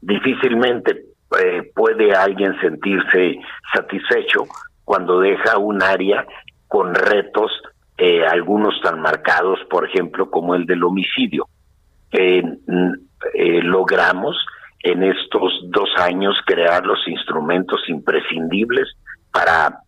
Difícilmente 0.00 1.04
eh, 1.40 1.70
puede 1.74 2.14
alguien 2.14 2.58
sentirse 2.60 3.38
satisfecho 3.74 4.44
cuando 4.84 5.20
deja 5.20 5.58
un 5.58 5.82
área 5.82 6.26
con 6.66 6.94
retos, 6.94 7.50
eh, 7.96 8.24
algunos 8.26 8.80
tan 8.80 9.00
marcados, 9.00 9.58
por 9.68 9.84
ejemplo, 9.86 10.30
como 10.30 10.54
el 10.54 10.66
del 10.66 10.84
homicidio. 10.84 11.46
Eh, 12.12 12.42
logramos 13.62 14.36
en 14.80 15.02
estos 15.02 15.52
dos 15.64 15.90
años 15.98 16.36
crear 16.46 16.86
los 16.86 17.06
instrumentos 17.08 17.80
imprescindibles 17.88 18.88
para 19.32 19.80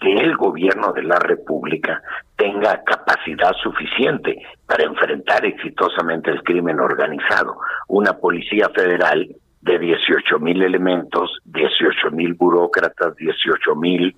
que 0.00 0.12
el 0.14 0.36
gobierno 0.36 0.92
de 0.92 1.02
la 1.02 1.18
República 1.18 2.02
tenga 2.36 2.82
capacidad 2.84 3.52
suficiente 3.62 4.42
para 4.66 4.84
enfrentar 4.84 5.44
exitosamente 5.44 6.30
el 6.30 6.42
crimen 6.42 6.80
organizado. 6.80 7.58
Una 7.88 8.14
policía 8.14 8.70
federal 8.74 9.28
de 9.60 9.78
18 9.78 10.38
mil 10.38 10.62
elementos, 10.62 11.38
18 11.44 12.10
mil 12.12 12.34
burócratas, 12.34 13.14
18 13.16 13.76
mil 13.76 14.16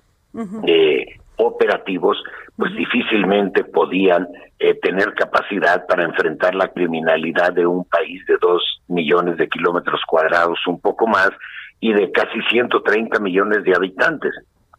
eh, 0.65 1.05
operativos, 1.35 2.17
pues 2.55 2.73
difícilmente 2.75 3.63
podían 3.65 4.27
eh, 4.59 4.75
tener 4.75 5.13
capacidad 5.15 5.85
para 5.85 6.03
enfrentar 6.03 6.55
la 6.55 6.69
criminalidad 6.69 7.51
de 7.51 7.65
un 7.65 7.83
país 7.85 8.25
de 8.27 8.37
dos 8.39 8.81
millones 8.87 9.37
de 9.37 9.49
kilómetros 9.49 10.01
cuadrados, 10.07 10.59
un 10.67 10.79
poco 10.79 11.07
más, 11.07 11.31
y 11.79 11.91
de 11.91 12.11
casi 12.11 12.41
130 12.49 13.19
millones 13.19 13.63
de 13.63 13.75
habitantes. 13.75 14.31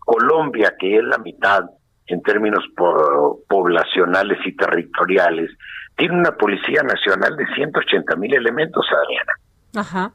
Colombia, 0.05 0.74
que 0.78 0.96
es 0.96 1.05
la 1.05 1.18
mitad 1.18 1.64
en 2.07 2.22
términos 2.22 2.64
poblacionales 3.48 4.38
y 4.44 4.55
territoriales, 4.57 5.50
tiene 5.96 6.18
una 6.18 6.32
Policía 6.32 6.82
Nacional 6.82 7.36
de 7.36 7.46
180 7.55 8.16
mil 8.16 8.34
elementos, 8.34 8.84
Adriana. 8.90 9.32
Ajá. 9.76 10.12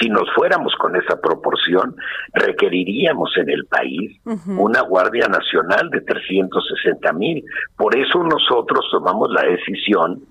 Si 0.00 0.08
nos 0.08 0.32
fuéramos 0.34 0.74
con 0.76 0.94
esa 0.94 1.20
proporción, 1.20 1.96
requeriríamos 2.34 3.36
en 3.36 3.50
el 3.50 3.66
país 3.66 4.20
una 4.46 4.82
Guardia 4.82 5.26
Nacional 5.26 5.90
de 5.90 6.00
360 6.02 7.12
mil. 7.14 7.44
Por 7.76 7.96
eso 7.96 8.22
nosotros 8.22 8.86
tomamos 8.92 9.30
la 9.32 9.42
decisión 9.42 10.22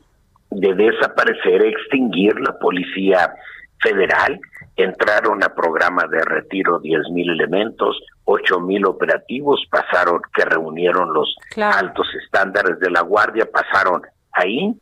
de 0.51 0.73
desaparecer, 0.73 1.65
extinguir 1.65 2.39
la 2.39 2.57
Policía 2.59 3.33
Federal, 3.81 4.39
entraron 4.75 5.43
a 5.43 5.53
programa 5.53 6.07
de 6.07 6.23
retiro 6.23 6.79
10 6.79 7.09
mil 7.11 7.29
elementos, 7.29 8.01
ocho 8.25 8.59
mil 8.59 8.85
operativos 8.85 9.63
pasaron, 9.69 10.21
que 10.33 10.45
reunieron 10.45 11.13
los 11.13 11.35
altos 11.57 12.07
estándares 12.23 12.79
de 12.79 12.89
la 12.89 13.01
Guardia, 13.01 13.49
pasaron 13.51 14.01
ahí. 14.33 14.73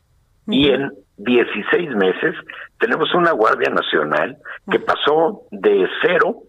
Y 0.47 0.69
en 0.69 0.91
16 1.17 1.95
meses 1.95 2.33
tenemos 2.79 3.13
una 3.13 3.31
Guardia 3.31 3.69
Nacional 3.69 4.37
que 4.71 4.79
pasó 4.79 5.43
de 5.51 5.87
cero 6.01 6.43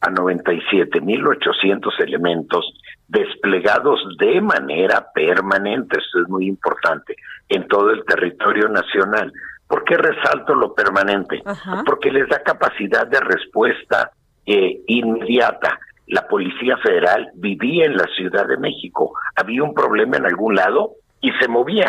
a 0.00 0.10
97.800 0.10 2.00
elementos 2.00 2.64
desplegados 3.08 4.00
de 4.18 4.40
manera 4.40 5.06
permanente, 5.14 5.98
esto 5.98 6.22
es 6.22 6.28
muy 6.28 6.46
importante, 6.46 7.16
en 7.48 7.68
todo 7.68 7.90
el 7.90 8.04
territorio 8.04 8.68
nacional. 8.68 9.32
¿Por 9.68 9.84
qué 9.84 9.96
resalto 9.96 10.54
lo 10.54 10.74
permanente? 10.74 11.42
Porque 11.86 12.10
les 12.10 12.28
da 12.28 12.42
capacidad 12.42 13.06
de 13.06 13.20
respuesta 13.20 14.10
eh, 14.46 14.80
inmediata 14.86 15.78
la 16.06 16.26
Policía 16.28 16.76
Federal 16.78 17.30
vivía 17.34 17.86
en 17.86 17.96
la 17.96 18.06
Ciudad 18.14 18.46
de 18.46 18.58
México. 18.58 19.14
Había 19.36 19.62
un 19.62 19.74
problema 19.74 20.16
en 20.16 20.26
algún 20.26 20.54
lado 20.54 20.92
y 21.20 21.32
se 21.32 21.48
movía. 21.48 21.88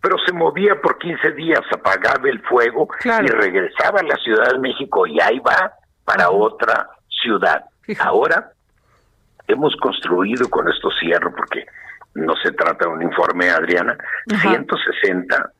Pero 0.00 0.16
se 0.24 0.32
movía 0.32 0.80
por 0.80 0.98
15 0.98 1.32
días, 1.32 1.60
apagaba 1.72 2.28
el 2.28 2.40
fuego 2.42 2.88
y 3.04 3.26
regresaba 3.26 4.00
a 4.00 4.04
la 4.04 4.16
Ciudad 4.16 4.52
de 4.52 4.58
México 4.58 5.06
y 5.06 5.20
ahí 5.20 5.38
va 5.40 5.72
para 6.04 6.30
otra 6.30 6.88
ciudad. 7.08 7.64
Ahora 8.00 8.50
hemos 9.46 9.74
construido, 9.76 10.48
con 10.48 10.68
esto 10.68 10.88
cierro 11.00 11.32
porque 11.34 11.66
no 12.14 12.34
se 12.36 12.52
trata 12.52 12.86
de 12.86 12.92
un 12.92 13.02
informe, 13.02 13.50
Adriana, 13.50 13.96
160 14.26 15.52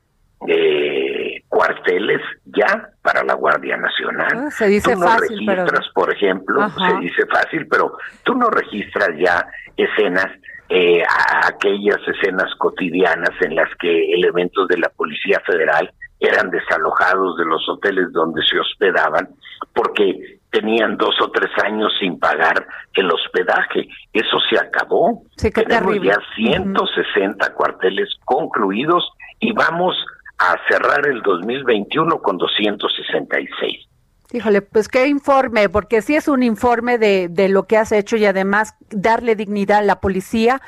eh, 0.49 1.43
cuarteles 1.49 2.20
ya 2.47 2.90
para 3.03 3.22
la 3.24 3.34
Guardia 3.34 3.76
Nacional. 3.76 4.28
Ah, 4.34 4.51
se 4.51 4.66
dice 4.68 4.95
tú 4.95 5.01
no 5.01 5.07
fácil, 5.07 5.47
registras, 5.47 5.88
por 5.95 6.12
ejemplo, 6.12 6.68
se 6.70 7.01
dice 7.01 7.26
fácil, 7.26 7.66
pero 7.68 7.97
tú 8.24 8.34
no 8.34 8.49
registras 8.49 9.11
ya 9.18 9.47
escenas, 9.76 10.28
eh, 10.68 11.03
aquellas 11.45 11.99
escenas 12.07 12.55
cotidianas 12.57 13.30
en 13.40 13.57
las 13.57 13.68
que 13.78 14.14
elementos 14.14 14.68
de 14.68 14.78
la 14.78 14.88
Policía 14.88 15.40
Federal 15.47 15.93
eran 16.20 16.51
desalojados 16.51 17.36
de 17.36 17.45
los 17.45 17.68
hoteles 17.68 18.12
donde 18.12 18.43
se 18.45 18.59
hospedaban 18.59 19.28
porque 19.74 20.38
tenían 20.51 20.97
dos 20.97 21.14
o 21.20 21.30
tres 21.30 21.51
años 21.64 21.93
sin 21.99 22.18
pagar 22.18 22.66
el 22.95 23.11
hospedaje. 23.11 23.88
Eso 24.12 24.38
se 24.49 24.59
acabó. 24.59 25.22
Tenemos 25.36 26.01
ya 26.03 26.18
160 26.36 27.55
cuarteles 27.55 28.09
concluidos 28.24 29.11
y 29.40 29.53
vamos 29.53 29.97
a 30.43 30.57
cerrar 30.68 31.07
el 31.07 31.22
2021 31.22 32.18
con 32.18 32.36
266. 32.36 33.88
Híjole, 34.32 34.62
pues 34.62 34.88
qué 34.88 35.07
informe, 35.07 35.68
porque 35.68 36.03
sí 36.03 36.16
es 36.16 36.26
un 36.26 36.43
informe 36.43 36.99
de, 36.99 37.28
de 37.28 37.49
lo 37.49 37.64
que 37.64 37.76
has 37.76 37.93
hecho 37.93 38.16
y 38.16 38.24
además 38.24 38.74
darle 38.90 39.36
dignidad 39.36 39.78
a 39.78 39.82
la 39.82 40.01
policía, 40.01 40.61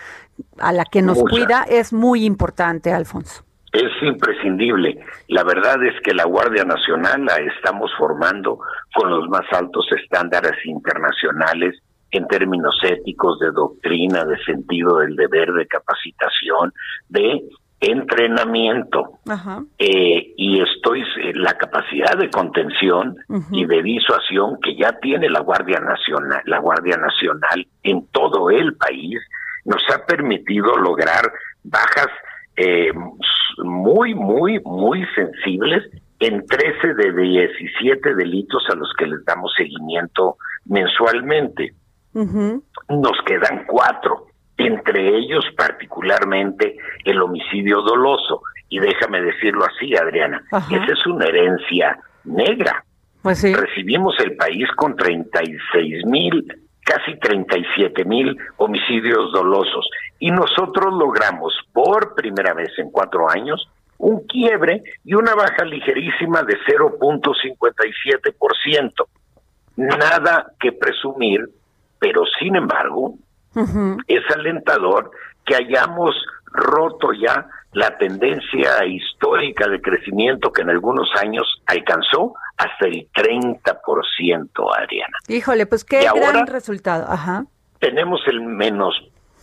a 0.59 0.73
la 0.73 0.85
que 0.85 1.03
nos 1.03 1.19
cuida, 1.23 1.65
es 1.69 1.93
muy 1.93 2.25
importante, 2.25 2.93
Alfonso. 2.93 3.43
Es 3.73 3.91
imprescindible. 4.03 4.99
La 5.29 5.43
verdad 5.43 5.83
es 5.83 6.01
que 6.03 6.15
la 6.15 6.25
Guardia 6.25 6.65
Nacional 6.65 7.25
la 7.25 7.37
estamos 7.39 7.91
formando 7.99 8.61
con 8.95 9.11
los 9.11 9.29
más 9.29 9.51
altos 9.53 9.87
estándares 10.01 10.55
internacionales 10.65 11.75
en 12.13 12.29
términos 12.29 12.79
éticos, 12.85 13.41
de 13.41 13.51
doctrina, 13.51 14.25
de 14.25 14.39
sentido 14.45 14.99
del 14.99 15.17
deber, 15.17 15.53
de 15.53 15.67
capacitación, 15.67 16.73
de 17.09 17.41
entrenamiento 17.91 19.19
eh, 19.79 20.35
y 20.37 20.61
estoy 20.61 21.03
eh, 21.03 21.33
la 21.35 21.55
capacidad 21.55 22.17
de 22.19 22.31
contención 22.31 23.17
y 23.51 23.67
de 23.67 23.83
disuasión 23.83 24.59
que 24.63 24.77
ya 24.77 24.93
tiene 25.01 25.29
la 25.29 25.41
Guardia 25.41 25.81
Nacional, 25.81 26.43
la 26.47 26.59
Guardia 26.59 26.97
Nacional 26.97 27.67
en 27.83 28.07
todo 28.09 28.51
el 28.51 28.77
país 28.77 29.21
nos 29.65 29.83
ha 29.95 30.05
permitido 30.07 30.77
lograr 30.77 31.33
bajas 31.63 32.09
eh, 32.57 32.93
muy 33.59 34.15
muy 34.15 34.61
muy 34.61 35.05
sensibles 35.15 35.85
en 36.21 36.47
13 36.47 36.95
de 36.95 37.13
17 37.13 38.15
delitos 38.15 38.63
a 38.71 38.77
los 38.77 38.93
que 38.97 39.07
les 39.07 39.25
damos 39.25 39.53
seguimiento 39.57 40.37
mensualmente. 40.67 41.75
Nos 42.15 43.19
quedan 43.27 43.65
cuatro 43.67 44.27
entre 44.57 45.17
ellos 45.17 45.45
particularmente 45.57 46.77
el 47.05 47.21
homicidio 47.21 47.83
doloso. 47.83 48.43
Y 48.69 48.79
déjame 48.79 49.21
decirlo 49.21 49.65
así, 49.65 49.97
Adriana, 49.97 50.43
esa 50.51 50.93
es 50.93 51.07
una 51.07 51.27
herencia 51.27 51.99
negra. 52.25 52.85
Pues 53.23 53.43
Recibimos 53.43 54.19
el 54.21 54.37
país 54.37 54.69
con 54.77 54.95
36 54.97 56.07
mil, 56.07 56.47
casi 56.85 57.19
37 57.19 58.05
mil 58.05 58.37
homicidios 58.57 59.33
dolosos. 59.33 59.89
Y 60.19 60.31
nosotros 60.31 60.93
logramos 60.93 61.55
por 61.73 62.15
primera 62.15 62.53
vez 62.55 62.71
en 62.79 62.91
cuatro 62.91 63.31
años 63.31 63.69
un 63.99 64.27
quiebre 64.27 64.83
y 65.05 65.15
una 65.15 65.35
baja 65.35 65.65
ligerísima 65.65 66.43
de 66.43 66.59
0.57%. 66.67 69.07
Nada 69.77 70.53
que 70.61 70.71
presumir, 70.73 71.49
pero 71.99 72.23
sin 72.39 72.55
embargo, 72.57 73.15
es 74.07 74.23
alentador 74.35 75.11
que 75.45 75.57
hayamos 75.57 76.15
roto 76.47 77.13
ya 77.13 77.47
la 77.73 77.99
tendencia 77.99 78.85
histórica 78.87 79.69
de 79.69 79.81
crecimiento 79.81 80.53
que 80.53 80.63
en 80.63 80.71
algunos 80.71 81.09
años 81.21 81.45
alcanzó 81.67 82.35
hasta 82.57 82.87
el 82.87 83.09
30%, 83.13 83.69
Adriana. 84.79 85.19
Híjole, 85.29 85.67
pues 85.67 85.85
qué 85.85 86.07
gran 86.15 86.47
resultado. 86.47 87.07
Ajá. 87.09 87.45
Tenemos 87.81 88.21
el 88.29 88.41
menos 88.41 88.95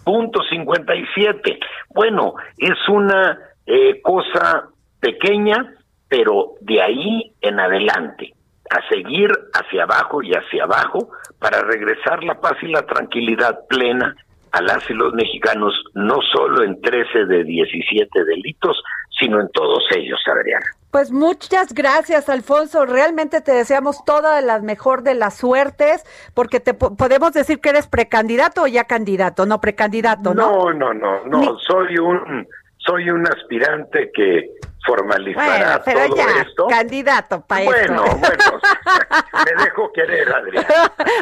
punto 0.03 0.41
57. 0.49 1.59
Bueno, 1.89 2.35
es 2.57 2.77
una 2.89 3.37
eh, 3.65 4.01
cosa 4.01 4.69
pequeña, 4.99 5.75
pero 6.07 6.53
de 6.61 6.81
ahí 6.81 7.33
en 7.41 7.59
adelante, 7.59 8.33
a 8.69 8.87
seguir 8.89 9.29
hacia 9.53 9.83
abajo 9.83 10.21
y 10.21 10.31
hacia 10.33 10.63
abajo 10.63 11.09
para 11.39 11.61
regresar 11.61 12.23
la 12.23 12.39
paz 12.39 12.57
y 12.61 12.67
la 12.67 12.83
tranquilidad 12.83 13.59
plena 13.67 14.15
a 14.51 14.61
las 14.61 14.89
y 14.89 14.93
los 14.93 15.13
mexicanos, 15.13 15.73
no 15.93 16.19
solo 16.33 16.63
en 16.63 16.79
13 16.81 17.25
de 17.25 17.43
17 17.43 18.25
delitos, 18.25 18.81
sino 19.17 19.39
en 19.39 19.49
todos 19.49 19.83
ellos, 19.95 20.19
Adriana. 20.27 20.65
Pues 20.91 21.11
muchas 21.11 21.73
gracias, 21.73 22.27
Alfonso. 22.27 22.85
Realmente 22.85 23.39
te 23.39 23.53
deseamos 23.53 24.03
toda 24.03 24.41
la 24.41 24.59
mejor 24.59 25.03
de 25.03 25.15
las 25.15 25.37
suertes, 25.37 26.03
porque 26.33 26.59
te 26.59 26.73
podemos 26.73 27.31
decir 27.31 27.61
que 27.61 27.69
eres 27.69 27.87
precandidato 27.87 28.63
o 28.63 28.67
ya 28.67 28.83
candidato, 28.83 29.45
no 29.45 29.61
precandidato, 29.61 30.33
¿no? 30.33 30.51
No, 30.51 30.73
no, 30.73 30.93
no, 30.93 31.25
no. 31.25 31.57
Soy 31.59 31.97
un 31.97 32.45
soy 32.85 33.09
un 33.09 33.27
aspirante 33.27 34.11
que 34.13 34.51
formalizará 34.85 35.81
pero 35.83 36.07
todo 36.07 36.15
ya, 36.15 36.41
esto. 36.41 36.67
Candidato 36.67 37.45
para 37.45 37.65
Bueno, 37.65 38.03
bueno, 38.03 38.59
me 39.45 39.63
dejo 39.63 39.91
querer, 39.93 40.33
Adrián. 40.33 40.65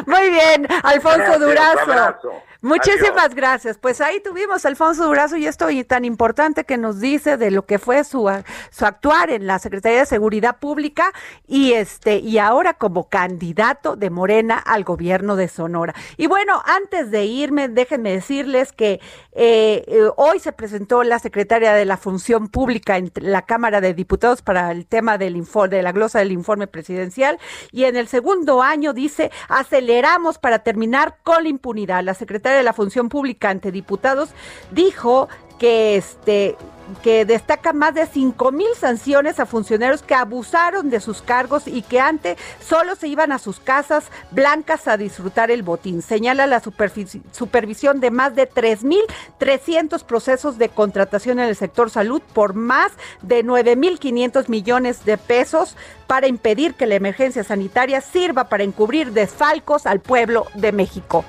Muy 0.06 0.30
bien, 0.30 0.66
Alfonso 0.82 1.38
Durazo. 1.38 2.42
Muchísimas 2.62 3.34
gracias. 3.34 3.78
Pues 3.78 4.02
ahí 4.02 4.20
tuvimos 4.20 4.66
Alfonso 4.66 5.06
Durazo 5.06 5.36
y 5.36 5.46
esto 5.46 5.66
tan 5.86 6.04
importante 6.04 6.64
que 6.64 6.76
nos 6.76 7.00
dice 7.00 7.38
de 7.38 7.50
lo 7.50 7.64
que 7.64 7.78
fue 7.78 8.04
su, 8.04 8.30
su 8.70 8.84
actuar 8.84 9.30
en 9.30 9.46
la 9.46 9.58
Secretaría 9.58 10.00
de 10.00 10.06
Seguridad 10.06 10.58
Pública 10.58 11.12
y 11.46 11.72
este 11.72 12.18
y 12.18 12.38
ahora 12.38 12.74
como 12.74 13.08
candidato 13.08 13.96
de 13.96 14.10
Morena 14.10 14.58
al 14.58 14.84
gobierno 14.84 15.36
de 15.36 15.48
Sonora. 15.48 15.94
Y 16.16 16.26
bueno, 16.26 16.62
antes 16.66 17.10
de 17.10 17.24
irme, 17.24 17.68
déjenme 17.68 18.12
decirles 18.12 18.72
que 18.72 19.00
eh, 19.32 19.84
eh, 19.86 20.10
hoy 20.16 20.38
se 20.40 20.52
presentó 20.52 21.02
la 21.02 21.18
secretaria 21.18 21.72
de 21.72 21.84
la 21.84 21.96
Función 21.96 22.48
Pública 22.48 22.96
en 22.96 23.10
la 23.14 23.42
Cámara 23.42 23.80
de 23.80 23.94
Diputados 23.94 24.42
para 24.42 24.70
el 24.72 24.86
tema 24.86 25.16
del 25.18 25.36
informe, 25.36 25.76
de 25.76 25.82
la 25.82 25.92
glosa 25.92 26.18
del 26.18 26.32
informe 26.32 26.66
presidencial 26.66 27.38
y 27.72 27.84
en 27.84 27.96
el 27.96 28.08
segundo 28.08 28.62
año 28.62 28.92
dice 28.92 29.30
aceleramos 29.48 30.38
para 30.38 30.60
terminar 30.60 31.18
con 31.22 31.44
la 31.44 31.48
impunidad. 31.48 32.02
La 32.02 32.14
secretaria 32.14 32.49
de 32.56 32.62
la 32.62 32.72
Función 32.72 33.08
Pública 33.08 33.50
ante 33.50 33.72
diputados 33.72 34.30
dijo 34.70 35.28
que 35.58 35.96
este 35.96 36.56
que 37.04 37.24
destaca 37.24 37.72
más 37.72 37.94
de 37.94 38.06
cinco 38.06 38.50
mil 38.50 38.74
sanciones 38.76 39.38
a 39.38 39.46
funcionarios 39.46 40.02
que 40.02 40.14
abusaron 40.14 40.90
de 40.90 40.98
sus 40.98 41.22
cargos 41.22 41.68
y 41.68 41.82
que 41.82 42.00
antes 42.00 42.36
solo 42.60 42.96
se 42.96 43.06
iban 43.06 43.30
a 43.30 43.38
sus 43.38 43.60
casas 43.60 44.06
blancas 44.32 44.88
a 44.88 44.96
disfrutar 44.96 45.52
el 45.52 45.62
botín. 45.62 46.02
Señala 46.02 46.48
la 46.48 46.60
supervisión 46.60 48.00
de 48.00 48.10
más 48.10 48.34
de 48.34 48.46
tres 48.46 48.82
mil 48.82 49.02
trescientos 49.38 50.02
procesos 50.02 50.58
de 50.58 50.68
contratación 50.68 51.38
en 51.38 51.48
el 51.48 51.54
sector 51.54 51.90
salud 51.90 52.22
por 52.32 52.54
más 52.54 52.90
de 53.22 53.44
nueve 53.44 53.76
mil 53.76 54.00
quinientos 54.00 54.48
millones 54.48 55.04
de 55.04 55.16
pesos 55.16 55.76
para 56.08 56.26
impedir 56.26 56.74
que 56.74 56.86
la 56.86 56.96
emergencia 56.96 57.44
sanitaria 57.44 58.00
sirva 58.00 58.48
para 58.48 58.64
encubrir 58.64 59.12
desfalcos 59.12 59.86
al 59.86 60.00
pueblo 60.00 60.46
de 60.54 60.72
México. 60.72 61.24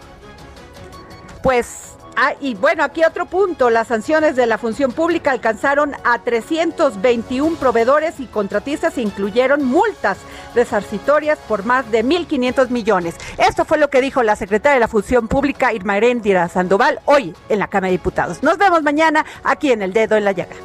Pues, 1.43 1.95
ah, 2.15 2.33
y 2.39 2.53
bueno, 2.53 2.83
aquí 2.83 3.03
otro 3.03 3.25
punto, 3.25 3.69
las 3.69 3.87
sanciones 3.87 4.35
de 4.35 4.45
la 4.45 4.57
función 4.57 4.91
pública 4.91 5.31
alcanzaron 5.31 5.93
a 6.03 6.19
321 6.19 7.57
proveedores 7.57 8.19
y 8.19 8.27
contratistas 8.27 8.97
e 8.97 9.01
incluyeron 9.01 9.65
multas 9.65 10.17
resarcitorias 10.53 11.39
por 11.47 11.65
más 11.65 11.89
de 11.91 12.05
1.500 12.05 12.69
millones. 12.69 13.15
Esto 13.37 13.65
fue 13.65 13.77
lo 13.77 13.89
que 13.89 14.01
dijo 14.01 14.21
la 14.23 14.35
secretaria 14.35 14.75
de 14.75 14.79
la 14.81 14.87
Función 14.87 15.27
Pública, 15.27 15.73
Irma 15.73 15.97
Heréndira 15.97 16.47
Sandoval, 16.49 16.99
hoy 17.05 17.35
en 17.49 17.59
la 17.59 17.67
Cámara 17.67 17.87
de 17.87 17.93
Diputados. 17.93 18.43
Nos 18.43 18.57
vemos 18.57 18.83
mañana 18.83 19.25
aquí 19.43 19.71
en 19.71 19.81
El 19.81 19.93
Dedo 19.93 20.15
en 20.15 20.25
la 20.25 20.31
Llaga. 20.31 20.55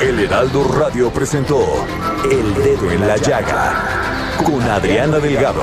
El 0.00 0.18
Heraldo 0.18 0.64
Radio 0.78 1.10
presentó 1.10 1.62
El 2.24 2.54
Dedo 2.54 2.90
en 2.90 3.06
la 3.06 3.18
Llaga 3.18 3.84
con 4.44 4.62
Adriana 4.62 5.18
Delgado. 5.18 5.62